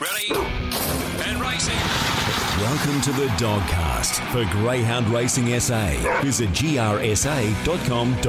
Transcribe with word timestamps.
Ready 0.00 0.30
and 0.30 1.40
racing. 1.40 1.74
Welcome 2.60 3.00
to 3.00 3.10
the 3.10 3.26
Dogcast 3.36 4.20
for 4.30 4.44
Greyhound 4.52 5.08
Racing 5.08 5.58
SA. 5.58 5.88
Visit 6.22 6.50
grsa.com.au. 6.50 8.22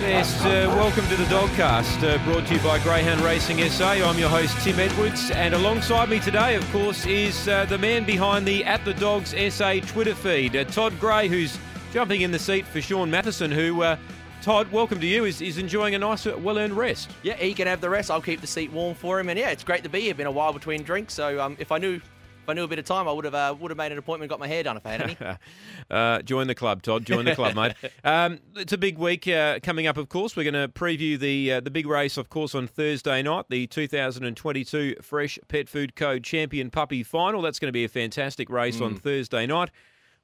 Yes, 0.00 0.42
uh, 0.42 0.72
welcome 0.74 1.06
to 1.08 1.16
the 1.16 1.24
Dogcast, 1.24 2.02
uh, 2.02 2.24
brought 2.24 2.46
to 2.46 2.54
you 2.54 2.60
by 2.60 2.78
Greyhound 2.78 3.20
Racing 3.20 3.58
SA. 3.68 3.90
I'm 3.90 4.18
your 4.18 4.30
host, 4.30 4.56
Tim 4.64 4.80
Edwards, 4.80 5.30
and 5.32 5.52
alongside 5.52 6.08
me 6.08 6.18
today, 6.18 6.54
of 6.54 6.66
course, 6.72 7.04
is 7.04 7.46
uh, 7.46 7.66
the 7.66 7.76
man 7.76 8.04
behind 8.04 8.46
the 8.46 8.64
At 8.64 8.86
the 8.86 8.94
Dogs 8.94 9.34
SA 9.52 9.80
Twitter 9.80 10.14
feed, 10.14 10.56
uh, 10.56 10.64
Todd 10.64 10.98
Gray, 10.98 11.28
who's 11.28 11.58
jumping 11.92 12.22
in 12.22 12.30
the 12.30 12.38
seat 12.38 12.66
for 12.66 12.80
Sean 12.80 13.10
Matheson, 13.10 13.50
who, 13.50 13.82
uh, 13.82 13.96
Todd, 14.42 14.70
welcome 14.70 15.00
to 15.00 15.06
you, 15.06 15.24
is, 15.24 15.40
is 15.40 15.58
enjoying 15.58 15.94
a 15.94 15.98
nice, 15.98 16.26
uh, 16.26 16.38
well 16.38 16.58
earned 16.58 16.74
rest. 16.76 17.10
Yeah, 17.22 17.34
he 17.34 17.52
can 17.52 17.66
have 17.66 17.80
the 17.80 17.90
rest. 17.90 18.10
I'll 18.10 18.22
keep 18.22 18.40
the 18.40 18.46
seat 18.46 18.70
warm 18.72 18.94
for 18.94 19.18
him, 19.18 19.28
and 19.28 19.38
yeah, 19.38 19.50
it's 19.50 19.64
great 19.64 19.82
to 19.82 19.88
be 19.88 20.02
here. 20.02 20.14
Been 20.14 20.26
a 20.26 20.30
while 20.30 20.52
between 20.52 20.82
drinks, 20.82 21.14
so 21.14 21.40
um, 21.40 21.56
if 21.58 21.72
I 21.72 21.78
knew. 21.78 22.00
If 22.42 22.50
I 22.50 22.54
knew 22.54 22.62
a 22.62 22.68
bit 22.68 22.78
of 22.78 22.84
time, 22.84 23.08
I 23.08 23.12
would 23.12 23.24
have 23.24 23.34
uh, 23.34 23.56
would 23.58 23.72
have 23.72 23.76
made 23.76 23.90
an 23.90 23.98
appointment, 23.98 24.30
got 24.30 24.38
my 24.38 24.46
hair 24.46 24.62
done 24.62 24.76
if 24.76 24.86
I 24.86 24.92
had 24.92 25.02
any. 25.02 25.16
uh, 25.90 26.22
join 26.22 26.46
the 26.46 26.54
club, 26.54 26.80
Todd. 26.80 27.04
Join 27.04 27.24
the 27.24 27.34
club, 27.34 27.56
mate. 27.56 27.74
Um, 28.04 28.38
it's 28.54 28.72
a 28.72 28.78
big 28.78 28.98
week 28.98 29.26
uh, 29.26 29.58
coming 29.64 29.88
up. 29.88 29.96
Of 29.96 30.08
course, 30.08 30.36
we're 30.36 30.48
going 30.48 30.54
to 30.54 30.68
preview 30.68 31.18
the 31.18 31.54
uh, 31.54 31.60
the 31.60 31.72
big 31.72 31.88
race, 31.88 32.16
of 32.16 32.30
course, 32.30 32.54
on 32.54 32.68
Thursday 32.68 33.20
night, 33.20 33.46
the 33.50 33.66
2022 33.66 34.94
Fresh 35.02 35.40
Pet 35.48 35.68
Food 35.68 35.96
Co. 35.96 36.20
Champion 36.20 36.70
Puppy 36.70 37.02
Final. 37.02 37.42
That's 37.42 37.58
going 37.58 37.66
to 37.66 37.72
be 37.72 37.82
a 37.82 37.88
fantastic 37.88 38.48
race 38.48 38.80
on 38.80 38.94
Thursday 38.94 39.44
night. 39.44 39.70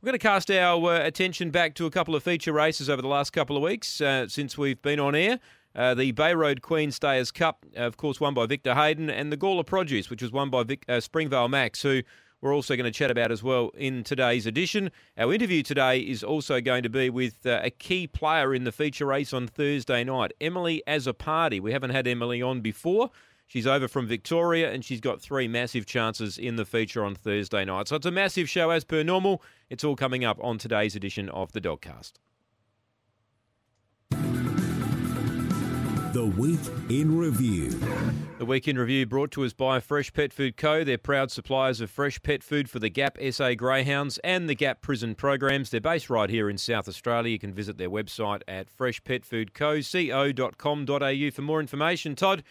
We're 0.02 0.08
going 0.08 0.18
to 0.18 0.26
cast 0.26 0.50
our 0.50 0.94
uh, 0.94 1.06
attention 1.06 1.52
back 1.52 1.74
to 1.74 1.86
a 1.86 1.90
couple 1.90 2.16
of 2.16 2.24
feature 2.24 2.52
races 2.52 2.90
over 2.90 3.00
the 3.00 3.06
last 3.06 3.32
couple 3.32 3.56
of 3.56 3.62
weeks 3.62 4.00
uh, 4.00 4.26
since 4.26 4.58
we've 4.58 4.82
been 4.82 4.98
on 4.98 5.14
air. 5.14 5.38
Uh, 5.76 5.94
the 5.94 6.10
Bay 6.10 6.34
Road 6.34 6.60
Queen 6.60 6.90
Stayers 6.90 7.30
Cup, 7.30 7.64
of 7.76 7.98
course, 7.98 8.18
won 8.18 8.34
by 8.34 8.46
Victor 8.46 8.74
Hayden, 8.74 9.08
and 9.08 9.30
the 9.30 9.36
Gawler 9.36 9.64
Produce, 9.64 10.10
which 10.10 10.20
was 10.20 10.32
won 10.32 10.50
by 10.50 10.64
Vic, 10.64 10.84
uh, 10.88 10.98
Springvale 10.98 11.46
Max, 11.46 11.82
who 11.82 12.02
we're 12.40 12.52
also 12.52 12.74
going 12.74 12.84
to 12.84 12.90
chat 12.90 13.12
about 13.12 13.30
as 13.30 13.44
well 13.44 13.70
in 13.76 14.02
today's 14.02 14.44
edition. 14.44 14.90
Our 15.16 15.32
interview 15.32 15.62
today 15.62 16.00
is 16.00 16.24
also 16.24 16.60
going 16.60 16.82
to 16.82 16.90
be 16.90 17.08
with 17.08 17.46
uh, 17.46 17.60
a 17.62 17.70
key 17.70 18.08
player 18.08 18.52
in 18.52 18.64
the 18.64 18.72
feature 18.72 19.06
race 19.06 19.32
on 19.32 19.46
Thursday 19.46 20.02
night, 20.02 20.32
Emily 20.40 20.82
Azzopardi. 20.88 21.60
We 21.60 21.70
haven't 21.70 21.90
had 21.90 22.08
Emily 22.08 22.42
on 22.42 22.60
before. 22.60 23.10
She's 23.46 23.66
over 23.66 23.88
from 23.88 24.06
Victoria 24.06 24.72
and 24.72 24.84
she's 24.84 25.00
got 25.00 25.20
three 25.20 25.46
massive 25.46 25.84
chances 25.84 26.38
in 26.38 26.56
the 26.56 26.64
feature 26.64 27.04
on 27.04 27.14
Thursday 27.14 27.64
night. 27.64 27.88
So 27.88 27.96
it's 27.96 28.06
a 28.06 28.10
massive 28.10 28.48
show 28.48 28.70
as 28.70 28.84
per 28.84 29.02
normal. 29.02 29.42
It's 29.68 29.84
all 29.84 29.96
coming 29.96 30.24
up 30.24 30.38
on 30.42 30.58
today's 30.58 30.96
edition 30.96 31.28
of 31.28 31.52
the 31.52 31.60
Dogcast. 31.60 32.12
The 36.12 36.26
Week 36.36 36.60
in 36.90 37.16
Review. 37.16 37.70
The 38.38 38.44
Week 38.44 38.68
in 38.68 38.76
Review 38.76 39.06
brought 39.06 39.30
to 39.30 39.44
us 39.44 39.54
by 39.54 39.80
Fresh 39.80 40.12
Pet 40.12 40.30
Food 40.30 40.58
Co. 40.58 40.84
They're 40.84 40.98
proud 40.98 41.30
suppliers 41.30 41.80
of 41.80 41.90
fresh 41.90 42.22
pet 42.22 42.42
food 42.42 42.68
for 42.68 42.78
the 42.78 42.90
Gap 42.90 43.16
SA 43.30 43.54
Greyhounds 43.54 44.18
and 44.18 44.46
the 44.46 44.54
Gap 44.54 44.82
Prison 44.82 45.14
programs. 45.14 45.70
They're 45.70 45.80
based 45.80 46.10
right 46.10 46.28
here 46.28 46.50
in 46.50 46.58
South 46.58 46.86
Australia. 46.86 47.30
You 47.30 47.38
can 47.38 47.54
visit 47.54 47.78
their 47.78 47.88
website 47.88 48.42
at 48.46 48.68
freshpetfoodco.co.com.au 48.68 51.30
for 51.30 51.42
more 51.42 51.60
information. 51.60 52.14
Todd, 52.14 52.42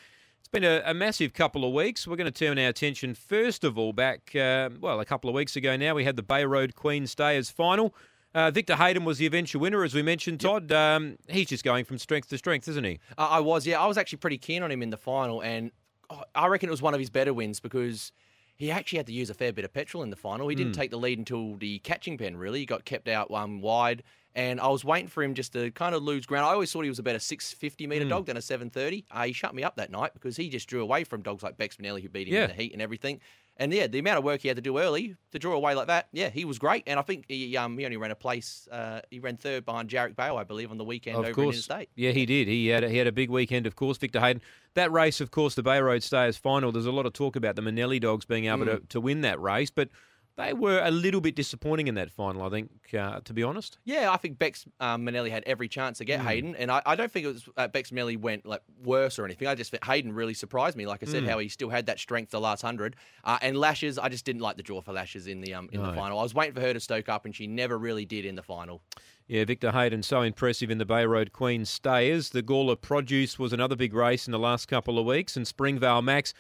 been 0.52 0.64
a, 0.66 0.82
a, 0.86 0.94
massive 0.94 1.34
couple 1.34 1.64
of 1.64 1.74
weeks. 1.74 2.06
We're 2.06 2.18
going 2.18 2.32
to 2.32 2.46
turn 2.46 2.60
our 2.60 2.68
attention 2.68 3.14
first 3.14 3.64
of 3.64 3.78
all 3.78 3.94
back, 3.94 4.36
uh, 4.36 4.70
well, 4.82 5.00
a 5.00 5.06
couple 5.06 5.30
of 5.30 5.36
weeks 5.36 5.56
ago 5.56 5.78
now. 5.78 5.96
We 5.96 6.04
had 6.04 6.18
the 6.18 6.24
Bay 6.24 6.44
Road 6.44 6.76
Queen 6.76 7.08
Stayers 7.08 7.50
final. 7.50 7.96
Uh, 8.34 8.52
Victor 8.52 8.76
Hayden 8.76 9.06
was 9.06 9.18
the 9.18 9.26
eventual 9.26 9.62
winner, 9.62 9.84
as 9.84 9.94
we 9.94 10.02
mentioned, 10.02 10.42
Todd. 10.42 10.70
Yep. 10.70 10.78
Um, 10.78 11.18
he's 11.30 11.48
just 11.48 11.64
going 11.64 11.86
from 11.86 11.98
strength 11.98 12.30
to 12.30 12.38
strength, 12.38 12.68
isn't 12.68 12.84
he? 12.84 13.00
Uh, 13.18 13.28
I 13.30 13.40
was, 13.40 13.66
yeah. 13.66 13.82
I 13.82 13.88
was 13.88 13.98
actually 13.98 14.18
pretty 14.18 14.38
keen 14.38 14.62
on 14.62 14.72
him 14.72 14.82
in 14.82 14.90
the 14.90 14.98
final, 14.98 15.42
and 15.42 15.72
oh, 16.10 16.24
I 16.36 16.48
reckon 16.48 16.68
it 16.68 16.72
was 16.72 16.82
one 16.82 16.94
of 16.94 17.00
his 17.00 17.10
better 17.10 17.34
wins 17.34 17.62
because 17.62 18.12
he 18.58 18.72
actually 18.72 18.98
had 18.98 19.08
to 19.08 19.14
use 19.14 19.30
a 19.30 19.34
fair 19.34 19.54
bit 19.54 19.66
of 19.66 19.74
petrol 19.74 20.04
in 20.04 20.10
the 20.10 20.16
final. 20.16 20.48
He 20.50 20.56
didn't 20.56 20.74
mm. 20.74 20.78
take 20.78 20.92
the 20.92 20.98
lead 20.98 21.18
until 21.18 21.56
the 21.56 21.80
catching 21.80 22.18
pen, 22.18 22.36
really. 22.38 22.60
He 22.60 22.66
got 22.66 22.86
kept 22.86 23.08
out 23.08 23.32
um, 23.32 23.62
wide, 23.62 24.04
and 24.36 24.60
I 24.62 24.68
was 24.68 24.86
waiting 24.86 25.08
for 25.08 25.24
him 25.24 25.34
just 25.34 25.53
to 25.53 25.72
kind 25.72 25.94
of 25.94 26.03
lose 26.03 26.25
ground. 26.25 26.46
I 26.46 26.52
always 26.52 26.72
thought 26.72 26.84
he 26.84 26.90
was 26.90 27.00
about 27.00 27.16
a 27.16 27.19
650 27.19 27.88
metre 27.88 28.06
mm. 28.06 28.09
dog 28.09 28.25
than 28.28 28.38
a 28.38 28.42
730. 28.42 29.06
Uh, 29.12 29.24
he 29.24 29.34
shut 29.34 29.53
me 29.53 29.64
up 29.64 29.75
that 29.75 29.92
night 29.92 30.14
because 30.14 30.38
he 30.38 30.50
just 30.50 30.68
drew 30.68 30.81
away 30.81 31.03
from 31.03 31.22
dogs 31.22 31.44
like 31.44 31.58
Bex 31.58 31.78
Manelli, 31.78 32.02
who 32.02 32.09
beat 32.09 32.28
him 32.28 32.36
yeah. 32.36 32.44
in 32.44 32.47
the 32.50 32.56
heat 32.56 32.74
and 32.74 32.81
everything. 32.81 33.19
And 33.58 33.72
yeah, 33.74 33.86
the 33.86 34.00
amount 34.00 34.18
of 34.18 34.24
work 34.24 34.42
he 34.42 34.47
had 34.47 34.58
to 34.58 34.62
do 34.62 34.80
early 34.80 35.16
to 35.34 35.40
draw 35.40 35.53
away 35.53 35.75
like 35.75 35.88
that, 35.88 36.08
yeah, 36.14 36.30
he 36.30 36.46
was 36.46 36.58
great. 36.58 36.84
And 36.88 36.97
I 36.97 37.03
think 37.03 37.25
he 37.28 37.56
um 37.58 37.78
he 37.78 37.86
only 37.86 37.97
ran 37.97 38.09
a 38.09 38.16
place. 38.16 38.68
Uh, 38.72 39.02
he 39.12 39.19
ran 39.19 39.38
third 39.38 39.66
behind 39.66 39.90
Jarek 39.90 40.16
Bale, 40.16 40.38
I 40.38 40.44
believe, 40.44 40.72
on 40.72 40.78
the 40.78 40.84
weekend 40.84 41.18
of 41.18 41.25
over 41.25 41.34
course. 41.34 41.44
in 41.44 41.50
Interstate. 41.50 41.90
Yeah, 41.96 42.12
he 42.12 42.25
did. 42.25 42.48
He 42.48 42.68
had 42.68 42.84
a, 42.84 42.90
he 42.90 42.98
had 42.98 43.08
a 43.08 43.12
big 43.12 43.30
weekend, 43.30 43.68
of 43.68 43.75
course. 43.75 43.98
Victor 43.98 44.19
Hayden. 44.19 44.42
That 44.74 44.92
race, 44.92 45.19
of 45.19 45.31
course, 45.31 45.53
the 45.53 45.63
Bay 45.63 45.80
Road 45.80 46.02
Stayers 46.02 46.38
final. 46.38 46.72
There's 46.72 46.86
a 46.86 46.92
lot 46.92 47.06
of 47.06 47.13
talk 47.13 47.36
about 47.36 47.56
the 47.56 47.62
Manelli 47.62 48.00
dogs 48.00 48.25
being 48.25 48.46
able 48.46 48.66
mm. 48.66 48.80
to, 48.80 48.88
to 48.88 49.02
win 49.02 49.22
that 49.22 49.40
race, 49.40 49.69
but 49.69 49.90
they 50.38 50.53
were 50.53 50.81
a 50.84 50.92
little 50.92 51.22
bit 51.22 51.36
disappointing 51.36 51.88
in 51.88 51.96
that 51.96 52.09
final, 52.09 52.44
I 52.44 52.50
think, 52.50 52.72
uh, 52.97 53.19
to 53.22 53.34
be 53.34 53.44
honest. 53.44 53.78
Yeah, 53.84 54.12
I 54.12 54.18
think 54.18 54.40
Bex 54.40 54.66
um, 54.80 55.06
Manelli 55.06 55.30
had 55.30 55.44
every 55.46 55.68
chance 55.68 55.97
to 55.97 56.06
get 56.06 56.22
mm. 56.22 56.25
Hayden, 56.25 56.56
and 56.56 56.72
I, 56.72 56.81
I, 56.86 56.96
don't 56.96 57.12
think 57.12 57.25
it 57.25 57.34
was 57.34 57.50
uh, 57.58 57.68
Bex 57.68 57.92
Manelli 57.92 58.18
went 58.18 58.46
like 58.46 58.62
worse 58.84 59.19
or 59.19 59.25
anything. 59.25 59.47
I 59.47 59.56
just 59.56 59.72
think 59.72 59.84
Hayden 59.84 60.14
really 60.14 60.34
surprised 60.34 60.78
me. 60.78 60.88
Like 60.88 61.03
I 61.03 61.06
said, 61.06 61.24
mm. 61.24 61.30
how 61.30 61.40
he 61.40 61.50
still 61.50 61.69
had 61.69 61.86
that 61.88 62.00
strength 62.00 62.31
the 62.31 62.40
last 62.40 62.62
hundred, 62.62 62.96
uh, 63.24 63.40
and 63.42 63.58
Lashes. 63.58 64.00
I 64.00 64.09
just 64.09 64.25
didn't 64.25 64.42
like 64.42 64.58
the 64.58 64.64
draw 64.64 64.81
for 64.81 64.94
Lashes 64.94 65.28
in 65.28 65.42
the 65.42 65.53
um, 65.53 65.69
in 65.72 65.81
no. 65.81 65.88
the 65.88 65.94
final. 65.94 66.18
I 66.18 66.24
was 66.24 66.34
waiting 66.34 66.53
for 66.53 66.62
her 66.62 66.74
to 66.74 66.80
stoke 66.80 67.09
up, 67.09 67.25
and 67.25 67.36
she 67.36 67.48
never 67.48 67.78
really 67.78 68.06
did 68.06 68.25
in 68.25 68.36
the 68.36 68.44
final. 68.44 68.81
Yeah, 69.28 69.46
Victor 69.46 69.72
Hayden 69.72 70.03
so 70.03 70.22
impressive 70.22 70.69
in 70.69 70.78
the 70.78 70.86
Bay 70.86 71.06
Road 71.06 71.31
Queen 71.31 71.66
Stayers. 71.66 72.30
The 72.30 72.44
Gawler 72.44 72.80
Produce 72.80 73.38
was 73.38 73.53
another 73.53 73.75
big 73.75 73.94
race 73.94 74.28
in 74.28 74.31
the 74.31 74.40
last 74.40 74.68
couple 74.68 74.98
of 74.98 75.06
weeks, 75.06 75.38
and 75.38 75.48
Springvale 75.48 76.02
Max 76.02 76.34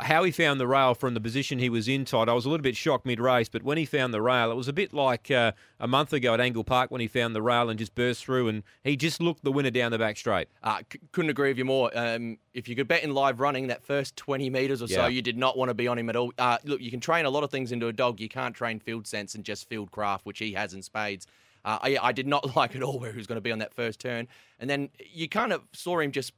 how 0.00 0.22
he 0.22 0.30
found 0.30 0.60
the 0.60 0.66
rail 0.66 0.94
from 0.94 1.14
the 1.14 1.20
position 1.20 1.58
he 1.58 1.68
was 1.68 1.88
in, 1.88 2.04
Todd, 2.04 2.28
I 2.28 2.34
was 2.34 2.44
a 2.44 2.48
little 2.48 2.62
bit 2.62 2.76
shocked 2.76 3.04
mid 3.04 3.18
race, 3.18 3.48
but 3.48 3.62
when 3.62 3.78
he 3.78 3.84
found 3.84 4.14
the 4.14 4.22
rail, 4.22 4.50
it 4.50 4.54
was 4.54 4.68
a 4.68 4.72
bit 4.72 4.92
like 4.92 5.30
uh, 5.30 5.52
a 5.80 5.88
month 5.88 6.12
ago 6.12 6.34
at 6.34 6.40
Angle 6.40 6.64
Park 6.64 6.90
when 6.90 7.00
he 7.00 7.08
found 7.08 7.34
the 7.34 7.42
rail 7.42 7.68
and 7.68 7.78
just 7.78 7.94
burst 7.94 8.24
through, 8.24 8.48
and 8.48 8.62
he 8.84 8.96
just 8.96 9.20
looked 9.20 9.42
the 9.42 9.50
winner 9.50 9.70
down 9.70 9.90
the 9.90 9.98
back 9.98 10.16
straight. 10.16 10.48
Uh, 10.62 10.82
c- 10.92 11.00
couldn't 11.10 11.30
agree 11.30 11.48
with 11.48 11.58
you 11.58 11.64
more. 11.64 11.90
Um, 11.94 12.38
if 12.54 12.68
you 12.68 12.76
could 12.76 12.86
bet 12.86 13.02
in 13.02 13.12
live 13.12 13.40
running, 13.40 13.66
that 13.68 13.82
first 13.82 14.16
20 14.16 14.50
metres 14.50 14.82
or 14.82 14.86
yeah. 14.86 14.98
so, 14.98 15.06
you 15.08 15.22
did 15.22 15.36
not 15.36 15.58
want 15.58 15.68
to 15.68 15.74
be 15.74 15.88
on 15.88 15.98
him 15.98 16.08
at 16.08 16.16
all. 16.16 16.32
Uh, 16.38 16.58
look, 16.64 16.80
you 16.80 16.90
can 16.90 17.00
train 17.00 17.24
a 17.24 17.30
lot 17.30 17.42
of 17.42 17.50
things 17.50 17.72
into 17.72 17.88
a 17.88 17.92
dog. 17.92 18.20
You 18.20 18.28
can't 18.28 18.54
train 18.54 18.78
field 18.78 19.06
sense 19.06 19.34
and 19.34 19.44
just 19.44 19.68
field 19.68 19.90
craft, 19.90 20.26
which 20.26 20.38
he 20.38 20.52
has 20.52 20.74
in 20.74 20.82
spades. 20.82 21.26
Uh, 21.64 21.78
I, 21.80 21.98
I, 22.00 22.12
did 22.12 22.26
not 22.26 22.56
like 22.56 22.76
at 22.76 22.82
all 22.82 22.98
where 22.98 23.10
he 23.10 23.16
was 23.16 23.26
going 23.26 23.36
to 23.36 23.42
be 23.42 23.52
on 23.52 23.58
that 23.60 23.74
first 23.74 24.00
turn. 24.00 24.28
And 24.58 24.68
then 24.68 24.90
you 25.12 25.28
kind 25.28 25.52
of 25.52 25.62
saw 25.72 25.98
him 26.00 26.12
just, 26.12 26.32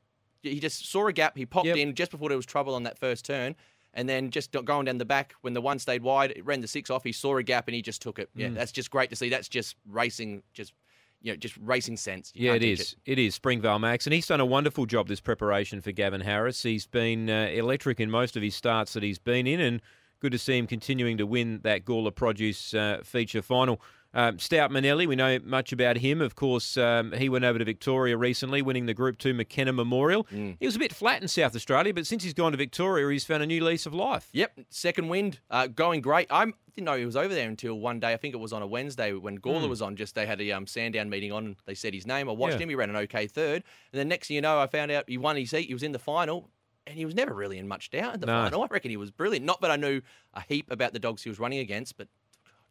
he 0.45 0.61
just 0.61 0.91
saw 0.91 1.07
a 1.07 1.13
gap. 1.13 1.37
He 1.37 1.47
popped 1.47 1.67
yep. 1.67 1.77
in 1.77 1.95
just 1.95 2.11
before 2.11 2.29
there 2.29 2.39
was 2.39 2.47
trouble 2.47 2.75
on 2.75 2.85
that 2.85 2.99
first 2.99 3.25
turn 3.25 3.57
and 3.95 4.09
then 4.09 4.31
just 4.31 4.53
going 4.65 4.85
down 4.85 4.99
the 4.99 5.05
back 5.05 5.35
when 5.41 5.55
the 5.55 5.61
one 5.61 5.79
stayed 5.79 6.03
wide, 6.03 6.33
it 6.33 6.45
ran 6.45 6.61
the 6.61 6.69
six 6.69 6.91
off. 6.91 7.05
He 7.05 7.13
saw 7.13 7.37
a 7.37 7.43
gap 7.43 7.69
and 7.69 7.75
he 7.75 7.83
just 7.83 8.03
took 8.03 8.19
it. 8.19 8.29
Yeah, 8.35 8.49
mm. 8.49 8.55
that's 8.55 8.73
just 8.73 8.91
great 8.91 9.11
to 9.11 9.17
see. 9.17 9.29
That's 9.29 9.49
just 9.49 9.77
racing, 9.89 10.43
just 10.53 10.75
you 11.23 11.33
know, 11.33 11.37
just 11.37 11.57
racing 11.59 11.97
sense. 11.97 12.33
You 12.35 12.49
yeah, 12.49 12.57
it 12.57 12.63
is. 12.63 12.97
It. 13.07 13.13
it 13.13 13.19
is 13.19 13.35
Springvale 13.35 13.79
Max, 13.79 14.07
and 14.07 14.13
he's 14.13 14.27
done 14.27 14.41
a 14.41 14.47
wonderful 14.47 14.85
job 14.85 15.09
this 15.09 15.21
preparation 15.21 15.81
for 15.81 15.93
Gavin 15.93 16.21
Harris. 16.21 16.63
He's 16.63 16.87
been 16.87 17.31
uh, 17.31 17.49
electric 17.53 18.01
in 18.01 18.11
most 18.11 18.37
of 18.37 18.43
his 18.43 18.55
starts 18.55 18.93
that 18.93 19.03
he's 19.03 19.19
been 19.19 19.47
in, 19.47 19.61
and 19.61 19.81
good 20.21 20.33
to 20.33 20.39
see 20.39 20.59
him 20.59 20.67
continuing 20.67 21.17
to 21.19 21.27
win 21.27 21.61
that 21.63 21.85
Gawler 21.85 22.15
Produce 22.15 22.75
uh, 22.75 23.01
feature 23.05 23.43
final. 23.43 23.81
Um, 24.15 24.39
Stout 24.39 24.71
Manelli, 24.71 25.07
we 25.07 25.17
know 25.17 25.39
much 25.43 25.73
about 25.73 25.99
him. 25.99 26.21
Of 26.21 26.37
course, 26.37 26.77
um, 26.77 27.13
he 27.13 27.29
went 27.29 27.45
over 27.45 27.59
to 27.59 27.65
Victoria 27.65 28.17
recently, 28.17 28.63
winning 28.63 28.87
the 28.87 28.95
Group 28.95 29.19
2 29.19 29.35
McKenna 29.35 29.73
Memorial. 29.73 30.25
Mm. 30.33 30.57
He 30.61 30.67
was 30.67 30.77
a 30.77 30.79
bit 30.79 30.95
flat 30.95 31.21
in 31.21 31.29
South 31.29 31.57
Australia, 31.57 31.93
but 31.93 32.07
since 32.07 32.23
he's 32.23 32.33
gone 32.33 32.53
to 32.53 32.59
Victoria, 32.59 33.11
he's 33.11 33.25
found 33.25 33.43
a 33.43 33.47
new 33.47 33.63
lease 33.63 33.87
of 33.87 33.93
life. 33.93 34.29
Yep, 34.33 34.61
second 34.71 35.09
wind, 35.09 35.41
uh, 35.51 35.67
going 35.67 36.01
great. 36.01 36.29
I 36.31 36.45
didn't 36.45 36.85
know 36.85 36.97
he 36.97 37.05
was 37.05 37.17
over 37.17 37.35
there 37.35 37.49
until 37.49 37.75
one 37.75 37.99
day. 37.99 38.13
I 38.13 38.17
think 38.17 38.35
it 38.35 38.39
was 38.39 38.53
on 38.53 38.63
a 38.63 38.67
Wednesday 38.67 39.13
when 39.13 39.39
Gawler 39.39 39.65
mm. 39.65 39.69
was 39.69 39.83
on. 39.83 39.97
Just 39.97 40.15
they 40.15 40.27
had 40.27 40.41
a 40.41 40.53
um, 40.53 40.67
Sandown 40.67 41.11
meeting 41.11 41.33
on. 41.33 41.57
They 41.67 41.75
said 41.75 41.93
his 41.93 42.07
name. 42.07 42.29
I 42.29 42.33
watched 42.33 42.55
yeah. 42.55 42.61
him. 42.61 42.69
He 42.69 42.75
ran 42.77 42.91
an 42.91 42.97
okay 42.97 43.27
third, 43.27 43.65
and 43.93 43.99
then 43.99 44.09
next 44.09 44.29
thing 44.29 44.37
you 44.37 44.43
know, 44.43 44.61
I 44.61 44.69
found 44.69 44.93
out 44.93 45.05
he 45.09 45.19
won 45.19 45.37
his 45.37 45.51
heat. 45.51 45.67
He 45.67 45.75
was 45.75 45.83
in 45.83 45.93
the 45.93 45.99
final 45.99 46.51
and 46.87 46.99
he 46.99 47.05
was 47.05 47.15
never 47.15 47.33
really 47.33 47.59
in 47.59 47.67
much 47.67 47.91
doubt 47.91 48.15
in 48.15 48.21
the 48.21 48.27
no. 48.27 48.43
final. 48.43 48.63
I 48.63 48.67
reckon 48.71 48.91
he 48.91 48.97
was 48.97 49.11
brilliant. 49.11 49.47
Not 49.47 49.61
that 49.63 49.71
I 49.71 49.77
knew 49.77 50.03
a 50.35 50.43
heap 50.43 50.71
about 50.71 50.93
the 50.93 50.99
dogs 50.99 51.23
he 51.23 51.31
was 51.31 51.39
running 51.39 51.61
against, 51.61 51.97
but 51.97 52.09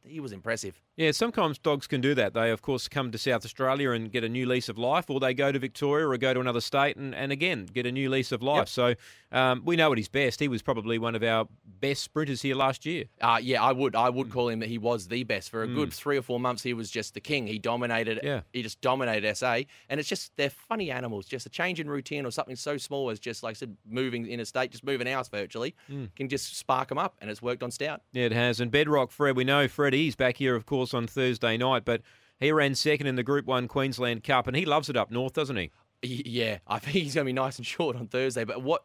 he 0.05 0.19
was 0.19 0.31
impressive. 0.31 0.79
Yeah, 0.95 1.11
sometimes 1.11 1.57
dogs 1.57 1.87
can 1.87 2.01
do 2.01 2.13
that. 2.13 2.33
They, 2.35 2.51
of 2.51 2.61
course, 2.61 2.87
come 2.87 3.11
to 3.11 3.17
South 3.17 3.43
Australia 3.43 3.91
and 3.91 4.11
get 4.11 4.23
a 4.23 4.29
new 4.29 4.45
lease 4.45 4.69
of 4.69 4.77
life, 4.77 5.09
or 5.09 5.19
they 5.19 5.33
go 5.33 5.51
to 5.51 5.57
Victoria 5.57 6.07
or 6.07 6.17
go 6.17 6.33
to 6.35 6.39
another 6.39 6.61
state 6.61 6.97
and, 6.97 7.15
and 7.15 7.31
again, 7.31 7.65
get 7.65 7.87
a 7.87 7.91
new 7.91 8.09
lease 8.09 8.31
of 8.31 8.43
life. 8.43 8.59
Yep. 8.59 8.69
So 8.69 8.95
um, 9.31 9.63
we 9.65 9.75
know 9.75 9.89
what 9.89 9.97
he's 9.97 10.07
best. 10.07 10.39
He 10.39 10.47
was 10.47 10.61
probably 10.61 10.99
one 10.99 11.15
of 11.15 11.23
our 11.23 11.47
best 11.65 12.03
sprinters 12.03 12.43
here 12.43 12.55
last 12.55 12.85
year. 12.85 13.05
Uh, 13.19 13.39
yeah, 13.41 13.63
I 13.63 13.71
would 13.71 13.95
I 13.95 14.09
would 14.09 14.29
call 14.29 14.49
him 14.49 14.59
that 14.59 14.69
he 14.69 14.77
was 14.77 15.07
the 15.07 15.23
best. 15.23 15.49
For 15.49 15.63
a 15.63 15.67
mm. 15.67 15.73
good 15.73 15.91
three 15.91 16.15
or 16.15 16.21
four 16.21 16.39
months, 16.39 16.61
he 16.61 16.75
was 16.75 16.91
just 16.91 17.15
the 17.15 17.19
king. 17.19 17.47
He 17.47 17.57
dominated. 17.57 18.19
Yeah. 18.21 18.41
He 18.53 18.61
just 18.61 18.79
dominated 18.81 19.35
SA. 19.35 19.61
And 19.89 19.99
it's 19.99 20.07
just, 20.07 20.31
they're 20.37 20.51
funny 20.51 20.91
animals. 20.91 21.25
Just 21.25 21.47
a 21.47 21.49
change 21.49 21.79
in 21.79 21.89
routine 21.89 22.25
or 22.25 22.31
something 22.31 22.55
so 22.55 22.77
small 22.77 23.09
as 23.09 23.19
just, 23.19 23.41
like 23.41 23.51
I 23.51 23.57
said, 23.57 23.75
moving 23.89 24.27
in 24.27 24.39
a 24.39 24.45
state, 24.45 24.71
just 24.71 24.83
moving 24.83 25.07
house 25.07 25.27
virtually, 25.27 25.75
mm. 25.89 26.13
can 26.15 26.29
just 26.29 26.55
spark 26.55 26.89
them 26.89 26.99
up. 26.99 27.15
And 27.19 27.31
it's 27.31 27.41
worked 27.41 27.63
on 27.63 27.71
Stout. 27.71 28.01
Yeah, 28.11 28.25
it 28.25 28.31
has. 28.31 28.59
And 28.59 28.69
Bedrock 28.69 29.09
Fred, 29.09 29.35
we 29.35 29.43
know 29.43 29.67
Fred, 29.67 29.93
he's 29.93 30.15
back 30.15 30.37
here, 30.37 30.55
of 30.55 30.65
course, 30.67 30.82
on 30.91 31.05
Thursday 31.05 31.55
night, 31.55 31.85
but 31.85 32.01
he 32.39 32.51
ran 32.51 32.73
second 32.73 33.05
in 33.05 33.15
the 33.15 33.21
Group 33.21 33.45
1 33.45 33.67
Queensland 33.67 34.23
Cup, 34.23 34.47
and 34.47 34.57
he 34.57 34.65
loves 34.65 34.89
it 34.89 34.97
up 34.97 35.11
north, 35.11 35.33
doesn't 35.33 35.55
he? 35.55 35.69
Yeah, 36.01 36.57
I 36.65 36.79
think 36.79 36.95
he's 36.95 37.13
going 37.13 37.25
to 37.25 37.29
be 37.29 37.33
nice 37.33 37.57
and 37.57 37.65
short 37.67 37.95
on 37.95 38.07
Thursday. 38.07 38.43
But 38.43 38.63
what 38.63 38.83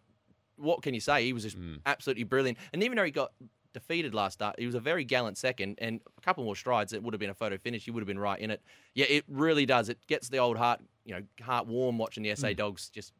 what 0.57 0.83
can 0.83 0.93
you 0.93 1.01
say? 1.01 1.25
He 1.25 1.33
was 1.33 1.45
just 1.45 1.57
Hmm. 1.57 1.77
absolutely 1.87 2.25
brilliant. 2.25 2.59
And 2.73 2.83
even 2.83 2.97
though 2.97 3.05
he 3.05 3.11
got 3.13 3.33
defeated 3.73 4.13
last 4.13 4.35
start, 4.35 4.57
he 4.59 4.67
was 4.67 4.75
a 4.75 4.81
very 4.81 5.05
gallant 5.05 5.39
second, 5.39 5.77
and 5.81 6.01
a 6.17 6.21
couple 6.21 6.43
more 6.45 6.57
strides, 6.57 6.93
it 6.93 7.03
would 7.03 7.15
have 7.15 7.21
been 7.21 7.31
a 7.31 7.35
photo 7.35 7.57
finish. 7.59 7.85
He 7.85 7.91
would 7.93 8.01
have 8.01 8.09
been 8.09 8.19
right 8.19 8.39
in 8.41 8.51
it. 8.51 8.61
Yeah, 8.95 9.07
it 9.09 9.25
really 9.29 9.67
does. 9.67 9.89
It 9.89 9.99
gets 10.09 10.29
the 10.29 10.39
old 10.39 10.57
heart, 10.59 10.81
you 11.05 11.15
know, 11.15 11.23
heart 11.43 11.67
warm 11.69 11.97
watching 11.97 12.23
the. 12.25 12.35
SA 12.35 12.53
dogs 12.55 12.91
just 12.91 13.13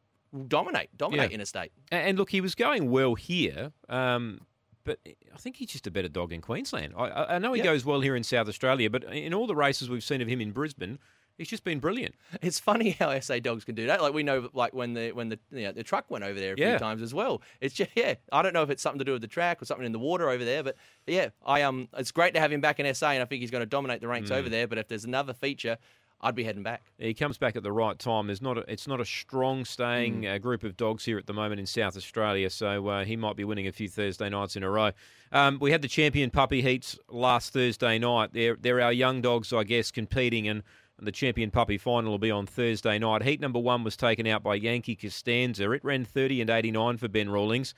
dominate, 0.47 0.89
dominate 0.97 1.31
Yeah. 1.31 1.35
interstate. 1.35 1.71
And, 1.91 2.09
and 2.09 2.17
look, 2.17 2.29
he 2.29 2.41
was 2.41 2.55
going 2.55 2.91
well 2.91 3.15
here, 3.15 3.71
um, 3.87 4.41
but 4.89 4.99
I 5.33 5.37
think 5.37 5.57
he's 5.57 5.69
just 5.69 5.85
a 5.87 5.91
better 5.91 6.09
dog 6.09 6.33
in 6.33 6.41
Queensland. 6.41 6.93
I- 6.97 7.35
I, 7.35 7.37
know 7.39 7.53
he 7.53 7.59
Yep. 7.59 7.65
goes 7.65 7.85
well 7.85 8.01
here 8.01 8.15
in 8.15 8.23
South 8.23 8.47
Australia, 8.47 8.89
but 8.89 9.03
in 9.03 9.33
all 9.33 9.45
the 9.47 9.55
races 9.55 9.89
we've 9.89 10.03
seen 10.03 10.21
of 10.21 10.27
him 10.27 10.41
in 10.41 10.51
Brisbane, 10.51 10.97
he's 11.37 11.47
just 11.47 11.63
been 11.63 11.79
brilliant. 11.79 12.15
It's 12.41 12.59
funny 12.59 12.89
how 12.99 13.11
SA 13.19 13.39
dogs 13.39 13.63
can 13.65 13.75
do 13.75 13.85
that. 13.87 14.01
Like 14.01 14.13
we 14.13 14.23
know, 14.23 14.49
like 14.53 14.73
when 14.73 14.93
the 14.95 15.11
when 15.11 15.29
the 15.29 15.39
you 15.51 15.63
know, 15.65 15.71
the 15.71 15.83
truck 15.83 16.09
went 16.09 16.23
over 16.25 16.39
there 16.39 16.53
a 16.53 16.57
Yeah. 16.57 16.71
few 16.71 16.79
times 16.79 17.01
as 17.01 17.13
well. 17.13 17.41
It's 17.61 17.75
just 17.75 17.91
yeah. 17.95 18.15
I 18.31 18.41
don't 18.41 18.53
know 18.53 18.63
if 18.63 18.69
it's 18.71 18.81
something 18.81 18.99
to 18.99 19.05
do 19.05 19.13
with 19.13 19.21
the 19.21 19.27
track 19.27 19.61
or 19.61 19.65
something 19.65 19.85
in 19.85 19.91
the 19.91 19.99
water 19.99 20.29
over 20.29 20.43
there, 20.43 20.63
but 20.63 20.75
yeah, 21.07 21.29
I 21.45 21.61
um, 21.61 21.87
it's 21.97 22.11
great 22.11 22.33
to 22.33 22.39
have 22.39 22.51
him 22.51 22.61
back 22.61 22.79
in 22.79 22.93
SA, 22.95 23.11
and 23.11 23.21
I 23.21 23.25
think 23.25 23.41
he's 23.41 23.51
going 23.51 23.61
to 23.61 23.65
dominate 23.77 24.01
the 24.01 24.07
ranks 24.07 24.31
Mm. 24.31 24.35
over 24.37 24.49
there. 24.49 24.67
But 24.67 24.79
if 24.79 24.87
there's 24.87 25.05
another 25.05 25.33
feature, 25.33 25.77
I'd 26.21 26.35
be 26.35 26.43
heading 26.43 26.63
back. 26.63 26.83
He 26.97 27.13
comes 27.13 27.37
back 27.37 27.55
at 27.55 27.63
the 27.63 27.71
right 27.71 27.97
time. 27.97 28.27
There's 28.27 28.41
not 28.41 28.57
a, 28.57 28.71
it's 28.71 28.87
not 28.87 28.99
a 28.99 29.05
strong 29.05 29.63
staying 29.63 30.21
Mm. 30.23 30.35
uh, 30.35 30.37
group 30.37 30.63
of 30.63 30.75
dogs 30.75 31.05
here 31.05 31.17
at 31.17 31.27
the 31.27 31.33
moment 31.33 31.59
in 31.59 31.65
South 31.65 31.95
Australia, 31.95 32.49
so 32.49 32.87
uh, 32.87 33.05
he 33.05 33.15
might 33.15 33.35
be 33.37 33.43
winning 33.45 33.67
a 33.67 33.71
few 33.71 33.87
Thursday 33.87 34.27
nights 34.29 34.55
in 34.57 34.63
a 34.63 34.69
row. 34.69 34.91
Um, 35.31 35.59
we 35.61 35.71
had 35.71 35.81
the 35.81 35.87
champion 35.87 36.29
puppy 36.29 36.61
heats 36.61 36.97
last 37.07 37.53
Thursday 37.53 37.97
night. 37.99 38.31
They're 38.33 38.57
they're 38.59 38.81
our 38.81 38.91
young 38.91 39.21
dogs, 39.21 39.53
I 39.53 39.63
guess, 39.63 39.91
competing, 39.91 40.47
and, 40.47 40.63
the 41.01 41.13
champion 41.13 41.49
puppy 41.49 41.77
final 41.77 42.11
will 42.11 42.17
be 42.19 42.29
on 42.29 42.45
Thursday 42.45 42.99
night. 42.99 43.23
Heat 43.23 43.39
number 43.39 43.57
one 43.59 43.85
was 43.85 43.95
taken 43.95 44.27
out 44.27 44.43
by 44.43 44.55
Yankee 44.55 44.97
Costanza. 44.97 45.71
It 45.71 45.81
ran 45.85 46.03
30 46.03 46.41
and 46.41 46.49
89 46.49 46.97
for 46.97 47.07
Ben 47.07 47.29
Rawlings. 47.29 47.73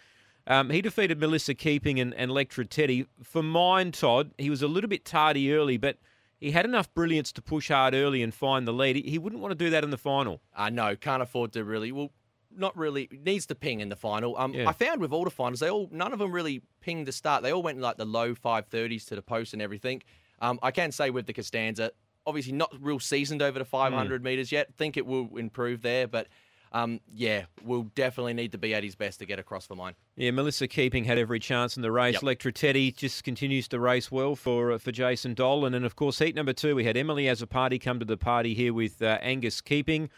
Um, 0.48 0.72
he 0.72 0.82
defeated 0.82 1.20
Melissa 1.20 1.54
Keeping 1.54 2.00
and, 2.00 2.16
and 2.16 2.32
Lectra 2.32 2.68
Teddy. 2.68 3.06
For 3.22 3.44
mine, 3.44 3.92
Todd, 3.92 4.32
he 4.40 4.50
was 4.50 4.64
a 4.64 4.68
little 4.68 4.90
bit 4.90 5.06
tardy 5.06 5.54
early, 5.54 5.78
but 5.78 5.98
he 6.42 6.52
had 6.52 6.66
enough 6.66 6.94
brilliance 6.94 7.32
to 7.34 7.42
push 7.42 7.70
hard 7.70 7.94
early 7.94 8.22
and 8.22 8.34
find 8.34 8.68
the 8.68 8.74
lead. 8.74 8.96
He, 8.98 9.18
wouldn't 9.18 9.42
want 9.42 9.52
to 9.52 9.56
do 9.56 9.70
that 9.70 9.84
in 9.84 9.92
the 9.92 9.98
final. 9.98 10.42
Uh, 10.56 10.70
no, 10.70 10.96
can't 10.96 11.22
afford 11.22 11.54
to 11.54 11.64
really. 11.64 11.92
Well, 11.92 12.12
not 12.54 12.76
really. 12.76 13.08
Needs 13.24 13.46
to 13.46 13.56
ping 13.56 13.80
in 13.80 13.90
the 13.90 13.96
final. 13.96 14.36
Um, 14.38 14.54
Yeah. 14.54 14.68
I 14.68 14.74
found 14.74 15.00
with 15.00 15.14
all 15.14 15.24
the 15.24 15.30
finals, 15.30 15.62
they 15.62 15.70
all 15.70 15.88
none 15.92 16.12
of 16.12 16.20
them 16.20 16.32
really 16.32 16.64
pinged 16.82 17.06
to 17.06 17.12
start. 17.12 17.44
They 17.44 17.54
all 17.54 17.62
went 17.64 17.80
like 17.80 17.98
the 17.98 18.06
low 18.06 18.36
five 18.36 18.66
thirties 18.66 19.06
to 19.06 19.16
the 19.16 19.22
post 19.22 19.54
and 19.54 19.62
everything. 19.62 20.02
Um, 20.40 20.60
I 20.64 20.72
can 20.72 20.92
say 20.92 21.12
with 21.12 21.28
the 21.28 21.34
Costanza, 21.34 21.92
obviously 22.26 22.54
not 22.54 22.74
real 22.82 23.00
seasoned 23.00 23.42
over 23.44 23.60
the 23.60 23.66
500 23.66 24.24
meters 24.24 24.52
yet. 24.52 24.74
Think 24.76 24.98
it 24.98 25.06
will 25.06 25.38
improve 25.38 25.84
there, 25.84 26.08
but 26.08 26.28
um, 26.74 27.02
yeah, 27.14 27.46
will 27.64 27.84
definitely 27.96 28.34
need 28.34 28.54
to 28.54 28.58
be 28.58 28.74
at 28.74 28.84
his 28.84 28.96
best 28.96 29.20
to 29.20 29.26
get 29.26 29.40
across 29.40 29.68
for 29.68 29.76
mine. 29.76 29.94
Yeah, 30.16 30.32
Melissa 30.32 30.68
Keeping 30.68 31.04
had 31.04 31.18
every 31.18 31.40
chance 31.40 31.76
in 31.76 31.82
the 31.82 31.92
race. 31.92 32.22
Yep. 32.22 32.24
Lectra 32.24 32.54
Teddy 32.54 32.92
just 32.92 33.24
continues 33.24 33.68
to 33.70 33.80
race 33.80 34.10
well 34.12 34.36
for 34.36 34.72
uh, 34.72 34.78
for 34.78 34.92
Jason 34.92 35.34
Dolan. 35.34 35.74
And 35.74 35.86
of 35.86 35.96
course, 35.96 36.20
heat 36.20 36.36
number 36.36 36.54
two, 36.54 36.76
we 36.76 36.86
had 36.86 36.96
Emily 36.96 37.26
Azzopardi 37.26 37.82
come 37.82 38.00
to 38.00 38.06
the 38.06 38.18
party 38.18 38.54
here 38.54 38.74
with 38.74 39.02
uh, 39.02 39.18
Angus 39.22 39.60
Keeping. 39.60 40.10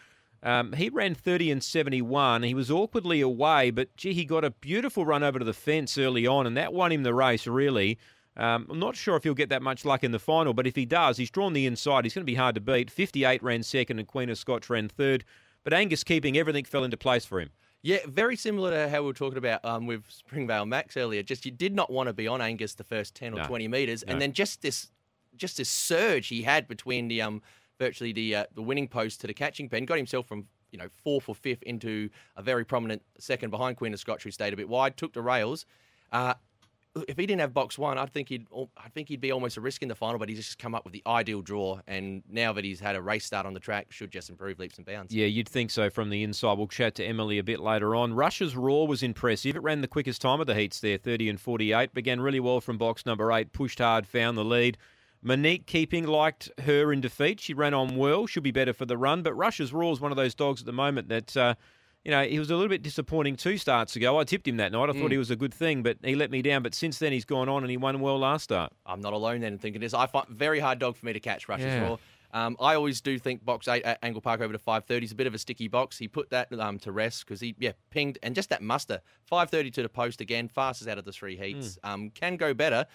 Um, 0.43 0.73
he 0.73 0.89
ran 0.89 1.15
30 1.15 1.51
and 1.51 1.63
71. 1.63 2.43
He 2.43 2.53
was 2.53 2.69
awkwardly 2.69 3.21
away, 3.21 3.71
but 3.71 3.95
gee, 3.95 4.13
he 4.13 4.25
got 4.25 4.43
a 4.43 4.51
beautiful 4.51 5.05
run 5.05 5.23
over 5.23 5.39
to 5.39 5.45
the 5.45 5.53
fence 5.53 5.97
early 5.97 6.27
on, 6.27 6.45
and 6.45 6.57
that 6.57 6.73
won 6.73 6.91
him 6.91 7.03
the 7.03 7.13
race, 7.13 7.47
really. 7.47 7.97
Um, 8.35 8.67
I'm 8.69 8.79
not 8.79 8.95
sure 8.95 9.15
if 9.15 9.23
he'll 9.23 9.35
get 9.35 9.49
that 9.49 9.61
much 9.61 9.85
luck 9.85 10.03
in 10.03 10.11
the 10.11 10.19
final, 10.19 10.53
but 10.53 10.67
if 10.67 10.75
he 10.75 10.85
does, 10.85 11.17
he's 11.17 11.31
drawn 11.31 11.53
the 11.53 11.65
inside. 11.65 12.03
He's 12.03 12.13
going 12.13 12.25
to 12.25 12.31
be 12.31 12.35
hard 12.35 12.55
to 12.55 12.61
beat. 12.61 12.91
58 12.91 13.41
ran 13.41 13.63
second, 13.63 13.99
and 13.99 14.07
Queen 14.07 14.29
of 14.29 14.37
Scots 14.37 14.69
ran 14.69 14.89
third. 14.89 15.23
But 15.63 15.73
Angus 15.73 16.03
Keeping, 16.03 16.37
everything 16.37 16.65
fell 16.65 16.83
into 16.83 16.97
place 16.97 17.25
for 17.25 17.39
him. 17.39 17.49
Yeah, 17.81 17.97
very 18.07 18.35
similar 18.35 18.71
to 18.71 18.89
how 18.89 19.01
we 19.01 19.07
were 19.07 19.13
talking 19.13 19.37
about 19.37 19.63
um, 19.65 19.85
with 19.87 20.05
Springvale 20.09 20.65
Max 20.65 20.95
earlier. 20.95 21.21
Just 21.21 21.45
you 21.45 21.51
did 21.51 21.75
not 21.75 21.91
want 21.91 22.07
to 22.07 22.13
be 22.13 22.27
on 22.27 22.41
Angus 22.41 22.75
the 22.75 22.83
first 22.83 23.13
ten 23.15 23.33
or 23.33 23.37
No. 23.37 23.43
twenty 23.45 23.67
meters, 23.67 24.03
No. 24.05 24.13
and 24.13 24.21
then 24.21 24.31
just 24.31 24.61
this, 24.61 24.89
just 25.35 25.57
this 25.57 25.69
surge 25.69 26.27
he 26.27 26.43
had 26.43 26.67
between 26.67 27.07
the 27.09 27.21
um 27.21 27.41
virtually 27.79 28.13
the 28.13 28.35
uh, 28.35 28.45
the 28.55 28.61
winning 28.61 28.87
post 28.87 29.19
to 29.21 29.27
the 29.27 29.33
catching 29.33 29.67
pen, 29.67 29.85
got 29.85 29.97
himself 29.97 30.27
from 30.27 30.47
you 30.71 30.77
know 30.79 30.87
fourth 31.03 31.27
or 31.27 31.35
fifth 31.35 31.61
into 31.63 32.09
a 32.37 32.41
very 32.41 32.63
prominent 32.63 33.01
second 33.19 33.49
behind 33.49 33.75
Queen 33.75 33.93
of 33.93 33.99
Scots, 33.99 34.23
who 34.23 34.31
stayed 34.31 34.53
a 34.53 34.57
bit 34.57 34.69
wide, 34.69 34.95
took 34.95 35.11
the 35.13 35.21
rails. 35.21 35.65
Uh, 36.11 36.35
if 37.07 37.17
he 37.17 37.25
didn't 37.25 37.41
have 37.41 37.53
box 37.53 37.77
one, 37.77 37.97
I 37.97 38.05
think 38.05 38.29
he'd 38.29 38.47
I 38.77 38.89
think 38.89 39.09
he'd 39.09 39.21
be 39.21 39.31
almost 39.31 39.57
a 39.57 39.61
risk 39.61 39.81
in 39.81 39.89
the 39.89 39.95
final. 39.95 40.19
But 40.19 40.29
he's 40.29 40.37
just 40.37 40.59
come 40.59 40.75
up 40.75 40.83
with 40.83 40.93
the 40.93 41.01
ideal 41.07 41.41
draw, 41.41 41.79
and 41.87 42.23
now 42.29 42.53
that 42.53 42.63
he's 42.63 42.79
had 42.79 42.95
a 42.95 43.01
race 43.01 43.25
start 43.25 43.45
on 43.45 43.53
the 43.53 43.59
track, 43.59 43.91
should 43.91 44.11
just 44.11 44.29
improve 44.29 44.59
leaps 44.59 44.77
and 44.77 44.85
bounds. 44.85 45.13
Yeah, 45.13 45.25
you'd 45.25 45.49
think 45.49 45.71
so 45.71 45.89
from 45.89 46.09
the 46.09 46.23
inside. 46.23 46.57
We'll 46.57 46.67
chat 46.67 46.95
to 46.95 47.03
Emily 47.03 47.39
a 47.39 47.43
bit 47.43 47.59
later 47.59 47.95
on. 47.95 48.13
Russia's 48.13 48.55
Raw 48.55 48.83
was 48.83 49.01
impressive. 49.01 49.55
It 49.55 49.63
ran 49.63 49.81
the 49.81 49.87
quickest 49.87 50.21
time 50.21 50.39
of 50.39 50.47
the 50.47 50.55
heats 50.55 50.79
there, 50.79 50.97
30 50.97 51.29
and 51.29 51.39
48. 51.39 51.93
Began 51.93 52.21
really 52.21 52.39
well 52.39 52.61
from 52.61 52.77
box 52.77 53.05
number 53.05 53.31
eight, 53.31 53.53
pushed 53.53 53.79
hard, 53.79 54.07
found 54.07 54.37
the 54.37 54.45
lead. 54.45 54.77
Monique 55.23 55.65
Keeping 55.65 56.05
liked 56.05 56.51
her 56.65 56.91
in 56.91 56.99
defeat. 56.99 57.39
She 57.39 57.53
ran 57.53 57.73
on 57.73 57.95
well, 57.95 58.27
should 58.27 58.43
be 58.43 58.51
better 58.51 58.73
for 58.73 58.85
the 58.85 58.97
run. 58.97 59.23
But 59.23 59.33
Russia's 59.33 59.71
Raw 59.71 59.91
is 59.91 60.01
one 60.01 60.11
of 60.11 60.17
those 60.17 60.35
dogs 60.35 60.61
at 60.61 60.65
the 60.65 60.73
moment 60.73 61.07
that, 61.07 61.37
uh, 61.37 61.55
you 62.03 62.11
know, 62.11 62.23
he 62.23 62.37
was 62.39 62.49
a 62.49 62.55
little 62.55 62.69
bit 62.69 62.81
disappointing 62.81 63.35
two 63.35 63.57
starts 63.57 63.95
ago. 63.95 64.19
I 64.19 64.23
tipped 64.25 64.47
him 64.47 64.57
that 64.57 64.71
night. 64.71 64.89
I 64.89 64.93
thought 64.93 65.11
he 65.11 65.17
was 65.17 65.31
a 65.31 65.35
good 65.35 65.53
thing, 65.53 65.83
but 65.83 65.97
he 66.03 66.15
let 66.15 66.31
me 66.31 66.41
down. 66.41 66.61
But 66.63 66.75
since 66.75 66.99
then, 66.99 67.11
he's 67.13 67.25
gone 67.25 67.47
on 67.49 67.63
and 67.63 67.71
he 67.71 67.77
won 67.77 67.99
well 68.01 68.19
last 68.19 68.43
start. 68.43 68.73
I'm 68.85 68.99
not 69.01 69.13
alone 69.13 69.41
then 69.41 69.53
in 69.53 69.59
thinking 69.59 69.79
this. 69.81 69.93
I 69.93 70.07
find 70.07 70.27
very 70.27 70.59
hard 70.59 70.79
dog 70.79 70.97
for 70.97 71.05
me 71.05 71.13
to 71.13 71.19
catch 71.19 71.47
Russia's 71.47 71.67
Yeah. 71.67 71.87
Raw. 71.89 71.97
Um, 72.35 72.57
I 72.59 72.73
always 72.73 72.99
do 72.99 73.19
think 73.19 73.45
box 73.45 73.67
eight 73.67 73.83
at 73.83 73.99
Angle 74.01 74.19
Park 74.21 74.41
over 74.41 74.51
to 74.51 74.57
530 74.57 75.05
is 75.05 75.11
a 75.11 75.15
bit 75.15 75.27
of 75.27 75.35
a 75.35 75.37
sticky 75.37 75.67
box. 75.67 75.99
He 75.99 76.07
put 76.07 76.31
that 76.31 76.51
um, 76.59 76.79
to 76.79 76.91
rest 76.91 77.25
because 77.25 77.39
he 77.39 77.55
yeah 77.59 77.73
pinged 77.91 78.17
and 78.23 78.33
just 78.33 78.49
that 78.49 78.63
muster 78.63 79.01
530 79.25 79.69
to 79.71 79.83
the 79.83 79.89
post 79.89 80.19
again, 80.19 80.47
fastest 80.47 80.89
out 80.89 80.97
of 80.97 81.05
the 81.05 81.11
three 81.11 81.37
heats. 81.37 81.77
Um, 81.83 82.09
can 82.09 82.35
go 82.37 82.55
better, 82.55 82.87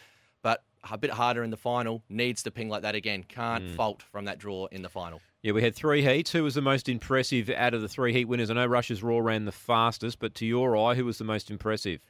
but 0.42 0.64
a 0.90 0.98
bit 0.98 1.10
harder 1.10 1.42
in 1.42 1.50
the 1.50 1.56
final. 1.56 2.02
Needs 2.08 2.42
to 2.44 2.50
ping 2.50 2.68
like 2.68 2.82
that 2.82 2.94
again. 2.94 3.24
Can't 3.24 3.64
hmm. 3.64 3.74
fault 3.74 4.02
from 4.02 4.24
that 4.26 4.38
draw 4.38 4.66
in 4.66 4.82
the 4.82 4.88
final. 4.88 5.20
Yeah, 5.42 5.52
we 5.52 5.62
had 5.62 5.74
three 5.74 6.02
heats. 6.02 6.32
Who 6.32 6.42
was 6.42 6.54
the 6.54 6.62
most 6.62 6.88
impressive 6.88 7.48
out 7.50 7.72
of 7.72 7.80
the 7.80 7.88
three 7.88 8.12
heat 8.12 8.24
winners? 8.24 8.50
I 8.50 8.54
know 8.54 8.66
Russia's 8.66 9.02
Raw 9.02 9.18
ran 9.18 9.44
the 9.44 9.52
fastest, 9.52 10.18
but 10.18 10.34
to 10.36 10.46
your 10.46 10.76
eye, 10.76 10.94
who 10.94 11.04
was 11.04 11.18
the 11.18 11.24
most 11.24 11.50
impressive? 11.50 12.00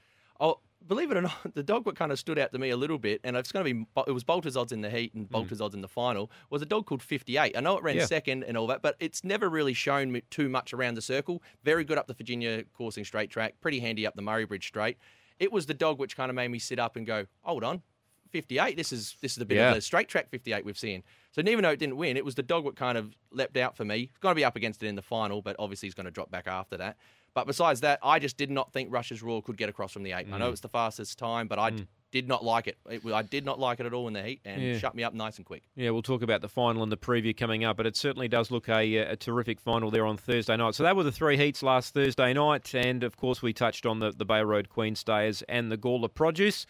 Oh, 0.41 0.61
believe 0.87 1.11
it 1.11 1.17
or 1.17 1.23
not, 1.23 1.37
the 1.55 1.63
dog 1.63 1.85
what 1.85 1.95
kind 1.95 2.11
of 2.11 2.19
stood 2.19 2.39
out 2.39 2.53
to 2.53 2.59
me 2.59 2.71
a 2.71 2.77
little 2.77 2.99
bit, 2.99 3.21
and 3.25 3.37
it's 3.37 3.53
going 3.53 3.67
to 3.67 3.75
be 3.75 3.87
it 4.07 4.13
was 4.13 4.25
Bolter's 4.25 4.57
odds 4.57 4.73
in 4.73 4.81
the 4.81 4.89
heat 4.89 5.13
and 5.15 5.27
hmm. 5.27 5.33
Bolter's 5.33 5.61
odds 5.61 5.75
in 5.75 5.83
the 5.83 5.89
final. 5.89 6.31
Was 6.51 6.63
a 6.63 6.67
dog 6.67 6.87
called 6.87 7.03
58. 7.03 7.57
I 7.57 7.61
know 7.61 7.77
it 7.77 7.83
ran 7.83 7.97
Yeah. 7.97 8.07
second 8.07 8.45
and 8.45 8.57
all 8.57 8.67
that, 8.69 8.81
but 8.81 8.97
it's 8.99 9.23
never 9.23 9.51
really 9.51 9.75
shown 9.75 10.11
me 10.11 10.23
too 10.31 10.49
much 10.49 10.73
around 10.73 10.95
the 10.95 11.03
circle. 11.03 11.43
Very 11.63 11.85
good 11.85 11.99
up 11.99 12.07
the 12.07 12.15
Virginia 12.15 12.65
coursing 12.73 13.05
straight 13.05 13.31
track, 13.31 13.57
pretty 13.61 13.81
handy 13.81 14.07
up 14.07 14.15
the 14.15 14.23
Murray 14.23 14.47
Bridge 14.47 14.67
straight. 14.67 14.97
It 15.39 15.53
was 15.53 15.67
the 15.67 15.75
dog 15.75 15.99
which 15.99 16.17
kind 16.17 16.31
of 16.31 16.35
made 16.35 16.49
me 16.49 16.59
sit 16.59 16.79
up 16.79 16.97
and 16.97 17.07
go, 17.07 17.27
hold 17.43 17.63
on. 17.63 17.83
58. 18.31 18.77
This 18.77 18.93
is 18.93 19.17
this 19.21 19.33
is 19.33 19.39
a 19.43 19.47
bit 19.47 19.57
Yeah. 19.57 19.71
of 19.73 19.77
a 19.79 19.81
straight 19.81 20.09
track 20.09 20.29
58 20.31 20.65
we've 20.65 20.79
seen. 20.79 21.03
So 21.33 21.41
even 21.43 21.63
though 21.63 21.71
it 21.71 21.79
didn't 21.79 21.97
win, 21.97 22.17
it 22.17 22.25
was 22.25 22.35
the 22.35 22.43
dog 22.43 22.65
that 22.65 22.77
kind 22.77 22.99
of 22.99 23.15
leapt 23.31 23.57
out 23.57 23.77
for 23.77 23.85
me. 23.85 23.99
He's 23.99 24.09
going 24.21 24.33
to 24.33 24.37
be 24.37 24.45
up 24.45 24.57
against 24.57 24.83
it 24.83 24.87
in 24.89 24.95
the 24.97 25.03
final, 25.03 25.43
but 25.43 25.55
obviously 25.59 25.87
he's 25.87 25.95
going 25.95 26.07
to 26.07 26.11
drop 26.11 26.31
back 26.31 26.47
after 26.47 26.77
that. 26.79 26.97
But 27.35 27.47
besides 27.47 27.83
that, 27.83 28.01
I 28.03 28.19
just 28.19 28.37
did 28.37 28.51
not 28.51 28.73
think 28.73 28.93
Russia's 28.93 29.23
Raw 29.23 29.41
could 29.41 29.57
get 29.57 29.69
across 29.69 29.93
from 29.93 30.03
the 30.03 30.13
eight. 30.13 30.27
I 30.33 30.37
Mm. 30.37 30.39
know 30.39 30.51
it's 30.51 30.63
the 30.63 30.69
fastest 30.69 31.19
time, 31.19 31.47
but 31.47 31.59
I 31.59 31.71
d- 31.71 31.87
did 32.11 32.27
not 32.27 32.43
like 32.43 32.67
it. 32.67 32.79
it. 32.91 33.05
I 33.07 33.21
did 33.23 33.45
not 33.45 33.61
like 33.61 33.79
it 33.81 33.87
at 33.87 33.93
all 33.93 34.09
in 34.09 34.15
the 34.15 34.23
heat, 34.23 34.41
and 34.45 34.61
Yeah. 34.63 34.79
shut 34.79 34.95
me 34.95 35.05
up 35.05 35.13
nice 35.15 35.37
and 35.37 35.45
quick. 35.45 35.63
Yeah, 35.77 35.91
we'll 35.91 36.03
talk 36.03 36.23
about 36.23 36.41
the 36.41 36.49
final 36.49 36.83
and 36.83 36.91
the 36.91 36.97
preview 36.97 37.37
coming 37.37 37.65
up, 37.65 37.77
but 37.77 37.87
it 37.87 37.97
certainly 37.97 38.27
does 38.29 38.51
look 38.51 38.69
a, 38.69 38.97
a 38.97 39.15
terrific 39.15 39.61
final 39.61 39.91
there 39.91 40.07
on 40.07 40.17
Thursday 40.17 40.57
night. 40.57 40.75
So 40.75 40.83
that 40.83 40.97
were 40.97 41.05
the 41.05 41.13
three 41.13 41.37
heats 41.37 41.63
last 41.63 41.93
Thursday 41.95 42.33
night, 42.33 42.75
and 42.75 43.05
of 43.05 43.17
course 43.19 43.43
we 43.43 43.53
touched 43.53 43.85
on 43.85 44.01
the, 44.01 44.11
the 44.11 44.25
Bay 44.25 44.41
Road 44.43 44.71
Queen 44.71 44.95
Stayers 44.97 45.43
and 45.43 45.71
the 45.71 45.77
Gawler 45.77 46.13
Produce. 46.13 46.67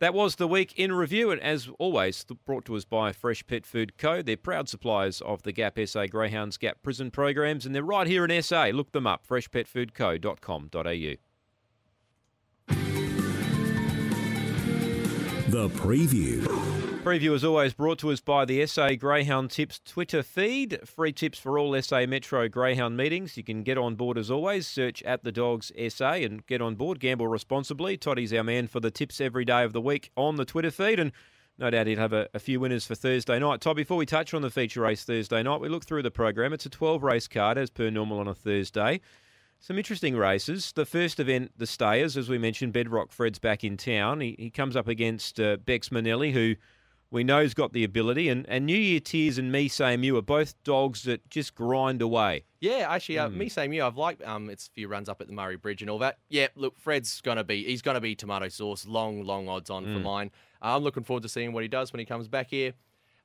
That 0.00 0.12
was 0.12 0.36
the 0.36 0.48
week 0.48 0.72
in 0.76 0.92
review, 0.92 1.30
and 1.30 1.40
as 1.40 1.68
always, 1.78 2.24
brought 2.44 2.64
to 2.66 2.76
us 2.76 2.84
by 2.84 3.12
Fresh 3.12 3.46
Pet 3.46 3.64
Food 3.64 3.96
Co. 3.96 4.22
They're 4.22 4.36
proud 4.36 4.68
suppliers 4.68 5.20
of 5.20 5.42
the 5.44 5.52
Gap 5.52 5.78
SA 5.86 6.06
Greyhounds 6.08 6.56
Gap 6.56 6.82
Prison 6.82 7.10
programs, 7.10 7.64
and 7.64 7.74
they're 7.74 7.82
right 7.82 8.06
here 8.06 8.24
in 8.24 8.42
SA. 8.42 8.66
Look 8.74 8.92
them 8.92 9.06
up, 9.06 9.26
freshpetfoodco.com.au. 9.26 11.14
The 15.46 15.68
preview. 15.68 16.83
Preview, 17.04 17.34
is 17.34 17.44
always, 17.44 17.74
brought 17.74 17.98
to 17.98 18.10
us 18.10 18.22
by 18.22 18.46
the 18.46 18.66
SA 18.66 18.94
Greyhound 18.94 19.50
Tips 19.50 19.78
Twitter 19.84 20.22
feed. 20.22 20.80
Free 20.88 21.12
tips 21.12 21.38
for 21.38 21.58
all 21.58 21.80
SA 21.82 22.06
Metro 22.06 22.48
Greyhound 22.48 22.96
meetings. 22.96 23.36
You 23.36 23.44
can 23.44 23.62
get 23.62 23.76
on 23.76 23.94
board 23.94 24.16
as 24.16 24.30
always. 24.30 24.66
Search 24.66 25.02
at 25.02 25.22
the 25.22 25.30
Dogs 25.30 25.70
SA 25.90 26.12
and 26.12 26.46
get 26.46 26.62
on 26.62 26.76
board. 26.76 27.00
Gamble 27.00 27.28
responsibly. 27.28 27.98
Toddy's 27.98 28.32
our 28.32 28.42
man 28.42 28.68
for 28.68 28.80
the 28.80 28.90
tips 28.90 29.20
every 29.20 29.44
day 29.44 29.64
of 29.64 29.74
the 29.74 29.82
week 29.82 30.12
on 30.16 30.36
the 30.36 30.46
Twitter 30.46 30.70
feed. 30.70 30.98
And 30.98 31.12
no 31.58 31.68
doubt 31.68 31.88
he'd 31.88 31.98
have 31.98 32.14
a, 32.14 32.26
a 32.32 32.38
few 32.38 32.58
winners 32.58 32.86
for 32.86 32.94
Thursday 32.94 33.38
night. 33.38 33.60
Todd, 33.60 33.76
before 33.76 33.98
we 33.98 34.06
touch 34.06 34.32
on 34.32 34.40
the 34.40 34.48
feature 34.48 34.80
race 34.80 35.04
Thursday 35.04 35.42
night, 35.42 35.60
we 35.60 35.68
look 35.68 35.84
through 35.84 36.04
the 36.04 36.10
program. 36.10 36.54
It's 36.54 36.64
a 36.64 36.70
12 36.70 37.02
race 37.02 37.28
card 37.28 37.58
as 37.58 37.68
per 37.68 37.90
normal 37.90 38.18
on 38.18 38.28
a 38.28 38.34
Thursday. 38.34 39.02
Some 39.60 39.76
interesting 39.76 40.16
races. 40.16 40.72
The 40.72 40.86
first 40.86 41.20
event, 41.20 41.52
the 41.58 41.66
Stayers, 41.66 42.16
as 42.16 42.30
we 42.30 42.38
mentioned, 42.38 42.72
Bedrock 42.72 43.12
Fred's 43.12 43.38
back 43.38 43.62
in 43.62 43.76
town. 43.76 44.22
He, 44.22 44.36
he 44.38 44.48
comes 44.48 44.74
up 44.74 44.88
against 44.88 45.38
uh, 45.38 45.58
Bex 45.58 45.90
Manelli, 45.90 46.32
who 46.32 46.54
we 47.10 47.24
know 47.24 47.42
he's 47.42 47.54
got 47.54 47.72
the 47.72 47.84
ability. 47.84 48.28
And, 48.28 48.44
and 48.48 48.66
New 48.66 48.76
Year 48.76 49.00
Tears 49.00 49.38
and 49.38 49.52
Me 49.52 49.68
Same 49.68 50.02
You 50.04 50.16
are 50.16 50.22
both 50.22 50.54
dogs 50.64 51.02
that 51.04 51.28
just 51.30 51.54
grind 51.54 52.02
away. 52.02 52.44
Yeah, 52.60 52.86
actually, 52.88 53.18
uh, 53.18 53.28
me 53.28 53.50
same 53.50 53.74
you. 53.74 53.84
I've 53.84 53.98
liked 53.98 54.22
um, 54.24 54.48
its 54.48 54.68
few 54.68 54.88
runs 54.88 55.10
up 55.10 55.20
at 55.20 55.26
the 55.26 55.34
Murray 55.34 55.56
Bridge 55.56 55.82
and 55.82 55.90
all 55.90 55.98
that. 55.98 56.18
Yeah, 56.30 56.48
look, 56.56 56.78
Fred's 56.78 57.20
gonna 57.20 57.44
be 57.44 57.62
he's 57.64 57.82
gonna 57.82 58.00
be 58.00 58.14
tomato 58.14 58.48
sauce. 58.48 58.86
Long, 58.86 59.22
long 59.22 59.48
odds 59.48 59.68
on 59.68 59.84
for 59.84 60.00
mine. 60.00 60.30
Uh, 60.62 60.76
I'm 60.76 60.82
looking 60.82 61.04
forward 61.04 61.24
to 61.24 61.28
seeing 61.28 61.52
what 61.52 61.62
he 61.62 61.68
does 61.68 61.92
when 61.92 62.00
he 62.00 62.06
comes 62.06 62.26
back 62.26 62.48
here. 62.48 62.72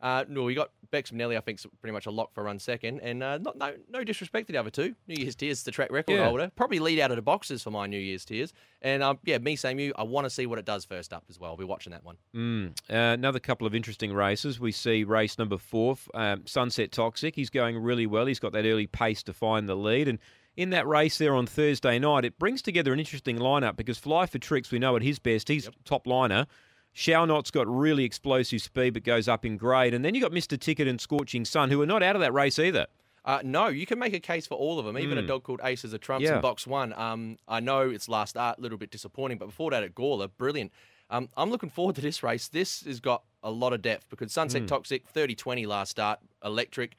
Uh, 0.01 0.23
no, 0.29 0.43
we 0.43 0.53
got 0.53 0.71
Bex 0.91 1.11
Manelli, 1.11 1.35
I 1.37 1.41
think, 1.41 1.59
pretty 1.81 1.91
much 1.91 2.05
a 2.05 2.11
lock 2.11 2.33
for 2.33 2.43
run 2.43 2.57
second, 2.57 3.01
and 3.01 3.21
uh, 3.21 3.37
not 3.37 3.57
no 3.57 3.73
no 3.89 4.03
disrespect 4.03 4.47
to 4.47 4.53
the 4.53 4.59
other 4.59 4.69
two. 4.69 4.95
New 5.07 5.15
Year's 5.21 5.35
Tears, 5.35 5.63
the 5.63 5.71
track 5.71 5.91
record 5.91 6.13
Yeah. 6.13 6.25
holder, 6.25 6.51
probably 6.55 6.79
lead 6.79 6.99
out 7.01 7.11
of 7.11 7.17
the 7.17 7.21
boxes 7.21 7.61
for 7.63 7.69
my 7.71 7.85
New 7.85 7.99
Year's 7.99 8.23
Tears, 8.23 8.53
and 8.81 9.03
um, 9.03 9.19
yeah, 9.25 9.37
me 9.39 9.57
same 9.57 9.77
you. 9.77 9.91
I 9.97 10.03
want 10.03 10.23
to 10.25 10.29
see 10.29 10.45
what 10.45 10.57
it 10.57 10.65
does 10.65 10.85
first 10.85 11.11
up 11.11 11.25
as 11.29 11.37
well. 11.37 11.51
I'll 11.51 11.57
be 11.57 11.65
watching 11.65 11.91
that 11.91 12.05
one. 12.05 12.15
Mm. 12.33 12.69
Uh, 12.89 12.93
another 13.13 13.39
couple 13.39 13.67
of 13.67 13.75
interesting 13.75 14.13
races. 14.13 14.59
We 14.59 14.71
see 14.71 15.03
race 15.03 15.37
number 15.37 15.57
four, 15.57 15.97
um, 16.13 16.47
Sunset 16.47 16.91
Toxic. 16.93 17.35
He's 17.35 17.49
going 17.49 17.77
really 17.77 18.05
well. 18.07 18.25
He's 18.25 18.39
got 18.39 18.53
that 18.53 18.65
early 18.65 18.87
pace 18.87 19.21
to 19.23 19.33
find 19.33 19.67
the 19.67 19.75
lead. 19.75 20.07
And 20.07 20.19
in 20.55 20.69
that 20.71 20.87
race 20.87 21.17
there 21.17 21.35
on 21.35 21.45
Thursday 21.45 21.99
night, 21.99 22.23
it 22.25 22.39
brings 22.39 22.61
together 22.61 22.93
an 22.93 22.99
interesting 22.99 23.37
lineup 23.37 23.75
because 23.75 23.97
Fly 23.97 24.25
for 24.25 24.39
Tricks, 24.39 24.71
we 24.71 24.79
know 24.79 24.95
at 24.95 25.01
his 25.01 25.19
best, 25.19 25.49
he's 25.49 25.69
top 25.83 26.07
liner. 26.07 26.47
Shownot's 26.95 27.51
got 27.51 27.67
really 27.67 28.03
explosive 28.03 28.61
speed 28.61 28.93
but 28.93 29.03
goes 29.03 29.27
up 29.27 29.45
in 29.45 29.57
grade. 29.57 29.93
And 29.93 30.03
then 30.03 30.15
you've 30.15 30.21
got 30.23 30.31
Mr. 30.31 30.59
Ticket 30.59 30.87
and 30.87 30.99
Scorching 30.99 31.45
Sun, 31.45 31.69
who 31.69 31.81
are 31.81 31.85
not 31.85 32.03
out 32.03 32.15
of 32.15 32.21
that 32.21 32.33
race 32.33 32.59
either. 32.59 32.87
Uh, 33.25 33.39
no, 33.43 33.67
you 33.67 33.85
can 33.85 33.99
make 33.99 34.13
a 34.13 34.19
case 34.19 34.47
for 34.47 34.55
all 34.55 34.79
of 34.79 34.85
them. 34.85 34.97
Even 34.97 35.17
a 35.17 35.21
dog 35.21 35.43
called 35.43 35.59
Aces 35.63 35.93
of 35.93 36.01
Trumps 36.01 36.25
Hmm. 36.25 36.31
Yeah. 36.31 36.35
in 36.37 36.41
box 36.41 36.65
one. 36.65 36.93
Um, 36.93 37.37
I 37.47 37.59
know 37.59 37.89
it's 37.89 38.09
last 38.09 38.31
start, 38.31 38.57
a 38.57 38.61
little 38.61 38.77
bit 38.77 38.91
disappointing, 38.91 39.37
but 39.37 39.47
before 39.47 39.71
that 39.71 39.83
at 39.83 39.93
Gawler, 39.93 40.29
brilliant. 40.37 40.71
Um, 41.09 41.29
I'm 41.37 41.49
looking 41.49 41.69
forward 41.69 41.95
to 41.95 42.01
this 42.01 42.23
race. 42.23 42.47
This 42.47 42.83
has 42.83 42.99
got 42.99 43.23
a 43.43 43.51
lot 43.51 43.73
of 43.73 43.81
depth 43.81 44.09
because 44.09 44.31
Hmm. 44.31 44.41
Sunset 44.41 44.67
Toxic, 44.67 45.07
30 45.07 45.35
20 45.35 45.65
last 45.65 45.89
start, 45.91 46.19
electric. 46.43 46.95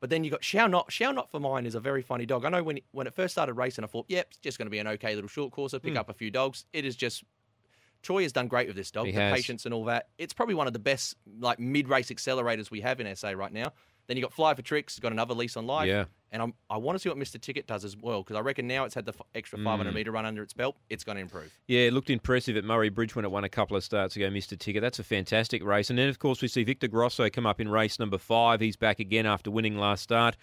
But 0.00 0.10
then 0.10 0.24
you 0.24 0.30
got 0.30 0.42
Shao 0.44 0.66
Not. 0.66 0.90
Shao 0.92 1.12
Not 1.12 1.30
for 1.30 1.38
mine 1.40 1.64
is 1.64 1.74
a 1.76 1.80
very 1.80 2.02
funny 2.02 2.26
dog. 2.26 2.44
I 2.44 2.48
know 2.48 2.62
when 2.62 2.80
when 2.90 3.06
it 3.06 3.14
first 3.14 3.34
started 3.34 3.54
racing, 3.54 3.84
I 3.84 3.86
thought, 3.86 4.06
yep, 4.08 4.26
it's 4.30 4.38
just 4.38 4.58
going 4.58 4.66
to 4.66 4.70
be 4.70 4.78
an 4.78 4.88
okay 4.88 5.14
little 5.14 5.28
short 5.28 5.52
course. 5.52 5.72
Hmm. 5.72 5.78
pick 5.78 5.96
up 5.96 6.08
a 6.08 6.14
few 6.14 6.30
dogs. 6.30 6.64
It 6.72 6.84
is 6.84 6.96
just. 6.96 7.24
Troy 8.02 8.22
has 8.22 8.32
done 8.32 8.48
great 8.48 8.66
with 8.66 8.76
this 8.76 8.90
dog. 8.90 9.06
He 9.06 9.12
the 9.12 9.20
has. 9.20 9.34
patience 9.34 9.64
and 9.64 9.72
all 9.74 9.84
that. 9.86 10.08
It's 10.18 10.32
probably 10.34 10.54
one 10.54 10.66
of 10.66 10.72
the 10.72 10.78
best 10.78 11.16
like 11.40 11.58
mid 11.58 11.88
race 11.88 12.10
accelerators 12.10 12.70
we 12.70 12.80
have 12.80 13.00
in 13.00 13.14
SA 13.16 13.30
right 13.30 13.52
now. 13.52 13.72
Then 14.08 14.16
you 14.16 14.22
got 14.22 14.32
Fly 14.32 14.52
for 14.54 14.62
Tricks, 14.62 14.98
got 14.98 15.12
another 15.12 15.32
lease 15.34 15.56
on 15.56 15.66
life. 15.66 15.86
Yeah. 15.86 16.06
And 16.32 16.42
I'm, 16.42 16.54
I 16.68 16.78
want 16.78 16.96
to 16.96 16.98
see 16.98 17.08
what 17.10 17.18
Mr. 17.18 17.40
Ticket 17.40 17.66
does 17.66 17.84
as 17.84 17.96
well 17.96 18.22
because 18.22 18.36
I 18.36 18.40
reckon 18.40 18.66
now 18.66 18.84
it's 18.84 18.94
had 18.94 19.04
the 19.04 19.12
f- 19.12 19.24
extra 19.34 19.58
Hmm. 19.58 19.64
500 19.66 19.94
metre 19.94 20.10
run 20.10 20.26
under 20.26 20.42
its 20.42 20.52
belt, 20.54 20.76
it's 20.90 21.04
going 21.04 21.16
to 21.16 21.22
improve. 21.22 21.52
Yeah, 21.68 21.80
it 21.82 21.92
looked 21.92 22.10
impressive 22.10 22.56
at 22.56 22.64
Murray 22.64 22.88
Bridge 22.88 23.14
when 23.14 23.24
it 23.24 23.30
won 23.30 23.44
a 23.44 23.48
couple 23.50 23.76
of 23.76 23.84
starts 23.84 24.16
ago, 24.16 24.28
Mr. 24.30 24.58
Ticket. 24.58 24.80
That's 24.82 24.98
a 24.98 25.04
fantastic 25.04 25.62
race. 25.62 25.88
And 25.90 25.98
then, 25.98 26.08
of 26.08 26.18
course, 26.18 26.40
we 26.42 26.48
see 26.48 26.64
Victor 26.64 26.88
Grosso 26.88 27.28
come 27.30 27.46
up 27.46 27.60
in 27.60 27.68
race 27.68 27.98
number 28.00 28.18
five. 28.18 28.60
He's 28.60 28.76
back 28.76 28.98
again 28.98 29.26
after 29.26 29.50
winning 29.50 29.76
last 29.76 30.02
start. 30.02 30.36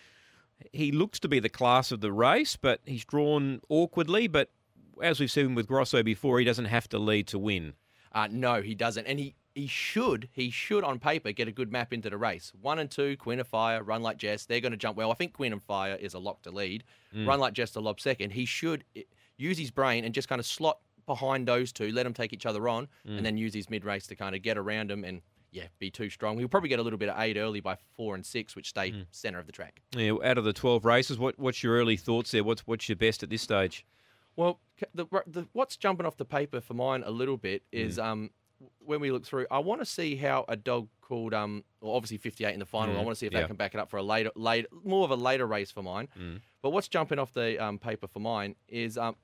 He 0.72 0.92
looks 0.92 1.20
to 1.22 1.28
be 1.28 1.40
the 1.40 1.50
class 1.50 1.92
of 1.92 2.02
the 2.02 2.12
race, 2.12 2.56
but 2.56 2.82
he's 2.86 3.04
drawn 3.06 3.60
awkwardly. 3.68 4.28
But 4.28 4.50
as 5.02 5.20
we've 5.20 5.32
seen 5.32 5.56
with 5.56 5.68
Grosso 5.68 6.04
before, 6.04 6.40
he 6.40 6.46
doesn't 6.46 6.66
have 6.66 6.88
to 6.90 7.00
lead 7.00 7.28
to 7.28 7.40
win. 7.40 7.74
Uh, 8.14 8.28
no, 8.32 8.62
he 8.62 8.74
doesn't. 8.76 9.06
And 9.06 9.20
he, 9.20 9.36
he 9.54 9.68
should, 9.68 10.30
he 10.32 10.50
should 10.50 10.84
on 10.84 11.00
paper 11.00 11.32
get 11.32 11.48
a 11.48 11.52
good 11.52 11.72
map 11.72 11.94
into 11.94 12.10
the 12.10 12.18
race. 12.18 12.52
One 12.62 12.80
and 12.80 12.90
two, 12.90 13.16
Queen 13.18 13.40
of 13.40 13.48
Fire, 13.48 13.84
Run 13.84 14.02
Like 14.02 14.18
Jess, 14.18 14.46
they're 14.46 14.62
going 14.62 14.72
to 14.72 14.78
jump 14.78 14.98
well. 14.98 15.12
I 15.12 15.16
think 15.16 15.34
Queen 15.34 15.54
of 15.54 15.62
Fire 15.64 15.96
is 15.96 16.14
a 16.14 16.20
lock 16.20 16.42
to 16.44 16.52
lead. 16.52 16.84
Mm. 17.16 17.28
Run 17.28 17.40
Like 17.40 17.54
Jess 17.54 17.72
to 17.72 17.80
lob 17.80 18.00
second. 18.00 18.32
He 18.32 18.46
should 18.46 18.84
use 19.38 19.58
his 19.58 19.72
brain 19.72 20.06
and 20.06 20.14
just 20.14 20.28
kind 20.28 20.40
of 20.40 20.46
slot 20.46 20.80
behind 21.06 21.48
those 21.48 21.72
two, 21.72 21.92
let 21.92 22.04
them 22.04 22.14
take 22.14 22.34
each 22.34 22.46
other 22.46 22.68
on, 22.70 22.88
Mm. 23.08 23.18
and 23.18 23.26
then 23.26 23.38
use 23.38 23.54
his 23.54 23.70
mid 23.70 23.84
race 23.86 24.06
to 24.08 24.16
kind 24.16 24.36
of 24.36 24.42
get 24.44 24.58
around 24.58 24.90
them 24.92 25.04
and, 25.04 25.22
yeah, 25.52 25.64
be 25.80 25.90
too 25.90 26.10
strong. 26.10 26.38
He'll 26.38 26.48
probably 26.48 26.70
get 26.70 26.80
a 26.80 26.84
little 26.84 27.00
bit 27.00 27.10
of 27.10 27.20
aid 27.20 27.36
early 27.38 27.60
by 27.62 27.78
four 27.96 28.14
and 28.16 28.24
six, 28.26 28.56
which 28.56 28.70
stay 28.70 28.92
Mm. 28.92 29.06
centre 29.12 29.40
of 29.40 29.46
the 29.48 29.52
track. 29.52 29.82
Yeah, 29.96 30.14
out 30.24 30.38
of 30.38 30.44
the 30.44 30.54
12 30.54 30.86
races, 30.86 31.18
what, 31.18 31.38
what's 31.40 31.64
your 31.64 31.76
early 31.76 31.98
thoughts 31.98 32.32
there? 32.32 32.44
What's, 32.44 32.62
what's 32.68 32.90
your 32.90 32.96
best 32.96 33.24
at 33.24 33.30
this 33.30 33.42
stage? 33.42 33.86
Well, 34.40 34.62
the, 34.94 35.06
the 35.28 35.48
what's 35.52 35.76
jumping 35.76 36.06
off 36.06 36.16
the 36.16 36.24
paper 36.24 36.62
for 36.62 36.74
mine 36.74 37.04
a 37.06 37.12
little 37.12 37.36
bit 37.36 37.64
is 37.74 38.00
um 38.00 38.30
when 38.80 39.02
we 39.02 39.12
look 39.12 39.26
through, 39.26 39.48
I 39.52 39.60
want 39.60 39.82
to 39.82 39.86
see 39.86 40.16
how 40.16 40.46
a 40.48 40.56
dog 40.56 40.88
called 41.02 41.34
um 41.34 41.66
well, 41.82 41.94
obviously 41.94 42.20
58 42.20 42.54
in 42.54 42.60
the 42.60 42.66
final. 42.66 42.96
I 42.98 43.04
want 43.04 43.10
to 43.10 43.16
see 43.16 43.26
if 43.26 43.34
yeah. 43.34 43.42
they 43.42 43.48
can 43.48 43.58
back 43.58 43.74
it 43.74 43.82
up 43.82 43.90
for 43.90 43.98
a 43.98 44.04
later 44.04 44.32
later 44.36 44.70
more 44.86 45.04
of 45.04 45.12
a 45.12 45.18
later 45.18 45.46
race 45.46 45.72
for 45.72 45.84
mine. 45.84 46.08
But 46.62 46.70
what's 46.70 46.88
jumping 46.88 47.20
off 47.20 47.34
the 47.34 47.62
um, 47.62 47.80
paper 47.80 48.08
for 48.08 48.20
mine 48.20 48.56
is 48.70 48.98
um. 48.98 49.18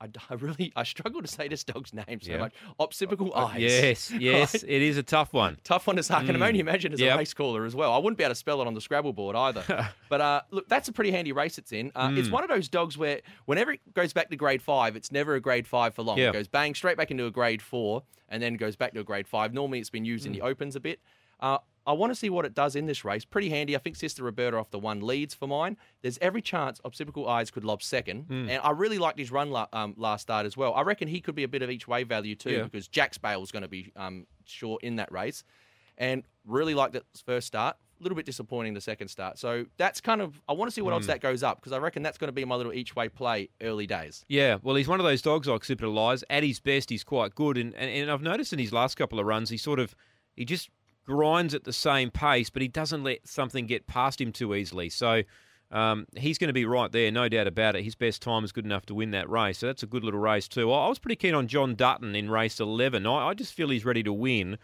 I, 0.00 0.06
I 0.30 0.34
really 0.34 0.72
I 0.76 0.84
struggle 0.84 1.20
to 1.22 1.28
say 1.28 1.48
this 1.48 1.64
dog's 1.64 1.92
name 1.92 2.20
so 2.20 2.30
Yeah. 2.30 2.38
much. 2.38 2.52
Occipital 2.78 3.34
eyes. 3.34 3.60
Yes, 3.60 4.10
yes, 4.18 4.54
Right? 4.54 4.64
it 4.70 4.82
is 4.82 4.96
a 4.96 5.02
tough 5.02 5.32
one. 5.32 5.58
Tough 5.64 5.86
one 5.86 5.96
to 5.96 6.02
say. 6.02 6.14
I 6.14 6.24
can 6.24 6.40
only 6.40 6.60
imagine 6.60 6.92
as 6.92 7.00
Yep. 7.00 7.14
a 7.14 7.18
race 7.18 7.34
caller 7.34 7.64
as 7.64 7.74
well. 7.74 7.92
I 7.92 7.98
wouldn't 7.98 8.16
be 8.18 8.24
able 8.24 8.30
to 8.32 8.34
spell 8.38 8.60
it 8.62 8.66
on 8.66 8.74
the 8.74 8.80
Scrabble 8.80 9.12
board 9.12 9.34
either. 9.36 9.90
but 10.08 10.20
uh, 10.20 10.42
look, 10.50 10.68
that's 10.68 10.88
a 10.88 10.92
pretty 10.92 11.10
handy 11.10 11.32
race 11.32 11.58
it's 11.58 11.72
in. 11.72 11.90
Uh, 11.94 12.08
Mm. 12.08 12.18
It's 12.18 12.30
one 12.30 12.42
of 12.44 12.48
those 12.48 12.68
dogs 12.68 12.96
where 12.96 13.20
whenever 13.46 13.72
it 13.72 13.80
goes 13.92 14.12
back 14.12 14.30
to 14.30 14.36
grade 14.36 14.62
five, 14.62 14.94
it's 14.96 15.10
never 15.12 15.34
a 15.34 15.40
grade 15.40 15.66
five 15.66 15.94
for 15.94 16.02
long. 16.02 16.16
Yeah. 16.18 16.28
It 16.30 16.32
goes 16.32 16.48
bang 16.48 16.74
straight 16.74 16.96
back 16.96 17.10
into 17.10 17.26
a 17.26 17.30
grade 17.30 17.60
four 17.60 18.02
and 18.28 18.42
then 18.42 18.54
goes 18.54 18.76
back 18.76 18.94
to 18.94 19.00
a 19.00 19.04
grade 19.04 19.26
five. 19.28 19.52
Normally, 19.52 19.78
it's 19.80 19.90
been 19.90 20.04
used 20.04 20.26
in 20.26 20.32
Mm. 20.32 20.36
the 20.36 20.42
opens 20.42 20.76
a 20.76 20.80
bit. 20.80 21.00
Uh, 21.40 21.58
I 21.88 21.92
want 21.92 22.10
to 22.12 22.14
see 22.14 22.28
what 22.30 22.44
it 22.44 22.54
does 22.54 22.76
in 22.76 22.86
this 22.86 23.04
race. 23.04 23.24
Pretty 23.24 23.48
handy. 23.48 23.74
I 23.74 23.78
think 23.78 23.96
Sister 23.96 24.22
Roberta 24.22 24.56
off 24.58 24.70
the 24.70 24.78
one 24.78 25.00
leads 25.00 25.34
for 25.34 25.48
mine. 25.48 25.76
There's 26.02 26.18
every 26.20 26.42
chance 26.42 26.80
Obsidical 26.84 27.26
Eyes 27.28 27.50
could 27.50 27.64
lob 27.64 27.82
second. 27.82 28.24
Hmm. 28.24 28.48
And 28.50 28.60
I 28.62 28.70
really 28.70 28.98
liked 28.98 29.18
his 29.18 29.32
run 29.32 29.50
la- 29.50 29.66
um, 29.72 29.94
last 29.96 30.22
start 30.22 30.46
as 30.46 30.56
well. 30.56 30.74
I 30.74 30.82
reckon 30.82 31.08
he 31.08 31.20
could 31.20 31.34
be 31.34 31.42
a 31.44 31.48
bit 31.48 31.62
of 31.62 31.70
each 31.70 31.88
way 31.88 32.04
value 32.04 32.34
too 32.36 32.50
Yeah. 32.50 32.62
because 32.64 32.86
Jack's 32.88 33.18
Bale's 33.18 33.50
going 33.50 33.62
to 33.62 33.68
be 33.68 33.90
um, 33.96 34.26
short 34.44 34.84
in 34.84 34.96
that 34.96 35.10
race. 35.10 35.42
And 35.96 36.22
really 36.46 36.74
liked 36.74 36.92
that 36.92 37.04
first 37.26 37.46
start. 37.48 37.76
A 37.98 38.02
little 38.04 38.14
bit 38.14 38.26
disappointing 38.26 38.74
the 38.74 38.80
second 38.80 39.08
start. 39.08 39.38
So 39.38 39.64
that's 39.76 40.00
kind 40.00 40.20
of, 40.20 40.40
I 40.48 40.52
want 40.52 40.70
to 40.70 40.72
see 40.72 40.80
what 40.82 40.92
odds 40.92 41.06
Hmm. 41.06 41.12
that 41.12 41.20
goes 41.20 41.42
up 41.42 41.58
because 41.58 41.72
I 41.72 41.78
reckon 41.78 42.04
that's 42.04 42.16
going 42.18 42.28
to 42.28 42.32
be 42.32 42.44
my 42.44 42.54
little 42.54 42.72
each 42.72 42.94
way 42.94 43.08
play 43.08 43.48
early 43.60 43.88
days. 43.88 44.24
Yeah, 44.28 44.58
well, 44.62 44.76
he's 44.76 44.86
one 44.86 45.00
of 45.00 45.04
those 45.04 45.22
dogs 45.22 45.48
like 45.48 45.56
Occipital 45.56 45.92
Lies. 45.92 46.22
At 46.30 46.44
his 46.44 46.60
best, 46.60 46.90
he's 46.90 47.02
quite 47.02 47.34
good, 47.34 47.56
and, 47.58 47.74
and 47.74 47.90
and 47.90 48.10
I've 48.10 48.22
noticed 48.22 48.52
in 48.52 48.60
his 48.60 48.72
last 48.72 48.94
couple 48.96 49.18
of 49.18 49.26
runs, 49.26 49.50
he 49.50 49.56
sort 49.56 49.80
of 49.80 49.96
he 50.36 50.44
just 50.44 50.70
grinds 51.08 51.54
at 51.54 51.64
the 51.64 51.72
same 51.72 52.10
pace, 52.10 52.50
but 52.50 52.62
he 52.62 52.68
doesn't 52.68 53.02
let 53.02 53.26
something 53.26 53.66
get 53.66 53.86
past 53.86 54.20
him 54.20 54.30
too 54.30 54.54
easily. 54.54 54.90
So 54.90 55.22
um, 55.70 56.06
he's 56.14 56.36
going 56.38 56.48
to 56.48 56.54
be 56.54 56.66
right 56.66 56.92
there, 56.92 57.10
no 57.10 57.28
doubt 57.28 57.46
about 57.46 57.76
it. 57.76 57.82
His 57.82 57.94
best 57.94 58.20
time 58.20 58.44
is 58.44 58.52
good 58.52 58.66
enough 58.66 58.86
to 58.86 58.94
win 58.94 59.10
that 59.12 59.28
race, 59.28 59.58
so 59.58 59.66
that's 59.66 59.82
a 59.82 59.86
good 59.86 60.04
little 60.04 60.20
race 60.20 60.48
too. 60.48 60.70
I 60.70 60.84
I 60.84 60.88
was 60.88 60.98
pretty 60.98 61.16
keen 61.16 61.34
on 61.34 61.48
John 61.48 61.74
Dutton 61.74 62.14
in 62.14 62.30
race 62.30 62.60
eleven. 62.60 63.06
I, 63.06 63.28
I 63.28 63.34
just 63.34 63.54
feel 63.54 63.70
he's 63.70 63.84
ready 63.84 64.02
to 64.02 64.12
win. 64.12 64.58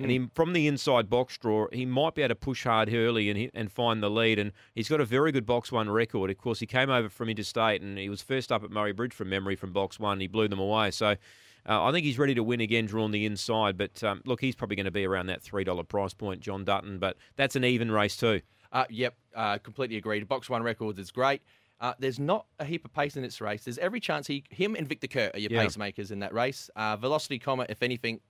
And 0.00 0.12
he, 0.12 0.28
from 0.32 0.52
the 0.52 0.68
inside 0.68 1.10
box 1.10 1.36
draw, 1.36 1.66
he 1.72 1.84
might 1.84 2.14
be 2.14 2.22
able 2.22 2.28
to 2.28 2.36
push 2.36 2.62
hard 2.62 2.94
early 2.94 3.30
and 3.30 3.50
and 3.52 3.72
find 3.72 4.00
the 4.00 4.08
lead. 4.08 4.38
And 4.38 4.52
he's 4.72 4.88
got 4.88 5.00
a 5.00 5.04
very 5.04 5.32
good 5.32 5.44
box 5.44 5.72
one 5.72 5.90
record. 5.90 6.30
Of 6.30 6.38
course, 6.38 6.60
he 6.60 6.66
came 6.66 6.88
over 6.88 7.08
from 7.08 7.28
interstate 7.28 7.82
and 7.82 7.98
he 7.98 8.08
was 8.08 8.22
first 8.22 8.52
up 8.52 8.62
at 8.62 8.70
Murray 8.70 8.92
Bridge 8.92 9.12
from 9.12 9.28
memory 9.28 9.56
from 9.56 9.72
box 9.72 9.98
one. 9.98 10.20
He 10.20 10.28
blew 10.28 10.46
them 10.46 10.60
away. 10.60 10.92
So 10.92 11.16
uh, 11.66 11.82
I 11.84 11.92
think 11.92 12.04
he's 12.04 12.18
ready 12.18 12.34
to 12.34 12.42
win 12.42 12.60
again, 12.60 12.86
drawn 12.86 13.10
the 13.10 13.24
inside. 13.24 13.78
But 13.78 14.02
um, 14.04 14.20
look, 14.26 14.40
he's 14.40 14.54
probably 14.54 14.76
going 14.76 14.84
to 14.86 14.90
be 14.90 15.06
around 15.06 15.26
that 15.26 15.42
three 15.42 15.64
dollar 15.64 15.84
price 15.84 16.12
point, 16.14 16.40
John 16.40 16.64
Dutton. 16.64 16.98
But 16.98 17.16
that's 17.36 17.56
an 17.56 17.64
even 17.64 17.90
race 17.90 18.16
too. 18.16 18.40
Uh, 18.72 18.84
yep, 18.90 19.14
uh, 19.34 19.58
completely 19.58 19.96
agreed. 19.96 20.26
Box 20.28 20.50
one 20.50 20.62
records 20.62 20.98
is 20.98 21.10
great. 21.10 21.40
Uh, 21.80 21.94
there's 21.98 22.18
not 22.18 22.46
a 22.58 22.64
heap 22.64 22.84
of 22.84 22.92
pace 22.92 23.16
in 23.16 23.22
this 23.22 23.40
race. 23.40 23.64
There's 23.64 23.78
every 23.78 24.00
chance 24.00 24.26
he, 24.26 24.42
him 24.50 24.74
and 24.74 24.86
Victor 24.88 25.06
Kurt 25.06 25.34
are 25.34 25.38
your 25.38 25.52
Yeah. 25.52 25.64
pacemakers 25.64 26.10
in 26.10 26.18
that 26.18 26.34
race. 26.34 26.68
Uh, 26.74 26.96
Velocity 26.96 27.38
Comma, 27.38 27.66
if 27.68 27.82
anything, 27.84 28.20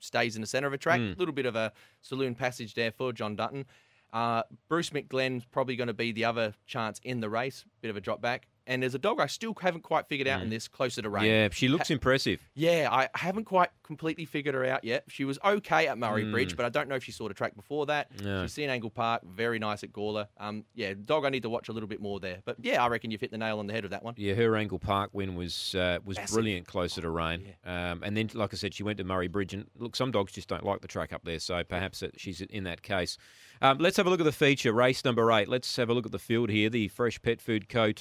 stays 0.00 0.34
in 0.34 0.40
the 0.40 0.46
centre 0.46 0.66
of 0.66 0.72
a 0.72 0.78
track. 0.78 0.98
A 1.00 1.14
little 1.16 1.32
bit 1.32 1.46
of 1.46 1.54
a 1.56 1.72
saloon 2.02 2.34
passage 2.34 2.74
there 2.74 2.90
for 2.90 3.12
John 3.12 3.36
Dutton. 3.36 3.64
Uh, 4.12 4.42
Bruce 4.68 4.90
McGlenn's 4.90 5.44
probably 5.44 5.76
going 5.76 5.86
to 5.88 5.94
be 5.94 6.10
the 6.12 6.24
other 6.24 6.54
chance 6.66 7.00
in 7.04 7.20
the 7.20 7.30
race. 7.30 7.64
Bit 7.80 7.90
of 7.90 7.96
a 7.96 8.00
drop 8.00 8.20
back. 8.20 8.48
And 8.66 8.82
there's 8.82 8.94
a 8.94 8.98
dog 8.98 9.20
I 9.20 9.26
still 9.26 9.54
haven't 9.60 9.82
quite 9.82 10.06
figured 10.08 10.26
out 10.26 10.42
in 10.42 10.50
this 10.50 10.66
closer 10.66 11.00
to 11.02 11.08
rain. 11.08 11.24
Yeah, 11.26 11.48
she 11.52 11.68
looks 11.68 11.90
impressive. 11.90 12.40
Yeah, 12.54 12.88
I 12.90 13.08
haven't 13.14 13.44
quite 13.44 13.70
completely 13.84 14.24
figured 14.24 14.54
her 14.56 14.64
out 14.64 14.82
yet. 14.82 15.04
She 15.08 15.24
was 15.24 15.38
okay 15.44 15.86
at 15.86 15.96
Murray 15.98 16.24
Hmm. 16.24 16.32
Bridge, 16.32 16.56
but 16.56 16.66
I 16.66 16.68
don't 16.68 16.88
know 16.88 16.96
if 16.96 17.04
she 17.04 17.12
saw 17.12 17.28
the 17.28 17.34
track 17.34 17.54
before 17.54 17.86
that. 17.86 18.08
No. 18.22 18.42
She's 18.42 18.54
seen 18.54 18.68
Angle 18.68 18.90
Park, 18.90 19.22
very 19.24 19.58
nice 19.60 19.84
at 19.84 19.92
Gawler. 19.92 20.26
Um, 20.38 20.64
yeah, 20.74 20.94
dog, 21.04 21.24
I 21.24 21.28
need 21.28 21.42
to 21.44 21.48
watch 21.48 21.68
a 21.68 21.72
little 21.72 21.88
bit 21.88 22.00
more 22.00 22.18
there. 22.18 22.38
But 22.44 22.56
yeah, 22.60 22.82
I 22.82 22.88
reckon 22.88 23.10
you've 23.12 23.20
hit 23.20 23.30
the 23.30 23.38
nail 23.38 23.60
on 23.60 23.68
the 23.68 23.72
head 23.72 23.84
with 23.84 23.92
that 23.92 24.02
one. 24.02 24.14
Yeah, 24.16 24.34
her 24.34 24.56
Angle 24.56 24.80
Park 24.80 25.10
win 25.12 25.36
was 25.36 25.74
uh, 25.76 25.98
was 26.04 26.16
Massive. 26.16 26.34
brilliant, 26.34 26.66
closer 26.66 27.00
to 27.00 27.08
rain. 27.10 27.54
Um, 27.64 28.02
and 28.02 28.16
then, 28.16 28.30
like 28.34 28.52
I 28.52 28.56
said, 28.56 28.74
she 28.74 28.82
went 28.82 28.98
to 28.98 29.04
Murray 29.04 29.28
Bridge, 29.28 29.54
and 29.54 29.66
look, 29.78 29.94
some 29.94 30.10
dogs 30.10 30.32
just 30.32 30.48
don't 30.48 30.64
like 30.64 30.80
the 30.80 30.88
track 30.88 31.12
up 31.12 31.22
there, 31.24 31.38
so 31.38 31.62
perhaps 31.62 32.02
she's 32.16 32.40
in 32.40 32.64
that 32.64 32.82
case. 32.82 33.16
Um, 33.62 33.78
let's 33.78 33.96
have 33.96 34.06
a 34.06 34.10
look 34.10 34.20
at 34.20 34.24
the 34.26 34.32
feature, 34.32 34.72
race 34.72 35.04
number 35.04 35.30
eight. 35.32 35.48
Let's 35.48 35.74
have 35.76 35.88
a 35.88 35.94
look 35.94 36.04
at 36.04 36.12
the 36.12 36.18
field 36.18 36.50
here. 36.50 36.68
The 36.68 36.88
Fresh 36.88 37.22
Pet 37.22 37.40
Food 37.40 37.68
Co. 37.68 37.92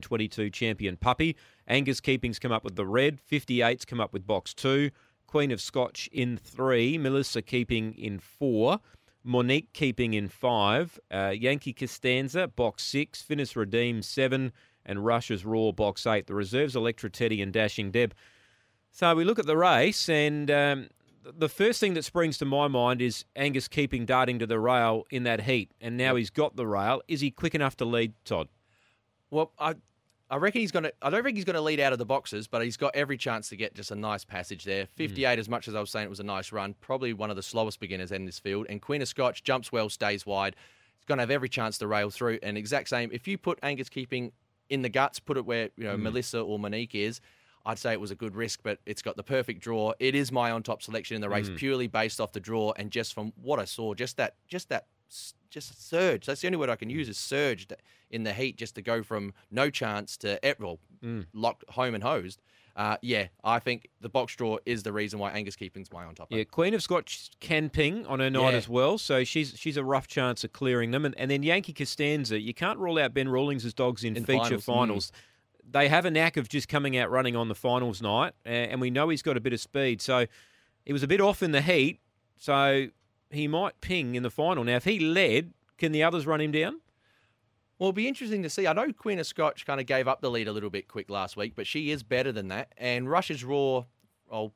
2022 0.00 0.50
champion 0.50 0.96
puppy. 0.96 1.36
Angus 1.68 2.00
Keeping's 2.00 2.38
come 2.38 2.52
up 2.52 2.64
with 2.64 2.76
the 2.76 2.86
red. 2.86 3.18
58's 3.30 3.84
come 3.84 4.00
up 4.00 4.12
with 4.12 4.26
box 4.26 4.54
two. 4.54 4.90
Queen 5.26 5.50
of 5.50 5.60
Scotch 5.60 6.08
in 6.12 6.36
three. 6.36 6.98
Melissa 6.98 7.42
Keeping 7.42 7.94
in 7.94 8.18
four. 8.18 8.80
Monique 9.22 9.72
keeping 9.72 10.14
in 10.14 10.28
five, 10.28 10.98
uh, 11.10 11.28
Yankee 11.28 11.74
Costanza 11.74 12.48
box 12.48 12.82
six, 12.82 13.20
Finis 13.20 13.54
Redeem 13.54 14.02
seven, 14.02 14.52
and 14.86 15.04
Russia's 15.04 15.44
Raw 15.44 15.72
box 15.72 16.06
eight. 16.06 16.26
The 16.26 16.34
reserves 16.34 16.74
Electra 16.74 17.10
Teddy 17.10 17.42
and 17.42 17.52
Dashing 17.52 17.90
Deb. 17.90 18.14
So 18.90 19.14
we 19.14 19.24
look 19.24 19.38
at 19.38 19.46
the 19.46 19.56
race, 19.56 20.08
and 20.08 20.50
um, 20.50 20.88
the 21.22 21.48
first 21.48 21.80
thing 21.80 21.94
that 21.94 22.04
springs 22.04 22.38
to 22.38 22.44
my 22.44 22.66
mind 22.66 23.02
is 23.02 23.24
Angus 23.36 23.68
keeping 23.68 24.06
darting 24.06 24.38
to 24.38 24.46
the 24.46 24.58
rail 24.58 25.04
in 25.10 25.24
that 25.24 25.42
heat, 25.42 25.70
and 25.80 25.96
now 25.96 26.16
he's 26.16 26.30
got 26.30 26.56
the 26.56 26.66
rail. 26.66 27.02
Is 27.06 27.20
he 27.20 27.30
quick 27.30 27.54
enough 27.54 27.76
to 27.76 27.84
lead, 27.84 28.14
Todd? 28.24 28.48
Well, 29.30 29.52
I 29.58 29.76
I 30.30 30.36
reckon 30.36 30.60
he's 30.60 30.70
going 30.70 30.84
to. 30.84 30.92
I 31.02 31.10
don't 31.10 31.24
think 31.24 31.36
he's 31.36 31.44
going 31.44 31.54
to 31.54 31.60
lead 31.60 31.80
out 31.80 31.92
of 31.92 31.98
the 31.98 32.06
boxes, 32.06 32.46
but 32.46 32.62
he's 32.62 32.76
got 32.76 32.94
every 32.94 33.16
chance 33.16 33.48
to 33.48 33.56
get 33.56 33.74
just 33.74 33.90
a 33.90 33.96
nice 33.96 34.24
passage 34.24 34.64
there. 34.64 34.84
Hmm. 34.84 35.02
58, 35.02 35.38
as 35.38 35.48
much 35.48 35.66
as 35.66 35.74
I 35.74 35.80
was 35.80 35.90
saying 35.90 36.06
it 36.06 36.10
was 36.10 36.20
a 36.20 36.24
nice 36.24 36.52
run, 36.52 36.74
probably 36.80 37.12
one 37.12 37.30
of 37.30 37.36
the 37.36 37.42
slowest 37.42 37.80
beginners 37.80 38.12
in 38.12 38.24
this 38.26 38.38
field. 38.38 38.66
And 38.68 38.80
Queen 38.80 39.02
of 39.02 39.08
Scotch 39.08 39.42
jumps 39.42 39.72
well, 39.72 39.88
stays 39.88 40.24
wide. 40.24 40.54
He's 40.96 41.06
going 41.06 41.18
to 41.18 41.22
have 41.22 41.30
every 41.30 41.48
chance 41.48 41.78
to 41.78 41.88
rail 41.88 42.10
through. 42.10 42.38
And 42.42 42.56
exact 42.56 42.88
same, 42.88 43.10
if 43.12 43.26
you 43.26 43.38
put 43.38 43.58
Angus 43.62 43.88
keeping 43.88 44.32
in 44.68 44.82
the 44.82 44.88
guts, 44.88 45.18
put 45.18 45.36
it 45.36 45.44
where 45.44 45.70
you 45.76 45.84
know 45.84 45.96
hmm. 45.96 46.04
Melissa 46.04 46.40
or 46.40 46.58
Monique 46.58 46.94
is. 46.94 47.20
I'd 47.66 47.78
say 47.78 47.92
it 47.92 48.00
was 48.00 48.10
a 48.10 48.14
good 48.14 48.36
risk, 48.36 48.60
but 48.62 48.78
it's 48.86 49.02
got 49.02 49.16
the 49.16 49.22
perfect 49.22 49.60
draw. 49.60 49.92
It 49.98 50.14
is 50.14 50.32
my 50.32 50.50
on 50.50 50.62
top 50.62 50.82
selection 50.82 51.14
in 51.14 51.20
the 51.20 51.28
race, 51.28 51.48
hmm. 51.48 51.56
purely 51.56 51.88
based 51.88 52.20
off 52.20 52.32
the 52.32 52.40
draw 52.40 52.72
and 52.76 52.90
just 52.90 53.12
from 53.12 53.32
what 53.42 53.58
I 53.58 53.64
saw, 53.64 53.94
just 53.94 54.16
that, 54.16 54.36
just 54.48 54.70
that, 54.70 54.86
just 55.50 55.88
surge. 55.88 56.26
That's 56.26 56.40
the 56.40 56.48
only 56.48 56.56
word 56.58 56.70
I 56.70 56.76
can 56.76 56.90
use 56.90 57.08
is 57.08 57.18
surged 57.18 57.74
in 58.10 58.24
the 58.24 58.32
heat, 58.32 58.56
just 58.56 58.74
to 58.76 58.82
go 58.82 59.02
from 59.02 59.32
no 59.50 59.70
chance 59.70 60.16
to 60.18 60.38
well, 60.58 60.78
locked 61.32 61.64
home 61.70 61.94
and 61.94 62.02
hosed. 62.02 62.40
Uh, 62.76 62.96
yeah, 63.02 63.26
I 63.44 63.58
think 63.58 63.88
the 64.00 64.08
box 64.08 64.34
draw 64.36 64.56
is 64.64 64.84
the 64.84 64.92
reason 64.92 65.18
why 65.18 65.32
Angus 65.32 65.56
Keeping's 65.56 65.92
my 65.92 66.04
on 66.04 66.14
top. 66.14 66.28
Yeah, 66.30 66.44
Queen 66.44 66.72
of 66.72 66.82
Scotch 66.82 67.30
can 67.40 67.68
ping 67.68 68.06
on 68.06 68.20
her 68.20 68.30
night 68.30 68.52
Yeah. 68.52 68.56
as 68.58 68.68
well, 68.68 68.96
so 68.96 69.24
she's 69.24 69.54
she's 69.56 69.76
a 69.76 69.84
rough 69.84 70.06
chance 70.06 70.44
of 70.44 70.52
clearing 70.52 70.92
them. 70.92 71.04
And, 71.04 71.14
and 71.18 71.30
then 71.30 71.42
Yankee 71.42 71.72
Costanza, 71.72 72.40
you 72.40 72.54
can't 72.54 72.78
rule 72.78 72.98
out 72.98 73.12
Ben 73.12 73.28
Rawlings' 73.28 73.74
dogs 73.74 74.04
in, 74.04 74.16
In 74.16 74.24
feature 74.24 74.58
finals, 74.60 74.64
finals. 74.64 75.10
mm. 75.10 75.72
They 75.72 75.88
have 75.88 76.04
a 76.04 76.10
knack 76.10 76.36
of 76.36 76.48
just 76.48 76.68
coming 76.68 76.96
out 76.96 77.10
running 77.10 77.36
on 77.36 77.48
the 77.48 77.54
finals 77.54 78.00
night, 78.00 78.32
and 78.44 78.80
we 78.80 78.90
know 78.90 79.08
he's 79.08 79.22
got 79.22 79.36
a 79.36 79.40
bit 79.40 79.52
of 79.52 79.60
speed. 79.60 80.00
So 80.00 80.26
he 80.86 80.92
was 80.92 81.02
a 81.02 81.08
bit 81.08 81.20
off 81.20 81.42
in 81.42 81.52
the 81.52 81.60
heat, 81.62 82.00
so 82.38 82.86
he 83.30 83.46
might 83.48 83.80
ping 83.80 84.14
in 84.14 84.22
the 84.22 84.30
final. 84.30 84.64
Now, 84.64 84.76
if 84.76 84.84
he 84.84 84.98
led, 84.98 85.52
can 85.78 85.92
the 85.92 86.02
others 86.02 86.26
run 86.26 86.40
him 86.40 86.52
down? 86.52 86.80
Well, 87.78 87.88
it'll 87.88 87.92
be 87.96 88.08
interesting 88.08 88.42
to 88.42 88.50
see. 88.50 88.66
I 88.66 88.72
know 88.74 88.92
Queen 88.92 89.18
of 89.18 89.26
Scotch 89.26 89.64
kind 89.64 89.80
of 89.80 89.86
gave 89.86 90.06
up 90.06 90.20
the 90.20 90.30
lead 90.30 90.48
a 90.48 90.52
little 90.52 90.68
bit 90.68 90.86
quick 90.88 91.08
last 91.08 91.36
week, 91.36 91.54
but 91.56 91.66
she 91.66 91.90
is 91.90 92.02
better 92.02 92.30
than 92.32 92.48
that. 92.48 92.72
And 92.76 93.08
Russia's 93.10 93.42
Raw, 93.42 93.84
oh, 94.30 94.52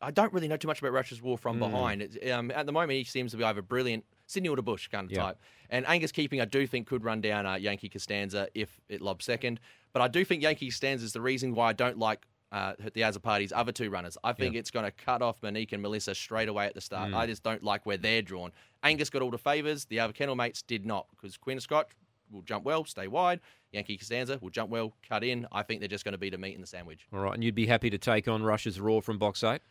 I 0.00 0.10
don't 0.10 0.32
really 0.32 0.48
know 0.48 0.56
too 0.56 0.68
much 0.68 0.80
about 0.80 0.92
Russia's 0.92 1.20
Raw 1.20 1.36
from 1.36 1.58
behind. 1.58 2.00
It's, 2.02 2.16
um, 2.32 2.50
at 2.50 2.64
the 2.66 2.72
moment, 2.72 2.92
he 2.92 3.04
seems 3.04 3.30
to 3.32 3.36
be 3.36 3.44
either 3.44 3.60
brilliant, 3.62 4.04
Sydney 4.26 4.48
or 4.48 4.56
the 4.56 4.62
Bush 4.62 4.88
kind 4.88 5.04
of 5.04 5.12
Yeah. 5.12 5.22
type. 5.24 5.38
And 5.68 5.86
Angus 5.86 6.12
Keeping, 6.12 6.40
I 6.40 6.44
do 6.46 6.66
think, 6.66 6.86
could 6.86 7.04
run 7.04 7.20
down 7.20 7.44
uh, 7.44 7.54
Yankee 7.56 7.88
Costanza 7.90 8.48
if 8.54 8.80
it 8.88 9.02
lobs 9.02 9.26
second. 9.26 9.60
But 9.92 10.00
I 10.00 10.08
do 10.08 10.24
think 10.24 10.42
Yankee 10.42 10.68
Costanza 10.70 11.04
is 11.04 11.12
the 11.12 11.20
reason 11.20 11.54
why 11.54 11.68
I 11.68 11.72
don't 11.74 11.98
like 11.98 12.26
uh, 12.52 12.74
the 12.92 13.00
Azzopardi's 13.00 13.52
other 13.52 13.72
two 13.72 13.90
runners. 13.90 14.18
I 14.22 14.34
think 14.34 14.54
it's 14.54 14.70
going 14.70 14.84
to 14.84 14.92
cut 14.92 15.22
off 15.22 15.42
Monique 15.42 15.72
and 15.72 15.80
Melissa 15.80 16.14
straight 16.14 16.48
away 16.48 16.66
at 16.66 16.74
the 16.74 16.82
start. 16.82 17.14
I 17.14 17.26
just 17.26 17.42
don't 17.42 17.64
like 17.64 17.86
where 17.86 17.96
they're 17.96 18.22
drawn. 18.22 18.52
Angus 18.82 19.10
got 19.10 19.22
all 19.22 19.30
the 19.30 19.38
favours. 19.38 19.86
The 19.86 20.00
other 20.00 20.12
kennel 20.12 20.36
mates 20.36 20.60
did 20.60 20.84
not 20.84 21.06
because 21.10 21.36
Queen 21.38 21.56
of 21.56 21.62
Scotch 21.62 21.88
will 22.30 22.42
jump 22.42 22.64
well, 22.64 22.84
stay 22.84 23.08
wide. 23.08 23.40
Yankee 23.72 23.96
Costanza 23.96 24.38
will 24.40 24.50
jump 24.50 24.70
well, 24.70 24.92
cut 25.08 25.24
in. 25.24 25.46
I 25.50 25.62
think 25.62 25.80
they're 25.80 25.88
just 25.88 26.04
going 26.04 26.12
to 26.12 26.18
be 26.18 26.28
the 26.30 26.38
meat 26.38 26.54
in 26.54 26.60
the 26.60 26.66
sandwich. 26.66 27.06
All 27.12 27.20
right, 27.20 27.34
and 27.34 27.42
you'd 27.42 27.54
be 27.54 27.66
happy 27.66 27.88
to 27.90 27.98
take 27.98 28.28
on 28.28 28.42
Russia's 28.42 28.78
Raw 28.78 29.00
from 29.00 29.18
box 29.18 29.42
eight? 29.42 29.62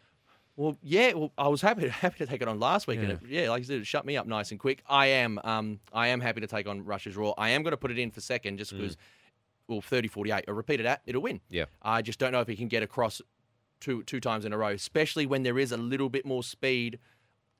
Well, 0.56 0.78
yeah, 0.82 1.14
well, 1.14 1.32
I 1.38 1.48
was 1.48 1.62
happy 1.62 1.88
happy 1.90 2.18
to 2.20 2.26
take 2.26 2.42
it 2.42 2.48
on 2.48 2.60
last 2.60 2.88
week, 2.88 3.00
and 3.00 3.12
it, 3.12 3.20
yeah, 3.28 3.50
like 3.50 3.60
you 3.60 3.66
said, 3.66 3.82
it 3.82 3.88
shut 3.88 4.06
me 4.06 4.18
up 4.18 4.28
nice 4.28 4.52
and 4.52 4.60
quick. 4.60 4.84
I 4.88 5.08
am, 5.08 5.40
um, 5.44 5.80
I 5.94 6.08
am 6.08 6.20
happy 6.20 6.42
to 6.42 6.48
take 6.48 6.68
on 6.68 6.84
Russia's 6.84 7.16
Raw. 7.16 7.34
I 7.38 7.50
am 7.50 7.64
going 7.64 7.72
to 7.72 7.78
put 7.78 7.92
it 7.92 8.00
in 8.00 8.12
for 8.12 8.22
second, 8.22 8.58
just 8.58 8.72
because, 8.72 8.98
well, 9.72 9.82
30-48. 9.82 10.44
I 10.48 10.52
repeated 10.52 10.86
that, 10.86 11.02
it'll 11.06 11.22
win. 11.22 11.42
Yeah. 11.50 11.66
I 11.82 12.02
just 12.02 12.20
don't 12.20 12.32
know 12.32 12.42
if 12.42 12.48
he 12.48 12.56
can 12.56 12.68
get 12.68 12.84
across 12.84 13.22
two 13.80 14.04
two 14.04 14.20
times 14.20 14.46
in 14.46 14.54
a 14.54 14.58
row, 14.58 14.70
especially 14.70 15.26
when 15.26 15.44
there 15.44 15.58
is 15.58 15.72
a 15.72 15.78
little 15.78 16.10
bit 16.10 16.26
more 16.26 16.44
speed 16.44 17.00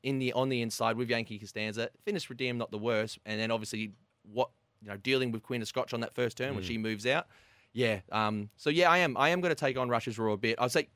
in 0.04 0.20
the 0.20 0.34
on 0.34 0.50
the 0.50 0.62
inside 0.62 0.98
with 0.98 1.10
Yankee 1.10 1.40
Costanza. 1.40 1.90
Finish 2.06 2.30
redeem, 2.30 2.58
not 2.58 2.70
the 2.72 2.78
worst, 2.78 3.18
and 3.26 3.40
then 3.40 3.50
obviously 3.52 3.92
what 4.32 4.50
you 4.82 4.90
know 4.90 4.98
dealing 4.98 5.32
with 5.32 5.42
Queen 5.44 5.62
of 5.62 5.68
Scotch 5.68 5.94
on 5.94 6.02
that 6.02 6.14
first 6.14 6.38
turn 6.38 6.52
Mm. 6.52 6.56
when 6.56 6.64
she 6.64 6.78
moves 6.78 7.06
out. 7.08 7.28
Yeah. 7.74 8.02
Um. 8.12 8.50
So 8.58 8.70
yeah, 8.70 8.90
I 8.92 9.00
am. 9.00 9.16
I 9.18 9.30
am 9.30 9.42
going 9.42 9.50
to 9.56 9.60
take 9.60 9.78
on 9.78 9.90
Russia's 9.90 10.20
Raw 10.20 10.34
a 10.34 10.38
bit. 10.38 10.56
I'd 10.60 10.72
say 10.72 10.90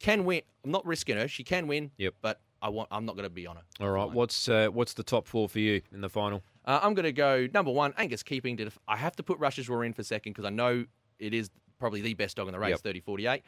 can 0.00 0.24
win. 0.24 0.42
I'm 0.64 0.70
not 0.70 0.84
risking 0.86 1.16
her. 1.16 1.28
She 1.28 1.44
can 1.44 1.66
win. 1.66 1.90
Yep. 1.98 2.14
But 2.22 2.40
I 2.62 2.68
want. 2.70 2.88
I'm 2.90 3.04
not 3.04 3.16
going 3.16 3.24
to 3.24 3.30
be 3.30 3.46
on 3.46 3.56
her. 3.56 3.62
All 3.80 3.90
right, 3.90 4.10
what's 4.10 4.48
uh, 4.48 4.68
what's 4.68 4.94
the 4.94 5.02
top 5.02 5.26
four 5.26 5.48
for 5.48 5.58
you 5.58 5.82
in 5.92 6.00
the 6.00 6.08
final? 6.08 6.42
Uh, 6.64 6.80
I'm 6.82 6.94
going 6.94 7.04
to 7.04 7.12
go 7.12 7.46
number 7.52 7.70
one. 7.70 7.92
Angus 7.98 8.22
Keeping. 8.22 8.56
Did 8.56 8.72
I 8.88 8.96
have 8.96 9.14
to 9.16 9.22
put 9.22 9.38
Russia's 9.38 9.68
Raw 9.68 9.80
in 9.80 9.92
for 9.92 10.02
second 10.02 10.32
because 10.32 10.44
I 10.46 10.50
know 10.50 10.86
it 11.18 11.34
is 11.34 11.50
probably 11.78 12.00
the 12.00 12.14
best 12.14 12.36
dog 12.36 12.46
in 12.48 12.52
the 12.52 12.58
race. 12.58 12.70
Yep. 12.70 12.80
30 12.80 13.00
48. 13.00 13.42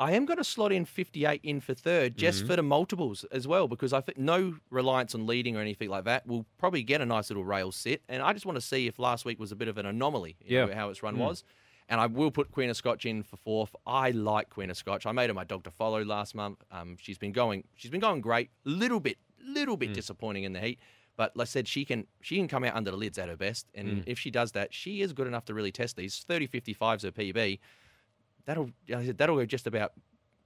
I 0.00 0.12
am 0.12 0.26
going 0.26 0.36
to 0.38 0.44
slot 0.44 0.70
in 0.72 0.84
58 0.84 1.40
in 1.42 1.60
for 1.60 1.74
third 1.74 2.16
just 2.16 2.38
Mm-hmm. 2.40 2.46
for 2.48 2.56
the 2.56 2.62
multiples 2.62 3.24
as 3.32 3.48
well 3.48 3.66
because 3.66 3.92
I 3.92 4.00
think 4.00 4.16
no 4.18 4.54
reliance 4.70 5.14
on 5.14 5.26
leading 5.26 5.56
or 5.56 5.60
anything 5.60 5.88
like 5.90 6.04
that. 6.04 6.24
We'll 6.26 6.46
probably 6.56 6.82
get 6.84 7.00
a 7.00 7.06
nice 7.06 7.30
little 7.30 7.44
rail 7.44 7.72
sit. 7.72 8.02
And 8.08 8.22
I 8.22 8.32
just 8.32 8.46
want 8.46 8.56
to 8.56 8.60
see 8.60 8.86
if 8.86 8.98
last 9.00 9.24
week 9.24 9.40
was 9.40 9.50
a 9.50 9.56
bit 9.56 9.66
of 9.68 9.76
an 9.76 9.86
anomaly, 9.86 10.36
you 10.44 10.56
Yeah. 10.58 10.66
know, 10.66 10.74
how 10.74 10.88
its 10.90 11.02
run 11.02 11.16
Mm. 11.16 11.18
was. 11.26 11.42
And 11.88 12.00
I 12.00 12.06
will 12.06 12.30
put 12.30 12.52
Queen 12.52 12.70
of 12.70 12.76
Scotch 12.76 13.06
in 13.06 13.22
for 13.24 13.36
fourth. 13.38 13.74
I 13.86 14.10
like 14.10 14.50
Queen 14.50 14.70
of 14.70 14.76
Scotch. 14.76 15.04
I 15.06 15.10
made 15.12 15.30
her 15.30 15.34
my 15.34 15.44
dog 15.44 15.64
to 15.64 15.70
follow 15.70 16.04
last 16.04 16.34
month. 16.34 16.62
Um, 16.70 16.96
she's 17.00 17.18
been 17.18 17.32
going. 17.32 17.64
She's 17.74 17.90
been 17.90 18.00
going 18.00 18.20
great. 18.20 18.50
Little 18.64 19.00
bit, 19.00 19.16
little 19.42 19.76
Mm. 19.76 19.80
bit 19.80 19.94
disappointing 19.94 20.44
in 20.44 20.52
the 20.52 20.60
heat. 20.60 20.78
But 21.18 21.36
like 21.36 21.44
I 21.44 21.48
said, 21.48 21.68
she 21.68 21.84
can 21.84 22.06
she 22.22 22.36
can 22.36 22.48
come 22.48 22.64
out 22.64 22.74
under 22.74 22.90
the 22.92 22.96
lids 22.96 23.18
at 23.18 23.28
her 23.28 23.36
best. 23.36 23.66
And 23.74 23.88
Mm. 23.88 24.04
if 24.06 24.18
she 24.18 24.30
does 24.30 24.52
that, 24.52 24.72
she 24.72 25.02
is 25.02 25.12
good 25.12 25.26
enough 25.26 25.44
to 25.46 25.52
really 25.54 25.72
test 25.72 25.96
these. 25.96 26.20
30 26.26 26.46
55's 26.48 27.02
her 27.02 27.10
PB. 27.12 27.58
That'll 28.46 28.70
like 28.88 28.98
I 28.98 29.06
said, 29.06 29.18
that'll 29.18 29.36
go 29.36 29.44
just 29.44 29.66
about 29.66 29.92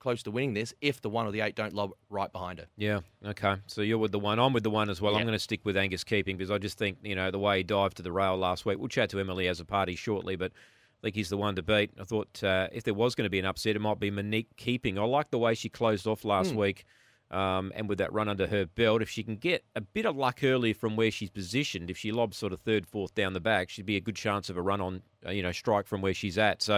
close 0.00 0.22
to 0.24 0.32
winning 0.32 0.54
this 0.54 0.74
if 0.80 1.00
the 1.00 1.08
one 1.08 1.26
or 1.26 1.30
the 1.30 1.40
eight 1.42 1.54
don't 1.54 1.74
lob 1.74 1.92
right 2.10 2.32
behind 2.32 2.58
her. 2.58 2.66
Yeah. 2.76 3.00
Okay. 3.24 3.54
So 3.68 3.82
you're 3.82 3.98
with 3.98 4.10
the 4.10 4.18
one. 4.18 4.40
I'm 4.40 4.52
with 4.52 4.64
the 4.64 4.70
one 4.70 4.90
as 4.90 5.00
well. 5.00 5.14
I'm 5.14 5.22
going 5.22 5.34
to 5.34 5.38
stick 5.38 5.60
with 5.64 5.76
Angus 5.76 6.02
Keeping 6.02 6.36
because 6.36 6.50
I 6.50 6.58
just 6.58 6.76
think 6.78 6.98
you 7.02 7.14
know 7.14 7.30
the 7.30 7.38
way 7.38 7.58
he 7.58 7.62
dived 7.62 7.98
to 7.98 8.02
the 8.02 8.10
rail 8.10 8.36
last 8.36 8.66
week. 8.66 8.78
We'll 8.78 8.88
chat 8.88 9.10
to 9.10 9.20
Emily 9.20 9.44
Azzopardi 9.44 9.96
shortly, 9.96 10.34
but 10.36 10.50
I 10.52 11.00
think 11.02 11.14
he's 11.16 11.28
the 11.28 11.36
one 11.36 11.54
to 11.56 11.62
beat. 11.62 11.90
I 12.00 12.04
thought 12.04 12.42
uh, 12.42 12.68
if 12.72 12.82
there 12.82 12.94
was 12.94 13.14
going 13.14 13.26
to 13.26 13.30
be 13.30 13.38
an 13.38 13.44
upset, 13.44 13.76
it 13.76 13.80
might 13.80 14.00
be 14.00 14.10
Monique 14.10 14.56
Keeping. 14.56 14.98
I 14.98 15.04
like 15.04 15.30
the 15.30 15.38
way 15.38 15.54
she 15.54 15.68
closed 15.68 16.06
off 16.06 16.24
last 16.24 16.54
week. 16.54 16.84
Um, 17.32 17.72
and 17.74 17.88
with 17.88 17.98
that 17.98 18.12
run 18.12 18.28
under 18.28 18.46
her 18.46 18.66
belt, 18.66 19.00
if 19.00 19.08
she 19.08 19.22
can 19.22 19.36
get 19.36 19.64
a 19.74 19.80
bit 19.80 20.04
of 20.04 20.16
luck 20.16 20.40
early 20.44 20.72
from 20.74 20.96
where 20.96 21.10
she's 21.10 21.30
positioned, 21.30 21.90
if 21.90 21.96
she 21.96 22.12
lobs 22.12 22.36
sort 22.36 22.52
of 22.52 22.60
third, 22.60 22.86
fourth 22.86 23.14
down 23.14 23.32
the 23.32 23.40
back, 23.40 23.70
she'd 23.70 23.86
be 23.86 23.96
a 23.96 24.00
good 24.00 24.16
chance 24.16 24.50
of 24.50 24.56
a 24.58 24.62
run 24.62 24.80
on, 24.82 25.02
uh, 25.26 25.30
you 25.30 25.42
know, 25.42 25.52
strike 25.52 25.86
from 25.86 26.02
where 26.02 26.12
she's 26.12 26.36
at. 26.36 26.60
So 26.62 26.76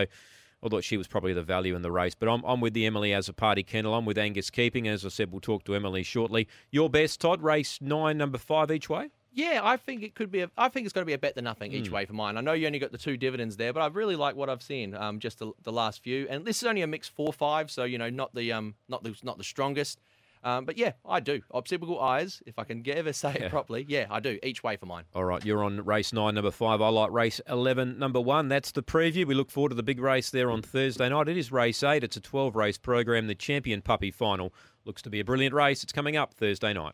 I 0.62 0.68
thought 0.68 0.84
she 0.84 0.96
was 0.96 1.08
probably 1.08 1.32
the 1.32 1.42
value 1.42 1.74
in 1.74 1.82
the 1.82 1.90
race. 1.90 2.14
But 2.14 2.28
I'm, 2.28 2.42
I'm 2.44 2.60
with 2.60 2.72
the 2.72 2.86
Emily 2.86 3.10
Azzopardi 3.10 3.66
kennel. 3.66 3.94
I'm 3.94 4.04
with 4.04 4.16
Angus 4.16 4.48
Keeping. 4.48 4.86
As 4.86 5.04
I 5.04 5.08
said, 5.08 5.32
we'll 5.32 5.40
talk 5.40 5.64
to 5.64 5.74
Emily 5.74 6.04
shortly. 6.04 6.46
Your 6.70 6.88
best, 6.88 7.20
Todd, 7.20 7.42
race 7.42 7.80
nine, 7.80 8.16
number 8.16 8.38
five 8.38 8.70
each 8.70 8.88
way? 8.88 9.08
Yeah, 9.36 9.62
I 9.64 9.76
think 9.76 10.04
it 10.04 10.14
could 10.14 10.30
be. 10.30 10.42
A, 10.42 10.50
I 10.56 10.68
think 10.68 10.86
it's 10.86 10.92
going 10.92 11.02
to 11.02 11.06
be 11.06 11.12
a 11.12 11.18
bet 11.18 11.34
to 11.34 11.42
nothing 11.42 11.72
each 11.72 11.88
Hmm. 11.88 11.94
way 11.94 12.04
for 12.06 12.12
mine. 12.12 12.36
I 12.36 12.40
know 12.40 12.52
you 12.52 12.68
only 12.68 12.78
got 12.78 12.92
the 12.92 12.98
two 12.98 13.16
dividends 13.16 13.56
there, 13.56 13.72
but 13.72 13.80
I 13.80 13.88
really 13.88 14.14
like 14.14 14.36
what 14.36 14.48
I've 14.48 14.62
seen. 14.62 14.94
Um, 14.94 15.18
just 15.18 15.40
the, 15.40 15.50
the 15.64 15.72
last 15.72 16.04
few, 16.04 16.28
and 16.30 16.44
this 16.44 16.58
is 16.62 16.68
only 16.68 16.82
a 16.82 16.86
mix 16.86 17.08
four 17.08 17.32
five, 17.32 17.68
so 17.68 17.82
you 17.82 17.98
know 17.98 18.08
not 18.10 18.32
the 18.36 18.52
um 18.52 18.76
not 18.88 19.02
the 19.02 19.16
not 19.24 19.36
the 19.36 19.42
strongest. 19.42 19.98
Um, 20.44 20.64
but 20.66 20.76
yeah, 20.78 20.92
I 21.04 21.20
do. 21.20 21.40
Occipital 21.52 21.98
eyes, 22.00 22.42
if 22.46 22.58
I 22.58 22.64
can 22.64 22.82
ever 22.88 23.12
say 23.12 23.34
Yeah. 23.38 23.46
it 23.46 23.50
properly. 23.50 23.84
Yeah, 23.88 24.06
I 24.10 24.20
do. 24.20 24.38
Each 24.42 24.62
way 24.62 24.76
for 24.76 24.86
mine. 24.86 25.04
All 25.14 25.24
right, 25.24 25.44
you're 25.44 25.64
on 25.64 25.84
race 25.84 26.12
nine, 26.12 26.34
number 26.34 26.50
five. 26.50 26.80
I 26.82 26.88
like 26.90 27.10
race 27.10 27.40
11, 27.48 27.98
number 27.98 28.20
one. 28.20 28.48
That's 28.48 28.70
the 28.70 28.82
preview. 28.82 29.26
We 29.26 29.34
look 29.34 29.50
forward 29.50 29.70
to 29.70 29.74
the 29.74 29.82
big 29.82 30.00
race 30.00 30.28
there 30.30 30.50
on 30.50 30.60
Thursday 30.62 31.08
night. 31.08 31.28
It 31.28 31.36
is 31.38 31.50
race 31.50 31.82
eight. 31.82 32.04
It's 32.04 32.16
a 32.16 32.20
12 32.20 32.54
race 32.54 32.78
program. 32.78 33.26
The 33.26 33.34
champion 33.34 33.80
puppy 33.82 34.10
final 34.10 34.52
looks 34.84 35.00
to 35.02 35.10
be 35.10 35.18
a 35.20 35.24
brilliant 35.24 35.54
race. 35.54 35.82
It's 35.82 35.92
coming 35.92 36.16
up 36.16 36.34
Thursday 36.34 36.74
night. 36.74 36.92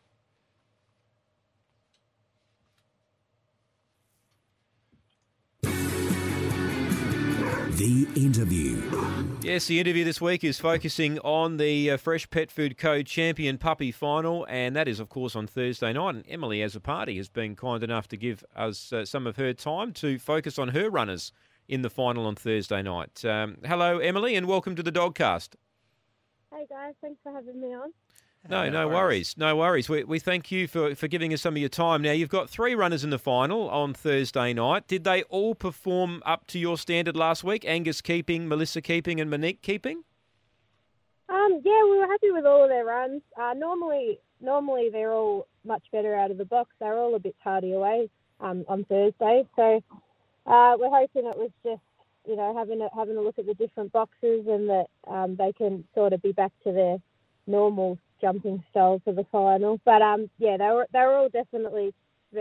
The 7.81 8.07
interview. 8.15 8.83
Yes, 9.41 9.67
the 9.67 9.81
interview 9.81 10.05
this 10.05 10.21
week 10.21 10.45
is 10.45 10.61
focusing 10.61 11.19
on 11.21 11.57
the 11.57 11.93
uh, 11.93 11.97
Fresh 11.97 12.29
Pet 12.29 12.51
Food 12.51 12.77
Co. 12.77 13.01
Champion 13.01 13.57
Puppy 13.57 13.91
Final, 13.91 14.47
and 14.51 14.77
that 14.77 14.87
is, 14.87 15.01
of 15.01 15.09
course, 15.09 15.35
on 15.35 15.47
Thursday 15.47 15.95
night. 15.95 16.15
And 16.15 16.25
Emily, 16.29 16.59
Azzopardi, 16.59 17.17
has 17.17 17.31
been 17.31 17.57
kind 17.57 17.83
enough 17.83 18.07
to 18.09 18.19
give 18.19 18.45
us 18.55 18.93
uh, 18.93 19.07
some 19.07 19.27
of 19.27 19.37
her 19.37 19.55
time 19.55 19.95
to 19.95 20.19
focus 20.19 20.59
on 20.59 20.69
her 20.69 20.91
runners 20.91 21.33
in 21.69 21.81
the 21.81 21.89
final 21.89 22.27
on 22.27 22.35
Thursday 22.35 22.83
night. 22.83 23.25
Um, 23.25 23.57
hello, 23.65 23.97
Emily, 23.97 24.37
and 24.37 24.47
welcome 24.47 24.77
to 24.77 24.83
the 24.83 24.93
Dogcast. 24.93 25.55
Hey 26.53 26.67
guys, 26.69 26.93
thanks 27.01 27.19
for 27.23 27.33
having 27.33 27.63
me 27.63 27.69
on. 27.69 27.95
No, 28.49 28.65
No 28.71 28.71
no 28.71 28.89
worries. 28.89 28.95
worries. 28.97 29.35
No 29.37 29.57
worries. 29.57 29.89
We, 29.89 30.05
we 30.05 30.19
thank 30.19 30.51
you 30.51 30.67
for, 30.67 30.95
for 30.95 31.09
giving 31.09 31.33
us 31.33 31.43
some 31.43 31.55
of 31.55 31.59
your 31.59 31.69
time. 31.69 32.03
Now, 32.03 32.13
you've 32.13 32.29
got 32.29 32.49
three 32.49 32.75
runners 32.75 33.05
in 33.05 33.11
the 33.11 33.19
final 33.19 33.69
on 33.71 33.95
Thursday 33.95 34.53
night. 34.53 34.87
Did 34.87 35.05
they 35.05 35.23
all 35.25 35.55
perform 35.55 36.23
up 36.25 36.47
to 36.49 36.59
your 36.59 36.79
standard 36.79 37.17
last 37.17 37.45
week? 37.45 37.65
Angus 37.67 38.01
keeping, 38.01 38.49
Melissa 38.49 38.81
keeping, 38.81 39.21
and 39.21 39.31
Monique 39.31 39.63
keeping? 39.63 40.05
Um, 41.29 41.61
yeah, 41.65 41.85
we 41.85 41.99
were 41.99 42.07
happy 42.09 42.31
with 42.33 42.45
all 42.45 42.65
of 42.65 42.71
their 42.71 42.85
runs. 42.85 43.23
Uh, 43.41 43.55
normally, 43.55 44.19
normally 44.41 44.89
they're 44.91 45.13
all 45.13 45.47
much 45.65 45.83
better 45.93 46.15
out 46.17 46.31
of 46.31 46.39
the 46.39 46.45
box. 46.45 46.71
They're 46.81 46.99
all 46.99 47.15
a 47.15 47.21
bit 47.21 47.37
tardy 47.45 47.73
away 47.73 48.09
um, 48.41 48.65
on 48.69 48.85
Thursday, 48.85 49.47
so 49.55 49.83
uh, 50.47 50.77
we're 50.79 50.91
hoping 50.91 51.27
it 51.27 51.37
was 51.39 51.51
just 51.63 51.83
you 52.27 52.35
know 52.35 52.57
having 52.57 52.81
a, 52.81 52.89
having 52.97 53.17
a 53.17 53.21
look 53.21 53.39
at 53.39 53.47
the 53.47 53.55
different 53.55 53.93
boxes 53.93 54.47
and 54.49 54.69
that 54.69 54.87
um, 55.07 55.37
they 55.37 55.53
can 55.53 55.85
sort 55.95 56.13
of 56.13 56.21
be 56.21 56.33
back 56.33 56.53
to 56.65 56.73
their 56.73 56.97
normal 57.47 57.97
jumping 58.21 58.63
style 58.71 59.01
for 59.05 59.13
the 59.13 59.25
final. 59.33 59.81
But 59.85 60.03
um, 60.03 60.31
yeah, 60.39 60.57
they 60.57 60.69
were 60.69 60.87
they 60.93 61.01
were 61.01 61.15
all 61.15 61.29
definitely 61.29 61.95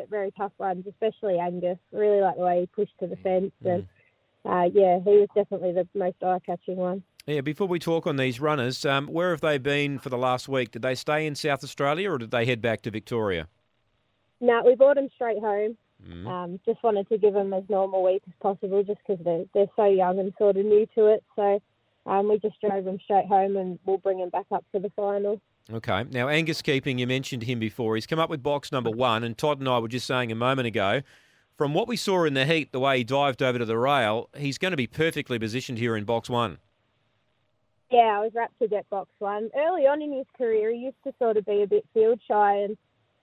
very 0.09 0.31
tough 0.37 0.51
runs, 0.59 0.85
especially 0.87 1.39
Angus. 1.39 1.77
Really 1.91 2.21
like 2.21 2.35
the 2.35 2.43
way 2.43 2.59
he 2.61 2.65
pushed 2.67 2.97
to 2.99 3.07
the 3.07 3.15
fence, 3.17 3.51
and 3.63 3.87
uh, 4.45 4.69
yeah, 4.73 4.99
he 4.99 5.17
was 5.17 5.29
definitely 5.35 5.73
the 5.73 5.87
most 5.93 6.17
eye 6.23 6.39
catching 6.45 6.77
one. 6.77 7.03
Yeah, 7.25 7.41
before 7.41 7.67
we 7.67 7.79
talk 7.79 8.07
on 8.07 8.15
these 8.15 8.39
runners, 8.39 8.85
um, 8.85 9.07
where 9.07 9.31
have 9.31 9.41
they 9.41 9.57
been 9.57 9.99
for 9.99 10.09
the 10.09 10.17
last 10.17 10.47
week? 10.47 10.71
Did 10.71 10.81
they 10.81 10.95
stay 10.95 11.27
in 11.27 11.35
South 11.35 11.63
Australia 11.63 12.11
or 12.11 12.17
did 12.17 12.31
they 12.31 12.45
head 12.45 12.61
back 12.61 12.81
to 12.83 12.91
Victoria? 12.91 13.47
No, 14.41 14.63
we 14.65 14.75
brought 14.75 14.95
them 14.95 15.09
straight 15.13 15.39
home. 15.39 15.77
Um, 16.27 16.59
just 16.65 16.81
wanted 16.81 17.09
to 17.09 17.17
give 17.17 17.33
them 17.33 17.53
as 17.53 17.63
normal 17.69 18.03
week 18.03 18.23
as 18.25 18.33
possible, 18.41 18.83
just 18.83 18.99
because 19.05 19.23
they're 19.23 19.43
they're 19.53 19.67
so 19.75 19.85
young 19.85 20.17
and 20.17 20.33
sort 20.37 20.55
of 20.55 20.65
new 20.65 20.87
to 20.95 21.07
it. 21.07 21.23
So 21.35 21.61
um, 22.05 22.29
we 22.29 22.39
just 22.39 22.59
drove 22.61 22.85
them 22.85 22.99
straight 23.03 23.25
home, 23.25 23.57
and 23.57 23.77
we'll 23.85 23.97
bring 23.97 24.19
them 24.19 24.29
back 24.29 24.45
up 24.51 24.63
for 24.71 24.79
the 24.79 24.89
final. 24.95 25.41
Okay. 25.71 26.03
Now, 26.09 26.29
Angus 26.29 26.61
Keeping, 26.61 26.97
you 26.97 27.05
mentioned 27.05 27.43
him 27.43 27.59
before. 27.59 27.95
He's 27.95 28.07
come 28.07 28.19
up 28.19 28.29
with 28.29 28.41
box 28.41 28.71
number 28.71 28.89
one, 28.89 29.23
and 29.23 29.37
Todd 29.37 29.59
and 29.59 29.69
I 29.69 29.77
were 29.79 29.87
just 29.87 30.07
saying 30.07 30.31
a 30.31 30.35
moment 30.35 30.67
ago, 30.67 31.01
from 31.57 31.73
what 31.73 31.87
we 31.87 31.95
saw 31.95 32.23
in 32.23 32.33
the 32.33 32.45
heat, 32.45 32.71
the 32.71 32.79
way 32.79 32.99
he 32.99 33.03
dived 33.03 33.43
over 33.43 33.59
to 33.59 33.65
the 33.65 33.77
rail, 33.77 34.29
he's 34.35 34.57
going 34.57 34.71
to 34.71 34.77
be 34.77 34.87
perfectly 34.87 35.37
positioned 35.37 35.77
here 35.77 35.95
in 35.95 36.05
box 36.05 36.29
one. 36.29 36.57
Yeah, 37.91 38.17
I 38.17 38.19
was 38.19 38.31
rapt 38.33 38.57
to 38.61 38.67
get 38.67 38.89
box 38.89 39.09
one. 39.19 39.49
Early 39.55 39.85
on 39.85 40.01
in 40.01 40.13
his 40.13 40.25
career, 40.37 40.71
he 40.71 40.79
used 40.79 41.03
to 41.03 41.13
sort 41.19 41.37
of 41.37 41.45
be 41.45 41.61
a 41.61 41.67
bit 41.67 41.85
field 41.93 42.19
shy 42.27 42.55
and 42.55 42.77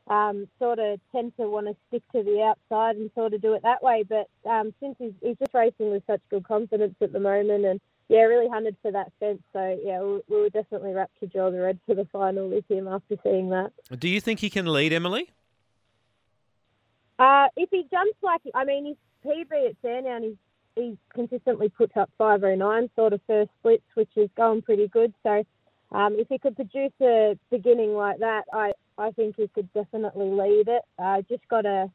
um, 0.09 0.49
sort 0.59 0.79
of 0.79 1.01
tend 1.13 1.37
to 1.39 1.49
want 1.49 1.67
to 1.67 1.77
stick 1.89 2.03
to 2.13 2.23
the 2.23 2.43
outside 2.43 2.97
and 2.97 3.11
sort 3.15 3.33
of 3.33 3.41
do 3.41 3.55
it 3.55 3.63
that 3.63 3.83
way. 3.83 4.05
But 4.09 4.29
um, 4.49 4.75
since 4.81 4.97
he's, 4.99 5.13
he's 5.23 5.39
just 5.39 5.55
racing 5.55 5.91
with 5.91 6.03
such 6.07 6.21
good 6.31 6.45
confidence 6.45 6.95
at 7.01 7.13
the 7.13 7.21
moment 7.21 7.65
and 7.65 7.81
yeah, 8.09 8.21
really 8.21 8.49
hunted 8.49 8.77
for 8.83 8.93
that 8.93 9.13
fence. 9.19 9.43
So 9.53 9.79
yeah, 9.83 10.01
we, 10.01 10.21
we 10.29 10.41
were 10.43 10.51
definitely 10.51 10.93
rapt 10.93 11.19
to 11.21 11.27
draw 11.27 11.51
the 11.51 11.61
red 11.61 11.79
for 11.87 11.95
the 11.95 12.07
final 12.07 12.49
with 12.49 12.65
him 12.71 12.87
after 12.89 13.17
seeing 13.23 13.51
that. 13.51 13.73
Do 13.99 14.09
you 14.09 14.21
think 14.21 14.41
he 14.41 14.51
can 14.51 14.67
lead 14.67 14.93
Emily? 14.93 15.31
Uh, 17.19 17.47
if 17.57 17.71
he 17.71 17.87
jumps 17.91 18.17
like, 18.23 18.43
I 18.55 18.65
mean, 18.65 18.87
his 18.87 18.97
PB 19.25 19.71
at 19.71 19.77
Sandown, 19.83 20.23
he's, 20.23 20.37
he's 20.77 20.97
consistently 21.13 21.69
puts 21.69 21.97
up 21.97 22.11
509 22.19 22.91
sort 22.95 23.13
of 23.13 23.21
first 23.27 23.51
splits, 23.59 23.85
which 23.95 24.11
is 24.17 24.29
going 24.37 24.63
pretty 24.63 24.87
good. 24.89 25.13
So 25.23 25.43
um, 25.93 26.17
if 26.19 26.29
he 26.29 26.39
could 26.39 26.57
produce 26.57 26.93
a 27.01 27.39
beginning 27.51 27.95
like 27.95 28.19
that, 28.19 28.45
I, 28.53 28.73
I 28.99 29.11
think 29.13 29.37
he 29.37 29.49
could 29.49 29.73
definitely 29.73 30.31
lead 30.31 30.69
it. 30.69 30.83
Uh, 30.99 31.23
just 31.29 31.47
got 31.49 31.63
to 31.63 31.91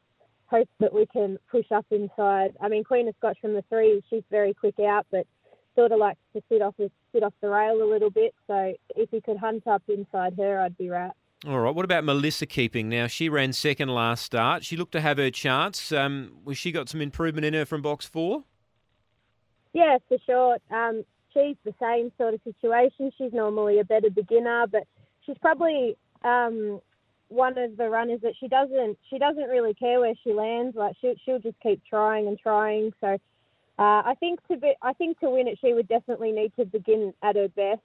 hope 0.46 0.68
that 0.80 0.92
we 0.92 1.06
can 1.06 1.38
push 1.50 1.70
up 1.72 1.86
inside. 1.90 2.54
I 2.60 2.68
mean, 2.68 2.84
Queen 2.84 3.08
of 3.08 3.14
Scots 3.18 3.38
from 3.40 3.54
the 3.54 3.64
three, 3.70 4.02
she's 4.10 4.24
very 4.30 4.52
quick 4.52 4.78
out, 4.80 5.06
but 5.10 5.26
sort 5.74 5.92
of 5.92 5.98
likes 5.98 6.20
to 6.34 6.42
sit 6.48 6.62
off 6.62 6.74
sit 6.78 7.22
off 7.22 7.34
the 7.40 7.48
rail 7.48 7.82
a 7.82 7.88
little 7.88 8.10
bit. 8.10 8.34
So 8.46 8.74
if 8.96 9.10
he 9.10 9.20
could 9.20 9.36
hunt 9.36 9.66
up 9.66 9.82
inside 9.88 10.34
her, 10.38 10.60
I'd 10.60 10.76
be 10.76 10.88
right. 10.88 11.12
All 11.46 11.58
right. 11.58 11.74
What 11.74 11.84
about 11.84 12.04
Melissa 12.04 12.46
Keeping? 12.46 12.88
Now, 12.88 13.08
she 13.08 13.28
ran 13.28 13.52
second 13.52 13.88
last 13.88 14.24
start. 14.24 14.64
She 14.64 14.76
looked 14.76 14.92
to 14.92 15.00
have 15.00 15.18
her 15.18 15.30
chance. 15.30 15.90
Um, 15.90 16.36
was 16.44 16.56
she 16.56 16.70
got 16.70 16.88
some 16.88 17.00
improvement 17.00 17.44
in 17.44 17.54
her 17.54 17.64
from 17.64 17.82
box 17.82 18.06
four? 18.06 18.44
Yeah, 19.72 19.98
for 20.08 20.18
sure. 20.24 20.58
Um, 20.70 21.04
she's 21.32 21.56
the 21.64 21.74
same 21.80 22.12
sort 22.16 22.34
of 22.34 22.40
situation. 22.44 23.10
She's 23.18 23.32
normally 23.32 23.80
a 23.80 23.84
better 23.84 24.10
beginner, 24.10 24.66
but 24.70 24.84
she's 25.24 25.38
probably 25.38 25.96
um, 26.22 26.80
one 27.28 27.58
of 27.58 27.76
the 27.76 27.88
runners 27.88 28.20
that 28.22 28.34
she 28.38 28.46
doesn't 28.46 28.98
she 29.08 29.18
doesn't 29.18 29.48
really 29.48 29.74
care 29.74 30.00
where 30.00 30.14
she 30.22 30.32
lands. 30.32 30.76
Like 30.76 30.94
she 31.00 31.14
she'll 31.24 31.38
just 31.38 31.58
keep 31.60 31.82
trying 31.88 32.28
and 32.28 32.38
trying. 32.38 32.92
So 33.00 33.18
uh, 33.82 34.02
I 34.06 34.14
think 34.20 34.46
to 34.48 34.56
be 34.56 34.74
I 34.80 34.92
think 34.92 35.18
to 35.20 35.30
win 35.30 35.48
it, 35.48 35.58
she 35.60 35.72
would 35.72 35.88
definitely 35.88 36.30
need 36.30 36.52
to 36.58 36.64
begin 36.64 37.12
at 37.22 37.36
her 37.36 37.48
best. 37.48 37.80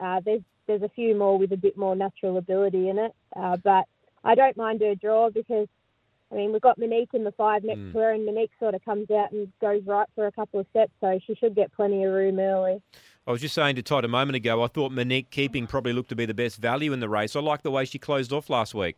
Uh, 0.00 0.20
there's 0.24 0.42
there's 0.66 0.82
a 0.82 0.88
few 0.88 1.14
more 1.14 1.38
with 1.38 1.52
a 1.52 1.56
bit 1.56 1.76
more 1.76 1.94
natural 1.94 2.38
ability 2.38 2.88
in 2.88 2.98
it, 2.98 3.12
uh, 3.36 3.56
but 3.62 3.84
I 4.24 4.34
don't 4.34 4.56
mind 4.56 4.80
her 4.80 4.94
draw 4.94 5.28
because 5.30 5.68
I 6.32 6.36
mean, 6.36 6.52
we've 6.52 6.62
got 6.62 6.78
Monique 6.78 7.10
in 7.12 7.24
the 7.24 7.32
five 7.32 7.62
next 7.62 7.92
to 7.92 7.98
her, 7.98 8.12
and 8.12 8.24
Monique 8.24 8.52
sort 8.58 8.74
of 8.74 8.82
comes 8.82 9.10
out 9.10 9.32
and 9.32 9.52
goes 9.60 9.82
right 9.84 10.08
for 10.14 10.26
a 10.26 10.32
couple 10.32 10.60
of 10.60 10.66
steps, 10.70 10.92
so 10.98 11.20
she 11.26 11.34
should 11.34 11.54
get 11.54 11.70
plenty 11.74 12.04
of 12.04 12.12
room 12.14 12.38
early. 12.38 12.80
I 13.26 13.32
was 13.32 13.42
just 13.42 13.54
saying 13.54 13.76
to 13.76 13.82
Todd 13.82 14.06
a 14.06 14.08
moment 14.08 14.36
ago, 14.36 14.62
I 14.62 14.68
thought 14.68 14.92
Monique 14.92 15.30
Keeping 15.30 15.66
probably 15.66 15.92
looked 15.92 16.08
to 16.08 16.16
be 16.16 16.24
the 16.24 16.32
best 16.32 16.56
value 16.56 16.94
in 16.94 17.00
the 17.00 17.08
race. 17.08 17.36
I 17.36 17.40
like 17.40 17.62
the 17.62 17.70
way 17.70 17.84
she 17.84 17.98
closed 17.98 18.32
off 18.32 18.48
last 18.48 18.74
week. 18.74 18.96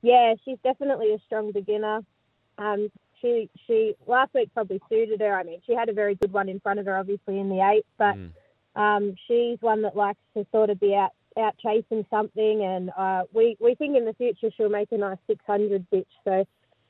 Yeah, 0.00 0.34
she's 0.42 0.56
definitely 0.64 1.12
a 1.12 1.18
strong 1.26 1.52
beginner. 1.52 2.00
Um, 2.56 2.90
she 3.20 3.48
she 3.66 3.94
last 4.06 4.34
week 4.34 4.50
probably 4.54 4.80
suited 4.88 5.20
her. 5.20 5.34
I 5.38 5.42
mean, 5.42 5.60
she 5.66 5.74
had 5.74 5.88
a 5.88 5.92
very 5.92 6.14
good 6.14 6.32
one 6.32 6.48
in 6.48 6.60
front 6.60 6.78
of 6.78 6.86
her, 6.86 6.96
obviously 6.96 7.38
in 7.38 7.48
the 7.48 7.60
eight, 7.60 7.86
but 7.98 8.16
um, 8.80 9.14
she's 9.26 9.58
one 9.60 9.82
that 9.82 9.96
likes 9.96 10.20
to 10.36 10.46
sort 10.52 10.70
of 10.70 10.80
be 10.80 10.94
out 10.94 11.10
out 11.38 11.54
chasing 11.58 12.06
something, 12.10 12.62
and 12.62 12.90
uh, 12.96 13.22
we 13.32 13.56
we 13.60 13.74
think 13.74 13.96
in 13.96 14.04
the 14.04 14.14
future 14.14 14.50
she'll 14.56 14.68
make 14.68 14.92
a 14.92 14.98
nice 14.98 15.18
600 15.26 15.86
bitch. 15.92 16.06
So. 16.24 16.44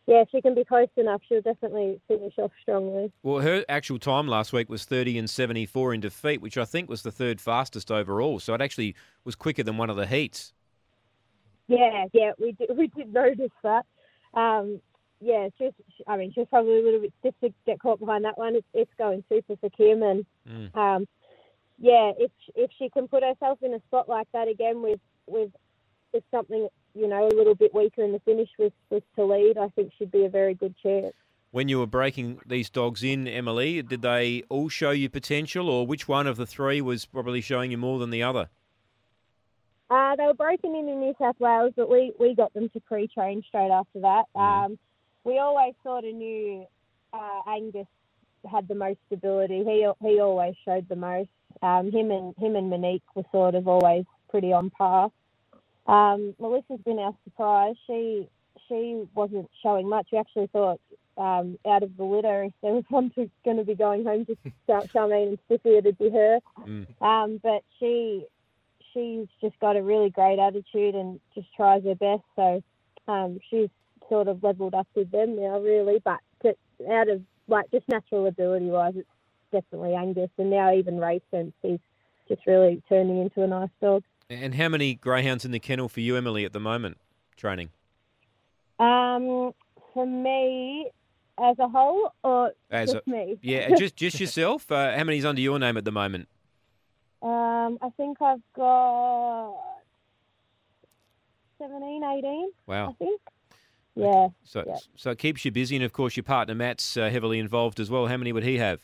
Yeah, 0.09 0.21
if 0.21 0.29
she 0.31 0.41
can 0.41 0.55
be 0.55 0.65
close 0.65 0.87
enough, 0.97 1.21
she'll 1.29 1.43
definitely 1.43 2.01
finish 2.07 2.35
off 2.39 2.53
strongly. 2.63 3.11
Well, 3.25 3.41
her 3.41 3.65
actual 3.69 3.99
time 3.99 4.29
last 4.29 4.53
week 4.53 4.69
was 4.69 4.85
30 4.85 5.19
and 5.19 5.29
74 5.29 5.95
in 5.95 6.01
defeat, 6.01 6.41
which 6.41 6.57
I 6.57 6.65
think 6.65 6.89
was 6.89 7.03
the 7.03 7.11
third 7.11 7.41
fastest 7.41 7.91
overall. 7.91 8.39
So 8.39 8.55
it 8.55 8.61
actually 8.61 8.95
was 9.25 9.35
quicker 9.35 9.65
than 9.65 9.79
one 9.79 9.91
of 9.91 9.97
the 9.97 10.07
heats. 10.07 10.53
Yeah, 11.67 12.05
yeah, 12.13 12.33
we 12.39 12.53
did, 12.53 12.71
we 12.77 12.87
did 12.87 13.13
notice 13.13 13.51
that. 13.65 13.85
Um, 14.35 14.81
yeah, 15.21 15.49
she's, 15.59 15.73
I 16.07 16.17
mean, 16.17 16.33
she's 16.35 16.47
probably 16.49 16.79
a 16.79 16.83
little 16.83 17.01
bit 17.01 17.13
stiff 17.21 17.35
to 17.43 17.53
get 17.65 17.81
caught 17.81 18.01
behind 18.01 18.25
that 18.25 18.37
one. 18.37 18.57
It's, 18.57 18.67
it's 18.75 18.91
going 18.99 19.25
super 19.29 19.57
for 19.57 19.71
Kim, 19.71 20.03
and 20.03 20.27
um, 20.75 21.07
yeah, 21.79 22.13
if 22.19 22.31
if 22.55 22.71
she 22.79 22.89
can 22.91 23.09
put 23.09 23.23
herself 23.23 23.59
in 23.63 23.75
a 23.75 23.81
spot 23.89 24.09
like 24.09 24.29
that 24.33 24.49
again 24.49 24.83
with 24.83 25.01
with 25.27 25.51
with 26.13 26.25
something 26.31 26.69
you 26.95 27.09
know 27.09 27.27
a 27.27 27.35
little 27.35 27.55
bit 27.55 27.75
weaker 27.75 28.03
in 28.03 28.13
the 28.13 28.21
finish 28.21 28.49
with 28.59 28.73
with 28.91 29.05
to 29.17 29.25
lead, 29.25 29.59
I 29.59 29.69
think 29.69 29.93
she'd 29.99 30.13
be 30.13 30.25
a 30.25 30.31
very 30.31 30.55
good 30.55 30.75
chance. 30.83 31.15
When 31.51 31.69
you 31.69 31.79
were 31.79 31.87
breaking 31.87 32.41
these 32.45 32.69
dogs 32.69 33.03
in, 33.03 33.27
Emily, 33.27 33.81
did 33.81 34.03
they 34.03 34.43
all 34.51 34.69
show 34.69 34.91
you 34.91 35.09
potential, 35.09 35.71
or 35.71 35.87
which 35.87 36.07
one 36.07 36.27
of 36.27 36.37
the 36.37 36.47
three 36.47 36.83
was 36.83 37.07
probably 37.07 37.41
showing 37.41 37.71
you 37.71 37.79
more 37.79 37.99
than 37.99 38.11
the 38.11 38.23
other? 38.23 38.51
Uh, 39.89 40.17
they 40.17 40.25
were 40.25 40.35
broken 40.35 40.75
in 40.75 40.89
in 40.89 41.01
New 41.01 41.15
South 41.19 41.37
Wales, 41.39 41.73
but 41.77 41.89
we, 41.89 42.13
we 42.19 42.35
got 42.35 42.53
them 42.55 42.69
to 42.71 42.81
pre-train 42.81 43.43
straight 43.47 43.71
after 43.71 44.01
that. 44.01 44.25
Um, 44.35 44.79
we 45.27 45.39
always 45.41 45.75
sort 45.83 46.05
of 46.05 46.15
knew 46.15 46.65
uh, 47.13 47.41
Angus 47.49 47.89
had 48.51 48.69
the 48.69 48.77
most 48.77 48.99
stability. 49.07 49.65
He 49.65 49.87
he 50.01 50.21
always 50.21 50.55
showed 50.65 50.89
the 50.89 50.97
most. 50.97 51.29
Um, 51.63 51.91
him 51.91 52.11
and 52.13 52.35
him 52.39 52.55
and 52.55 52.71
Monique 52.71 53.03
were 53.15 53.25
sort 53.33 53.57
of 53.57 53.67
always 53.67 54.05
pretty 54.31 54.53
on 54.53 54.71
par. 54.71 55.11
Um, 55.87 56.35
Melissa's 56.41 56.81
been 56.85 57.01
our 57.01 57.15
surprise. 57.25 57.75
She 57.89 58.29
she 58.69 59.05
wasn't 59.15 59.51
showing 59.63 59.89
much. 59.89 60.09
We 60.13 60.19
actually 60.19 60.47
thought 60.47 60.81
um, 61.19 61.59
out 61.67 61.83
of 61.83 61.97
the 61.97 62.05
litter, 62.05 62.45
if 62.45 62.53
there 62.63 62.73
was 62.73 62.85
one 62.89 63.11
who's 63.17 63.29
going 63.45 63.57
to 63.57 63.65
be 63.65 63.75
going 63.75 64.05
home, 64.05 64.27
just 64.27 64.41
Charmaine 64.69 65.29
and 65.29 65.39
Stiffy, 65.47 65.77
it'd 65.77 65.99
be 65.99 66.11
her. 66.11 66.39
Um, 67.01 67.41
but 67.43 67.63
she 67.81 68.27
she's 68.95 69.27
just 69.41 69.59
got 69.59 69.77
a 69.77 69.83
really 69.83 70.11
great 70.11 70.39
attitude 70.39 70.95
and 70.95 71.19
just 71.35 71.49
tries 71.57 71.83
her 71.83 71.97
best. 71.97 72.23
So 72.37 72.63
um, 73.09 73.41
she's 73.51 73.71
sort 74.09 74.29
of 74.29 74.43
leveled 74.43 74.75
up 74.75 74.87
with 74.95 75.11
them 75.11 75.37
now, 75.37 75.59
really. 75.61 76.01
But 76.05 76.21
to, 76.43 76.55
out 76.91 77.09
of 77.09 77.23
like 77.49 77.71
just 77.71 77.89
natural 77.89 78.27
ability 78.27 78.67
wise, 78.67 78.95
it's 78.97 79.09
definitely 79.53 79.95
Angus, 79.95 80.31
and 80.39 80.51
now 80.51 80.73
even 80.73 80.99
race 80.99 81.23
sense, 81.31 81.53
he's 81.63 81.79
just 82.29 82.47
really 82.47 82.83
turning 82.89 83.19
into 83.21 83.43
a 83.43 83.47
nice 83.47 83.71
dog. 83.81 84.03
And 84.29 84.55
how 84.55 84.69
many 84.69 84.95
greyhounds 84.95 85.45
in 85.45 85.53
the 85.53 85.61
kennel 85.61 85.89
for 85.89 86.01
you, 86.01 86.17
Emily, 86.17 86.45
at 86.45 86.53
the 86.53 86.59
moment, 86.61 86.99
training? 87.37 87.71
Um, 88.79 89.53
for 89.95 90.05
me, 90.07 90.91
as 91.39 91.57
a 91.59 91.69
whole, 91.69 92.13
or 92.25 92.53
As 92.71 92.93
just 92.93 93.07
a- 93.07 93.11
me? 93.11 93.39
Yeah, 93.43 93.75
just 93.77 93.95
just 93.97 94.19
yourself. 94.21 94.71
Uh, 94.71 94.97
how 94.97 95.05
many's 95.05 95.25
under 95.25 95.41
your 95.41 95.59
name 95.59 95.77
at 95.77 95.85
the 95.85 95.93
moment? 95.93 96.29
Um, 97.23 97.79
I 97.81 97.89
think 97.97 98.21
I've 98.21 98.43
got 98.55 99.55
17, 101.59 102.03
18, 102.05 102.51
Wow. 102.67 102.91
I 102.91 102.93
think. 103.05 103.21
Yeah. 103.97 104.29
So 104.45 104.63
yeah. 104.67 104.77
so 104.95 105.11
it 105.11 105.19
keeps 105.19 105.45
you 105.45 105.51
busy, 105.51 105.75
and 105.77 105.85
of 105.85 105.93
course 105.93 106.17
your 106.17 106.25
partner 106.25 106.55
Matt's 106.55 106.97
uh, 106.97 107.09
heavily 107.11 107.39
involved 107.39 107.81
as 107.81 107.91
well. 107.91 108.07
How 108.07 108.17
many 108.17 108.33
would 108.33 108.45
he 108.45 108.59
have? 108.59 108.81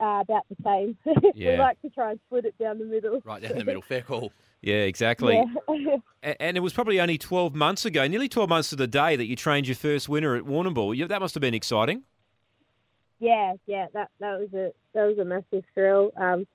Uh, 0.00 0.20
about 0.20 0.44
the 0.48 0.56
same. 0.64 0.96
we 1.04 1.32
Yeah. 1.34 1.60
like 1.60 1.80
to 1.82 1.90
try 1.90 2.10
and 2.10 2.20
split 2.26 2.44
it 2.46 2.58
down 2.58 2.78
the 2.78 2.84
middle. 2.86 3.20
Right 3.24 3.40
down 3.42 3.56
the 3.58 3.64
middle. 3.64 3.82
Fair 3.82 4.02
call. 4.02 4.32
Yeah, 4.64 4.82
exactly. 4.82 5.42
Yeah. 5.68 5.96
And 6.38 6.56
it 6.56 6.60
was 6.60 6.72
probably 6.72 7.00
only 7.00 7.18
12 7.18 7.52
months 7.52 7.84
ago, 7.84 8.06
nearly 8.06 8.28
12 8.28 8.48
months 8.48 8.70
to 8.70 8.76
the 8.76 8.86
day, 8.86 9.16
that 9.16 9.26
you 9.26 9.34
trained 9.34 9.66
your 9.66 9.74
first 9.74 10.08
winner 10.08 10.36
at 10.36 10.44
Warrnambool. 10.44 11.08
That 11.08 11.20
must 11.20 11.34
have 11.34 11.40
been 11.40 11.52
exciting. 11.52 12.04
yeah, 13.18 13.54
yeah, 13.66 13.86
that 13.92 14.10
that 14.20 14.38
was 14.38 14.54
a 14.54 14.70
that 14.94 15.04
was 15.06 15.18
a 15.18 15.24
massive 15.24 15.64
thrill. 15.74 16.12
Um, 16.16 16.46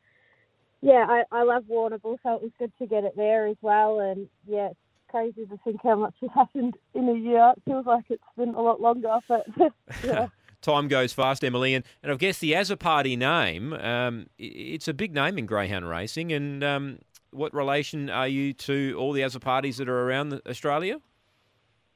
yeah, 0.81 1.05
I, 1.05 1.23
I 1.33 1.43
love 1.43 1.65
Warrnambool, 1.69 2.17
so 2.23 2.35
it 2.35 2.41
was 2.43 2.51
good 2.57 2.71
to 2.79 2.85
get 2.87 3.03
it 3.03 3.17
there 3.17 3.45
as 3.47 3.57
well. 3.61 3.99
And 3.99 4.29
yeah, 4.47 4.67
it's 4.67 4.79
crazy 5.09 5.45
to 5.45 5.57
think 5.63 5.81
how 5.83 5.95
much 5.95 6.15
has 6.21 6.29
happened 6.33 6.75
in 6.93 7.09
a 7.09 7.13
year. 7.13 7.53
It 7.55 7.63
feels 7.65 7.85
like 7.85 8.05
it's 8.09 8.23
been 8.37 8.53
a 8.53 8.61
lot 8.61 8.81
longer, 8.81 9.17
but 9.27 9.45
yeah. 10.03 10.27
Time 10.61 10.87
goes 10.87 11.13
fast, 11.13 11.43
Emily. 11.43 11.75
And, 11.75 11.85
and 12.01 12.11
I 12.11 12.15
guess 12.15 12.39
the 12.39 12.53
Azzopardi 12.53 13.17
name, 13.17 13.73
um, 13.73 14.25
it's 14.39 14.87
a 14.87 14.93
big 14.93 15.13
name 15.13 15.37
in 15.37 15.45
greyhound 15.45 15.87
racing. 15.87 16.33
And 16.33 16.63
um, 16.63 16.99
what 17.31 17.53
relation 17.53 18.09
are 18.09 18.27
you 18.27 18.53
to 18.53 18.95
all 18.97 19.13
the 19.13 19.23
other 19.23 19.39
parties 19.39 19.77
that 19.77 19.87
are 19.87 20.01
around 20.09 20.41
Australia? 20.47 20.97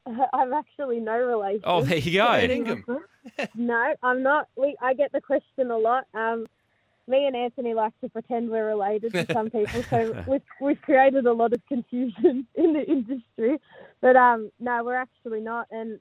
I'm 0.34 0.54
actually 0.54 1.00
no 1.00 1.18
relation. 1.18 1.62
Oh, 1.64 1.84
there 1.84 1.98
you 1.98 2.14
go. 2.14 3.00
No, 3.56 3.94
I'm 4.02 4.24
not. 4.24 4.48
We 4.56 4.76
I 4.82 4.94
get 4.94 5.12
the 5.12 5.22
question 5.22 5.70
a 5.70 5.78
lot. 5.78 6.08
Um, 6.14 6.48
me 7.08 7.26
and 7.26 7.36
Anthony 7.36 7.74
like 7.74 7.94
to 8.02 8.10
pretend 8.10 8.50
we're 8.50 8.68
related 8.68 9.14
to 9.14 9.26
some 9.32 9.50
people, 9.50 9.84
so 9.90 10.24
we've 10.28 10.42
we've 10.60 10.82
created 10.82 11.26
a 11.26 11.34
lot 11.34 11.54
of 11.54 11.62
confusion 11.68 12.48
in 12.56 12.74
the 12.74 12.84
industry. 12.88 13.60
But 14.02 14.16
um, 14.16 14.52
no, 14.60 14.84
we're 14.84 14.96
actually 14.96 15.42
not, 15.42 15.68
and 15.72 16.00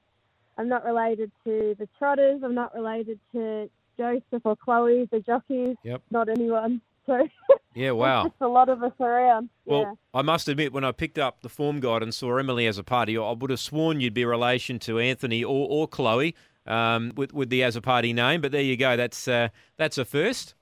I'm 0.59 0.69
not 0.69 0.85
related 0.85 1.31
to 1.45 1.75
the 1.79 1.89
Trotters. 1.99 2.43
I'm 2.45 2.55
not 2.55 2.75
related 2.75 3.19
to 3.33 3.71
Joseph 3.97 4.43
or 4.45 4.57
Chloe, 4.57 5.09
the 5.11 5.21
jockeys. 5.21 5.77
Yep. 5.85 6.03
Not 6.11 6.29
anyone. 6.29 6.81
So 7.07 7.29
Yeah, 7.75 7.93
wow. 7.93 8.25
just 8.25 8.35
a 8.41 8.49
lot 8.49 8.69
of 8.69 8.83
us 8.83 8.93
around. 9.01 9.49
Well, 9.65 9.81
yeah. 9.81 9.93
I 10.13 10.23
must 10.23 10.49
admit, 10.49 10.73
when 10.73 10.85
I 10.85 10.93
picked 10.93 11.19
up 11.19 11.43
the 11.43 11.49
form 11.49 11.81
guide 11.81 12.03
and 12.03 12.13
saw 12.13 12.37
Emily 12.37 12.65
Azzopardi, 12.65 13.17
I 13.17 13.33
would 13.33 13.51
have 13.51 13.61
sworn 13.61 14.01
you'd 14.01 14.15
be 14.15 14.25
relation 14.25 14.79
to 14.81 14.99
Anthony 14.99 15.45
or, 15.45 15.69
or 15.69 15.87
Chloe 15.87 16.35
um, 16.67 17.13
with 17.17 17.33
with 17.33 17.49
the 17.49 17.61
Azzopardi 17.61 18.15
name. 18.15 18.41
But 18.41 18.53
there 18.53 18.63
you 18.63 18.77
go. 18.77 18.97
That's 18.97 19.29
uh, 19.29 19.49
that's 19.77 19.99
a 19.99 20.05
first. 20.05 20.55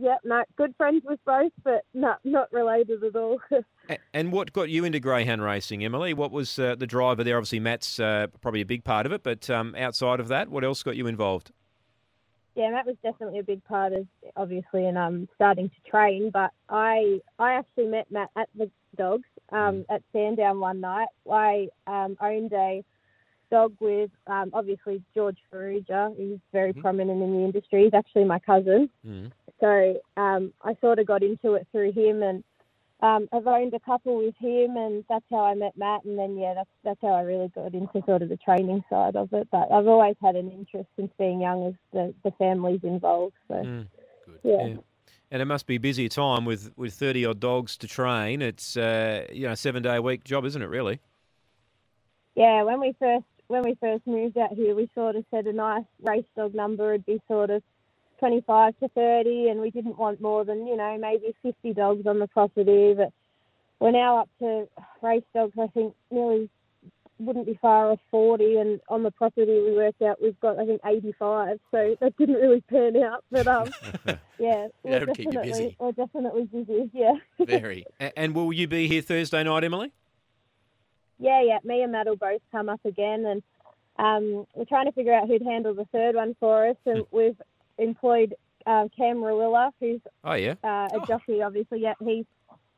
Yeah, 0.00 0.16
no, 0.24 0.44
good 0.56 0.74
friends 0.76 1.02
with 1.04 1.20
both, 1.26 1.52
but 1.62 1.84
no, 1.92 2.14
not 2.24 2.52
related 2.52 3.04
at 3.04 3.16
all. 3.16 3.40
And 4.14 4.30
what 4.30 4.52
got 4.52 4.70
you 4.70 4.84
into 4.84 5.00
greyhound 5.00 5.42
racing, 5.42 5.84
Emily? 5.84 6.14
What 6.14 6.30
was 6.30 6.60
uh, 6.60 6.76
the 6.76 6.86
driver 6.86 7.24
there? 7.24 7.36
Obviously, 7.36 7.58
Matt's 7.58 7.98
uh, 7.98 8.28
probably 8.40 8.60
a 8.60 8.66
big 8.66 8.84
part 8.84 9.04
of 9.04 9.10
it, 9.10 9.24
but 9.24 9.50
um, 9.50 9.74
outside 9.76 10.20
of 10.20 10.28
that, 10.28 10.48
what 10.48 10.62
else 10.62 10.84
got 10.84 10.94
you 10.94 11.08
involved? 11.08 11.50
yeah, 12.60 12.70
Matt 12.70 12.86
was 12.86 12.96
definitely 13.02 13.38
a 13.38 13.44
big 13.44 13.64
part 13.64 13.92
of 13.92 14.06
obviously 14.36 14.86
in 14.86 14.96
um 14.96 15.28
starting 15.34 15.68
to 15.68 15.90
train. 15.90 16.30
But 16.30 16.50
I 16.68 17.20
I 17.38 17.54
actually 17.54 17.86
met 17.86 18.10
Matt 18.10 18.30
at 18.36 18.48
the 18.54 18.70
dogs 18.96 19.28
um 19.50 19.84
at 19.88 20.02
Sandown 20.12 20.60
one 20.60 20.80
night. 20.80 21.08
I 21.30 21.68
um 21.86 22.16
owned 22.20 22.52
a 22.52 22.84
dog 23.50 23.74
with 23.80 24.10
um 24.26 24.50
obviously 24.52 25.02
George 25.14 25.38
Farrugia. 25.52 26.14
He's 26.16 26.38
very 26.52 26.72
prominent 26.72 27.22
in 27.22 27.32
the 27.32 27.44
industry. 27.44 27.84
He's 27.84 27.94
actually 27.94 28.24
my 28.24 28.40
cousin. 28.40 28.90
Mm. 29.06 29.30
So 29.60 30.00
um 30.16 30.52
I 30.62 30.76
sort 30.80 30.98
of 30.98 31.06
got 31.06 31.22
into 31.22 31.54
it 31.54 31.66
through 31.72 31.92
him 31.92 32.22
and 32.22 32.44
um, 33.02 33.28
I've 33.32 33.46
owned 33.46 33.72
a 33.72 33.80
couple 33.80 34.18
with 34.18 34.34
him, 34.38 34.76
and 34.76 35.04
that's 35.08 35.24
how 35.30 35.44
I 35.44 35.54
met 35.54 35.74
Matt. 35.76 36.04
And 36.04 36.18
then, 36.18 36.36
yeah, 36.36 36.52
that's 36.52 36.68
that's 36.84 37.00
how 37.00 37.14
I 37.14 37.22
really 37.22 37.48
got 37.48 37.72
into 37.72 38.02
sort 38.04 38.20
of 38.20 38.28
the 38.28 38.36
training 38.36 38.84
side 38.90 39.16
of 39.16 39.32
it. 39.32 39.48
But 39.50 39.72
I've 39.72 39.86
always 39.86 40.16
had 40.22 40.36
an 40.36 40.50
interest 40.50 40.88
since 40.96 41.10
being 41.18 41.40
young 41.40 41.68
as 41.68 41.74
the, 41.94 42.14
the 42.24 42.30
family's 42.32 42.80
involved. 42.82 43.36
So, 43.48 43.54
Mm. 43.54 43.86
yeah. 44.42 44.66
Yeah. 44.66 44.76
And 45.30 45.40
it 45.40 45.46
must 45.46 45.66
be 45.66 45.76
a 45.76 45.80
busy 45.80 46.08
time 46.08 46.44
with, 46.44 46.72
with 46.76 46.92
30 46.92 47.24
odd 47.24 47.40
dogs 47.40 47.76
to 47.78 47.86
train. 47.86 48.42
It's 48.42 48.76
uh, 48.76 49.26
you 49.32 49.46
know 49.46 49.54
seven 49.54 49.82
day 49.82 49.96
a 49.96 50.02
week 50.02 50.24
job, 50.24 50.44
isn't 50.44 50.60
it, 50.60 50.68
really? 50.68 51.00
yeah, 52.34 52.62
when 52.64 52.80
we 52.80 52.94
first 52.98 53.24
when 53.48 53.62
we 53.62 53.76
first 53.80 54.06
moved 54.06 54.36
out 54.36 54.52
here, 54.52 54.74
we 54.74 54.88
sort 54.94 55.16
of 55.16 55.24
said 55.30 55.46
a 55.46 55.52
nice 55.52 55.84
race 56.02 56.24
dog 56.36 56.54
number 56.54 56.92
would 56.92 57.06
be 57.06 57.20
sort 57.28 57.50
of 57.50 57.62
25 58.20 58.78
to 58.78 58.88
30, 58.88 59.48
and 59.48 59.60
we 59.60 59.70
didn't 59.70 59.98
want 59.98 60.20
more 60.20 60.44
than 60.44 60.66
you 60.66 60.76
know 60.76 60.96
maybe 60.98 61.34
50 61.42 61.74
dogs 61.74 62.06
on 62.06 62.20
the 62.20 62.28
property. 62.28 62.94
But 62.94 63.12
we're 63.80 63.90
now 63.90 64.18
up 64.18 64.28
to 64.38 64.68
race 65.02 65.24
dogs. 65.34 65.54
I 65.60 65.66
think 65.68 65.94
nearly 66.10 66.48
wouldn't 67.18 67.46
be 67.46 67.58
far 67.60 67.90
off 67.90 68.00
40, 68.10 68.56
and 68.56 68.80
on 68.88 69.02
the 69.02 69.10
property 69.10 69.60
we 69.60 69.72
worked 69.72 70.02
out 70.02 70.22
we've 70.22 70.38
got 70.40 70.58
I 70.58 70.66
think 70.66 70.80
85. 70.84 71.58
So 71.70 71.96
that 72.00 72.16
didn't 72.16 72.36
really 72.36 72.60
pan 72.62 72.96
out, 73.02 73.24
but 73.30 73.46
um, 73.46 73.70
yeah, 74.38 74.68
we're 74.82 75.00
That'll 75.00 75.14
keep 75.14 75.26
you 75.26 75.32
definitely 75.32 75.50
busy. 75.50 75.76
we're 75.80 75.92
definitely 75.92 76.44
busy. 76.44 76.90
Yeah. 76.92 77.14
Very. 77.40 77.84
And 78.16 78.34
will 78.34 78.52
you 78.52 78.68
be 78.68 78.86
here 78.86 79.02
Thursday 79.02 79.42
night, 79.42 79.64
Emily? 79.64 79.92
Yeah, 81.18 81.42
yeah. 81.42 81.58
Me 81.64 81.82
and 81.82 81.92
Matt 81.92 82.06
will 82.06 82.16
both 82.16 82.40
come 82.50 82.68
up 82.68 82.80
again, 82.84 83.26
and 83.26 83.42
um, 83.98 84.46
we're 84.54 84.64
trying 84.64 84.86
to 84.86 84.92
figure 84.92 85.12
out 85.12 85.28
who'd 85.28 85.42
handle 85.42 85.74
the 85.74 85.84
third 85.92 86.14
one 86.14 86.34
for 86.40 86.68
us. 86.68 86.76
And 86.86 87.04
we've 87.10 87.36
employed 87.80 88.34
uh, 88.66 88.86
Cam 88.96 89.16
Rawilla, 89.18 89.72
who's 89.80 90.00
Oh 90.24 90.34
yeah. 90.34 90.54
uh, 90.62 90.88
a 90.92 91.06
jockey, 91.06 91.42
obviously. 91.42 91.80
Yeah, 91.80 91.94
he's 92.04 92.26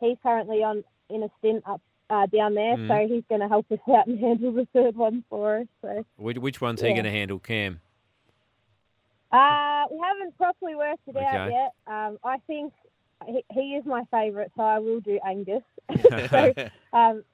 he's 0.00 0.16
currently 0.22 0.62
on 0.62 0.84
in 1.10 1.22
a 1.24 1.28
stint 1.38 1.62
up 1.66 1.80
uh, 2.08 2.26
down 2.26 2.54
there, 2.54 2.76
Mm. 2.76 2.88
so 2.88 3.14
he's 3.14 3.24
going 3.28 3.40
to 3.40 3.48
help 3.48 3.70
us 3.72 3.78
out 3.94 4.06
and 4.06 4.18
handle 4.26 4.52
the 4.52 4.66
third 4.72 4.96
one 4.96 5.24
for 5.28 5.58
us. 5.58 5.66
So 5.82 6.04
Which, 6.16 6.38
which 6.38 6.60
one's 6.60 6.80
he 6.80 6.88
going 6.92 7.04
to 7.04 7.10
handle, 7.10 7.38
Cam? 7.38 7.80
uh, 9.32 9.84
we 9.90 9.98
haven't 10.06 10.36
properly 10.36 10.74
worked 10.74 11.00
it 11.06 11.16
out 11.16 11.50
yet. 11.50 11.72
Um, 11.86 12.18
I 12.22 12.36
think 12.46 12.72
he, 13.26 13.44
he 13.52 13.60
is 13.76 13.86
my 13.86 14.02
favourite, 14.10 14.50
so 14.56 14.62
I 14.62 14.78
will 14.78 15.00
do 15.00 15.18
Angus. 15.26 15.62
so 16.30 16.52
um, 16.92 17.24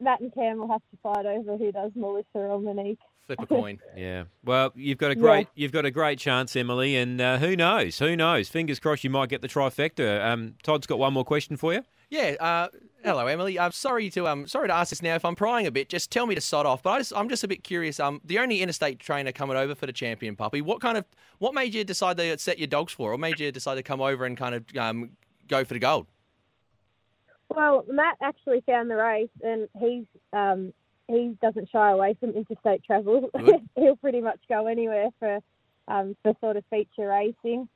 Matt 0.00 0.20
and 0.20 0.32
Cam 0.32 0.58
will 0.58 0.68
have 0.68 0.82
to 0.92 0.96
fight 1.02 1.26
over 1.26 1.56
who 1.56 1.72
does 1.72 1.90
Melissa 1.96 2.26
or 2.34 2.60
Monique. 2.60 2.98
Flip 3.28 3.40
a 3.42 3.46
coin. 3.54 3.78
Yeah. 3.96 4.24
Well, 4.44 4.72
you've 4.74 4.98
got 4.98 5.12
a 5.12 5.14
Yeah. 5.14 5.20
great 5.20 5.48
you've 5.54 5.70
got 5.72 5.84
a 5.84 5.90
great 5.90 6.18
chance, 6.18 6.56
Emily, 6.56 6.96
and 6.96 7.20
uh, 7.20 7.38
who 7.38 7.54
knows? 7.54 7.98
Who 8.00 8.16
knows? 8.16 8.48
Fingers 8.48 8.80
crossed, 8.80 9.04
you 9.04 9.10
might 9.10 9.28
get 9.28 9.42
the 9.42 9.48
trifecta. 9.48 10.24
Um, 10.24 10.54
Todd's 10.62 10.86
got 10.86 10.98
one 10.98 11.12
more 11.12 11.24
question 11.24 11.56
for 11.56 11.72
you. 11.74 11.84
Yeah. 12.10 12.36
Uh, 12.40 12.68
hello, 13.04 13.26
Emily. 13.26 13.58
I'm 13.60 13.70
sorry 13.72 14.08
to 14.10 14.26
um 14.26 14.46
sorry 14.48 14.68
to 14.68 14.74
ask 14.74 14.88
this 14.90 15.02
now. 15.02 15.14
If 15.14 15.26
I'm 15.26 15.34
prying 15.36 15.66
a 15.66 15.70
bit, 15.70 15.90
just 15.90 16.10
tell 16.10 16.26
me 16.26 16.34
to 16.34 16.40
sod 16.40 16.64
off. 16.64 16.82
But 16.82 16.90
I 16.90 16.98
just, 17.00 17.12
I'm 17.14 17.28
just 17.28 17.44
a 17.44 17.48
bit 17.48 17.62
curious. 17.62 18.00
Um, 18.00 18.22
the 18.24 18.38
only 18.38 18.62
interstate 18.62 18.98
trainer 18.98 19.30
coming 19.30 19.58
over 19.58 19.74
for 19.74 19.84
the 19.86 19.92
champion 19.92 20.34
puppy. 20.34 20.62
What 20.62 20.80
kind 20.80 20.96
of 20.96 21.04
what 21.38 21.52
made 21.52 21.74
you 21.74 21.84
decide 21.84 22.16
to 22.16 22.38
set 22.38 22.58
your 22.58 22.66
dogs 22.66 22.92
for? 22.94 23.12
Or 23.12 23.18
made 23.18 23.38
you 23.38 23.52
decide 23.52 23.74
to 23.74 23.82
come 23.82 24.00
over 24.00 24.24
and 24.24 24.38
kind 24.38 24.54
of 24.54 24.64
um 24.78 25.10
go 25.48 25.64
for 25.64 25.74
the 25.74 25.80
gold? 25.80 26.06
Well, 27.54 27.84
Matt 27.90 28.16
actually 28.22 28.62
found 28.66 28.90
the 28.90 28.96
race, 28.96 29.28
and 29.42 29.68
he's 29.80 30.04
um, 30.34 30.72
he 31.08 31.36
doesn't 31.40 31.70
shy 31.70 31.90
away 31.90 32.16
from 32.20 32.30
interstate 32.30 32.84
travel. 32.84 33.30
He'll 33.76 33.96
pretty 33.96 34.20
much 34.20 34.40
go 34.48 34.66
anywhere 34.66 35.08
for 35.18 35.40
um, 35.88 36.16
for 36.22 36.34
sort 36.40 36.56
of 36.56 36.64
feature 36.70 37.08
racing. 37.08 37.68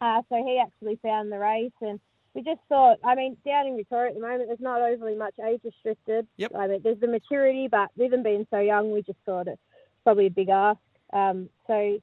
Uh, 0.00 0.22
so 0.28 0.36
he 0.36 0.60
actually 0.60 0.98
found 1.02 1.30
the 1.30 1.38
race, 1.38 1.72
and 1.82 2.00
we 2.34 2.42
just 2.42 2.60
thought. 2.68 2.98
I 3.04 3.14
mean, 3.14 3.36
down 3.46 3.66
in 3.66 3.76
Victoria 3.76 4.10
at 4.10 4.14
the 4.14 4.20
moment, 4.20 4.48
there's 4.48 4.60
not 4.60 4.80
overly 4.80 5.14
much 5.14 5.34
age 5.46 5.60
restricted. 5.64 6.26
Yep. 6.38 6.52
I 6.56 6.66
mean, 6.66 6.80
there's 6.82 7.00
the 7.00 7.08
maturity, 7.08 7.68
but 7.68 7.90
with 7.96 8.10
them 8.10 8.22
being 8.22 8.46
so 8.50 8.58
young, 8.58 8.92
we 8.92 9.02
just 9.02 9.18
thought 9.26 9.48
it's 9.48 9.60
probably 10.02 10.26
a 10.26 10.30
big 10.30 10.48
ask. 10.48 10.80
Um, 11.12 11.48
so. 11.66 12.00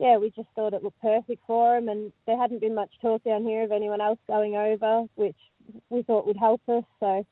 Yeah, 0.00 0.16
we 0.16 0.30
just 0.30 0.48
thought 0.56 0.74
it 0.74 0.82
looked 0.82 1.00
perfect 1.00 1.40
for 1.46 1.76
him, 1.76 1.88
and 1.88 2.12
there 2.26 2.36
hadn't 2.36 2.60
been 2.60 2.74
much 2.74 2.90
talk 3.00 3.22
down 3.22 3.44
here 3.44 3.62
of 3.62 3.70
anyone 3.70 4.00
else 4.00 4.18
going 4.26 4.56
over, 4.56 5.04
which 5.14 5.36
we 5.88 6.02
thought 6.02 6.26
would 6.26 6.36
help 6.36 6.60
us. 6.68 6.82
So 6.98 7.24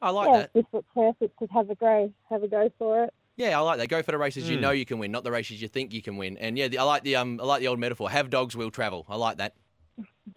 I 0.00 0.10
like 0.10 0.28
yeah, 0.28 0.38
that. 0.40 0.50
this 0.54 0.64
looked 0.72 0.92
perfect 0.94 1.38
to 1.40 1.46
have 1.52 1.70
a 1.70 1.74
go, 1.74 2.12
have 2.30 2.42
a 2.42 2.48
go 2.48 2.70
for 2.78 3.04
it. 3.04 3.14
Yeah, 3.36 3.58
I 3.58 3.62
like 3.62 3.78
that. 3.78 3.88
Go 3.88 4.02
for 4.02 4.12
the 4.12 4.18
races 4.18 4.48
you 4.50 4.56
Mm. 4.56 4.60
know 4.62 4.70
you 4.70 4.84
can 4.84 4.98
win, 4.98 5.10
not 5.12 5.24
the 5.24 5.30
races 5.30 5.60
you 5.62 5.68
think 5.68 5.92
you 5.92 6.02
can 6.02 6.16
win. 6.16 6.36
And 6.38 6.56
yeah, 6.58 6.68
the, 6.68 6.78
I 6.78 6.82
like 6.84 7.02
the 7.04 7.16
um 7.16 7.40
I 7.40 7.44
like 7.44 7.60
the 7.60 7.68
old 7.68 7.78
metaphor. 7.78 8.10
Have 8.10 8.30
dogs 8.30 8.56
will 8.56 8.70
travel. 8.70 9.06
I 9.08 9.16
like 9.16 9.38
that. 9.38 9.54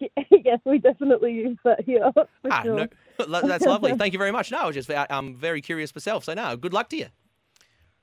yes, 0.30 0.58
we 0.64 0.78
definitely 0.78 1.32
use 1.32 1.58
that 1.64 1.80
here. 1.84 2.10
For 2.14 2.26
Ah, 2.50 2.62
sure. 2.62 2.88
no, 3.28 3.42
that's 3.42 3.64
lovely. 3.66 3.94
Thank 3.96 4.12
you 4.12 4.18
very 4.18 4.32
much. 4.32 4.50
No, 4.50 4.58
I 4.58 4.66
was 4.66 4.74
just 4.74 4.90
uh, 4.90 5.06
um 5.10 5.34
very 5.36 5.60
curious 5.60 5.94
myself. 5.94 6.24
So 6.24 6.34
no, 6.34 6.56
good 6.56 6.72
luck 6.72 6.88
to 6.90 6.96
you. 6.96 7.06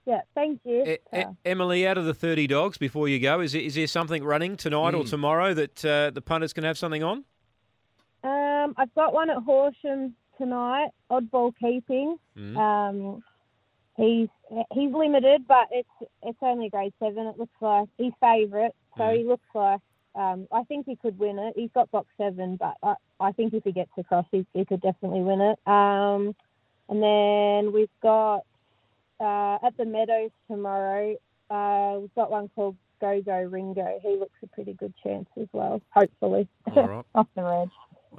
Yeah, 0.06 0.22
thank 0.34 0.62
you. 0.66 0.84
E- 0.86 0.98
E- 1.16 1.24
Emily, 1.46 1.86
out 1.86 1.98
of 2.00 2.06
the 2.06 2.16
30 2.16 2.48
dogs, 2.48 2.78
before 2.80 3.08
you 3.08 3.20
go, 3.20 3.42
is, 3.42 3.54
it, 3.54 3.64
is 3.64 3.76
there 3.76 3.86
something 3.86 4.24
running 4.24 4.58
tonight 4.58 4.96
or 4.96 5.04
Mm. 5.04 5.10
tomorrow 5.10 5.54
that 5.54 5.86
uh, 5.86 6.10
the 6.10 6.22
punters 6.22 6.52
can 6.52 6.64
have 6.64 6.80
something 6.80 7.04
on? 7.04 7.26
um, 8.24 8.74
I've 8.78 8.94
got 8.96 9.14
one 9.14 9.30
at 9.30 9.38
Horsham 9.38 10.16
tonight, 10.40 10.90
oddball 11.12 11.54
keeping. 11.60 12.18
Mm. 12.36 12.58
Um, 12.58 13.24
he's 13.98 14.30
he's 14.72 14.92
limited, 14.92 15.48
but 15.48 15.68
it's 15.72 16.10
it's 16.24 16.40
only 16.42 16.70
grade 16.70 16.94
seven. 17.00 17.28
It 17.28 17.38
looks 17.38 17.54
like 17.62 17.88
he's 17.98 18.14
favourite, 18.20 18.72
so 18.98 19.04
Mhm. 19.04 19.18
he 19.18 19.24
looks 19.26 19.48
like 19.54 19.82
um, 20.16 20.48
I 20.52 20.64
think 20.64 20.86
he 20.88 20.96
could 20.96 21.18
win 21.20 21.38
it. 21.38 21.54
He's 21.56 21.72
got 21.74 21.92
box 21.92 22.08
seven, 22.18 22.56
but 22.56 22.76
I, 22.82 22.96
I 23.20 23.32
think 23.32 23.54
if 23.54 23.64
he 23.64 23.72
gets 23.72 23.92
across, 23.98 24.26
he, 24.32 24.46
he 24.54 24.66
could 24.66 24.82
definitely 24.82 25.22
win 25.22 25.40
it. 25.40 25.60
Um, 25.68 26.36
and 26.90 27.02
then 27.04 27.72
we've 27.72 27.92
got 28.02 28.42
uh, 29.20 29.60
at 29.64 29.78
the 29.78 29.86
Meadows 29.86 30.32
tomorrow. 30.50 31.16
Uh, 31.50 31.98
we've 32.00 32.16
got 32.16 32.32
one 32.32 32.50
called 32.56 32.76
Go 33.00 33.22
Go 33.22 33.40
Ringo. 33.44 34.00
He 34.02 34.18
looks 34.18 34.34
a 34.44 34.48
pretty 34.48 34.74
good 34.74 34.94
chance 35.04 35.28
as 35.40 35.48
well. 35.54 35.80
Hopefully, 35.94 36.48
All 36.76 36.88
right. 36.88 37.06
off 37.16 37.28
the 37.36 37.44
red. 37.44 37.70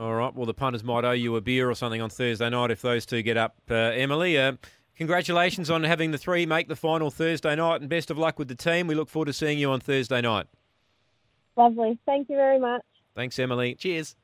All 0.01 0.15
right. 0.15 0.35
Well, 0.35 0.47
the 0.47 0.55
punters 0.55 0.83
might 0.83 1.05
owe 1.05 1.11
you 1.11 1.37
a 1.37 1.43
beer 1.43 1.69
or 1.69 1.75
something 1.75 2.01
on 2.01 2.09
Thursday 2.09 2.49
night 2.49 2.71
if 2.71 2.81
those 2.81 3.05
two 3.05 3.21
get 3.21 3.37
up. 3.37 3.57
Uh, 3.71 3.75
Emily, 3.75 4.39
uh, 4.39 4.53
congratulations 4.97 5.69
on 5.69 5.85
having 5.85 6.11
the 6.11 6.17
three 6.17 6.47
make 6.47 6.69
the 6.69 6.77
final 6.77 7.11
Thursday 7.11 7.55
night, 7.55 7.83
and 7.83 7.91
best 7.91 8.11
of 8.11 8.17
luck 8.17 8.39
with 8.39 8.49
the 8.49 8.55
team. 8.55 8.87
We 8.87 8.95
look 8.95 9.11
forward 9.11 9.27
to 9.27 9.35
seeing 9.35 9.59
you 9.59 9.71
on 9.71 9.81
Thursday 9.81 10.23
night. 10.23 10.47
Lovely. 11.55 11.99
Thank 12.07 12.31
you 12.31 12.37
very 12.37 12.59
much. 12.59 12.81
Thanks, 13.15 13.39
Emily. 13.39 13.75
Cheers. 13.75 14.17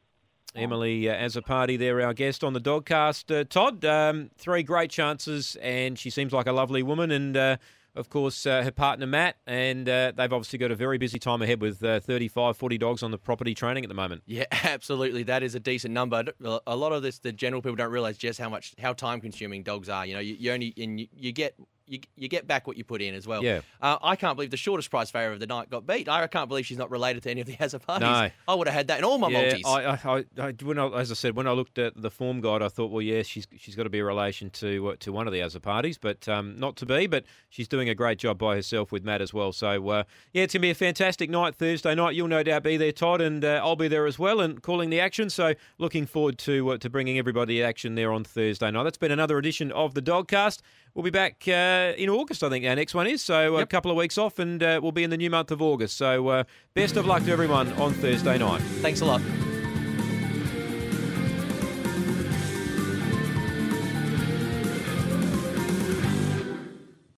Emily, 0.55 1.11
uh, 1.11 1.15
Azzopardi, 1.15 1.79
there, 1.79 2.01
our 2.01 2.15
guest 2.15 2.43
on 2.43 2.55
the 2.55 2.61
Dogcast. 2.61 3.41
Uh, 3.41 3.45
Todd, 3.45 3.85
um, 3.85 4.31
three 4.39 4.63
great 4.63 4.89
chances, 4.89 5.57
and 5.61 5.99
she 5.99 6.09
seems 6.09 6.33
like 6.33 6.47
a 6.47 6.53
lovely 6.53 6.83
woman. 6.83 7.11
And 7.11 7.37
uh, 7.37 7.57
of 7.97 8.11
course, 8.11 8.47
uh, 8.47 8.63
her 8.63 8.71
partner 8.71 9.07
Matt, 9.07 9.37
and 9.47 9.89
uh, 9.89 10.13
they've 10.15 10.33
obviously 10.33 10.59
got 10.59 10.71
a 10.71 10.77
very 10.77 10.99
busy 10.99 11.19
time 11.19 11.43
ahead 11.43 11.61
with 11.61 11.83
uh, 11.83 12.01
35, 12.01 12.57
40 12.57 12.79
dogs 12.79 13.03
on 13.03 13.11
the 13.11 13.19
property 13.19 13.55
training 13.55 13.85
at 13.85 13.89
the 13.89 13.95
moment. 13.95 14.23
Yeah, 14.27 14.45
absolutely. 14.65 15.23
That 15.25 15.43
is 15.43 15.55
a 15.55 15.61
decent 15.61 15.95
number. 15.95 16.25
A 16.67 16.77
lot 16.77 16.93
of 16.93 17.03
this, 17.03 17.19
the 17.19 17.33
general 17.33 17.63
people 17.63 17.77
don't 17.77 17.91
realise 17.91 18.17
just 18.19 18.39
how 18.39 18.49
much 18.49 18.75
how 18.79 18.93
time 18.93 19.21
consuming 19.21 19.63
dogs 19.63 19.89
are. 19.89 20.05
You 20.07 20.15
know, 20.15 20.21
you, 20.21 20.37
you 20.39 20.53
only 20.53 20.75
and 20.77 21.01
you, 21.01 21.09
you 21.17 21.33
get 21.33 21.57
you, 21.87 22.01
you 22.17 22.29
get 22.29 22.47
back 22.47 22.67
what 22.67 22.77
you 22.77 22.85
put 22.85 23.01
in 23.01 23.15
as 23.15 23.27
well. 23.27 23.43
Yeah. 23.43 23.61
Uh, 23.81 23.97
I 24.03 24.17
can't 24.17 24.37
believe 24.37 24.51
the 24.51 24.57
shortest 24.57 24.91
prize 24.91 25.11
favourite 25.11 25.35
of 25.35 25.41
the 25.41 25.47
night 25.47 25.71
got 25.71 25.87
beat. 25.87 26.09
I 26.09 26.27
can't 26.27 26.49
believe 26.49 26.67
she's 26.67 26.79
not 26.79 26.91
related 26.91 27.23
to 27.25 27.31
any 27.31 27.41
of 27.41 27.47
the 27.47 27.57
Azzopardis. 27.57 28.01
No. 28.01 28.31
I 28.49 28.55
would 28.55 28.67
have 28.67 28.75
had 28.75 28.89
that 28.89 28.99
in 28.99 29.05
all 29.05 29.19
my 29.19 29.29
yeah, 29.29 29.41
multis. 29.41 29.63
I, 29.67 29.85
I, 29.85 30.25
I, 30.49 30.55
when 30.63 30.79
I, 30.79 30.89
as 30.99 31.11
I 31.11 31.15
said, 31.15 31.37
when 31.37 31.47
I 31.47 31.53
looked 31.53 31.79
at 31.79 32.01
the 32.01 32.11
form 32.11 32.41
guide, 32.41 32.63
I 32.63 32.69
thought, 32.69 32.91
well, 32.91 33.03
yeah, 33.03 33.23
she's 33.23 33.47
she's 33.57 33.75
got 33.75 33.85
to 33.85 33.91
be 33.91 34.01
a 34.01 34.05
relation 34.05 34.51
to 34.51 34.89
uh, 34.89 34.97
to 35.01 35.13
one 35.13 35.27
of 35.27 35.33
the 35.33 35.43
other 35.43 35.61
parties, 35.61 35.99
but 35.99 36.29
um, 36.29 36.59
not 36.59 36.77
to 36.77 36.87
be. 36.87 37.07
But 37.07 37.25
she's 37.49 37.69
doing 37.69 37.89
a 37.89 37.95
great 37.95 38.19
job 38.19 38.39
by 38.39 38.57
herself 38.57 38.91
with 38.93 39.05
Matt 39.05 39.21
as 39.21 39.33
well. 39.33 39.53
So 39.53 39.89
uh, 39.89 40.05
yeah, 40.33 40.43
it's 40.43 40.55
gonna 40.55 40.63
be 40.63 40.71
a 40.71 40.75
fantastic 40.75 41.31
night 41.31 41.55
Thursday 41.55 41.95
night. 41.95 42.15
You'll 42.15 42.29
no 42.29 42.43
doubt 42.43 42.63
be 42.63 42.77
there, 42.77 42.93
Todd, 42.93 43.21
and 43.21 43.45
uh, 43.45 43.61
I'll 43.63 43.77
be 43.77 43.89
there 43.89 44.07
as 44.07 44.19
well 44.19 44.41
and 44.41 44.63
calling 44.63 44.91
the 44.91 45.01
action. 45.01 45.31
So 45.31 45.55
looking 45.79 46.07
forward 46.07 46.39
to 46.39 46.71
uh, 46.71 46.79
to 46.79 46.91
bringing 46.91 47.19
everybody 47.19 47.63
action 47.63 47.95
there 47.95 48.13
on 48.13 48.25
Thursday 48.25 48.71
night. 48.71 48.83
That's 48.83 48.99
been 48.99 49.13
another 49.13 49.39
edition 49.39 49.71
of 49.73 49.95
the 49.95 50.03
Dogcast. 50.03 50.61
We'll 50.97 51.03
be 51.03 51.11
back 51.11 51.45
uh, 51.47 51.93
in 51.99 52.09
August, 52.09 52.43
I 52.43 52.49
think 52.49 52.65
our 52.65 52.75
next 52.75 52.95
one 52.95 53.07
is. 53.07 53.21
So 53.21 53.57
a 53.59 53.67
couple 53.67 53.91
of 53.91 53.99
weeks 53.99 54.17
off, 54.17 54.39
and 54.39 54.63
uh, 54.63 54.81
we'll 54.83 54.93
be 54.93 55.05
in 55.05 55.11
the 55.11 55.19
new 55.19 55.29
month 55.29 55.51
of 55.51 55.61
August. 55.61 55.99
So 55.99 56.29
uh, 56.29 56.45
best 56.73 56.97
of 56.97 57.05
luck 57.05 57.23
to 57.25 57.31
everyone 57.31 57.71
on 57.75 57.93
Thursday 57.93 58.39
night. 58.39 58.63
Thanks 58.81 59.03
a 59.03 59.05
lot. 59.05 59.21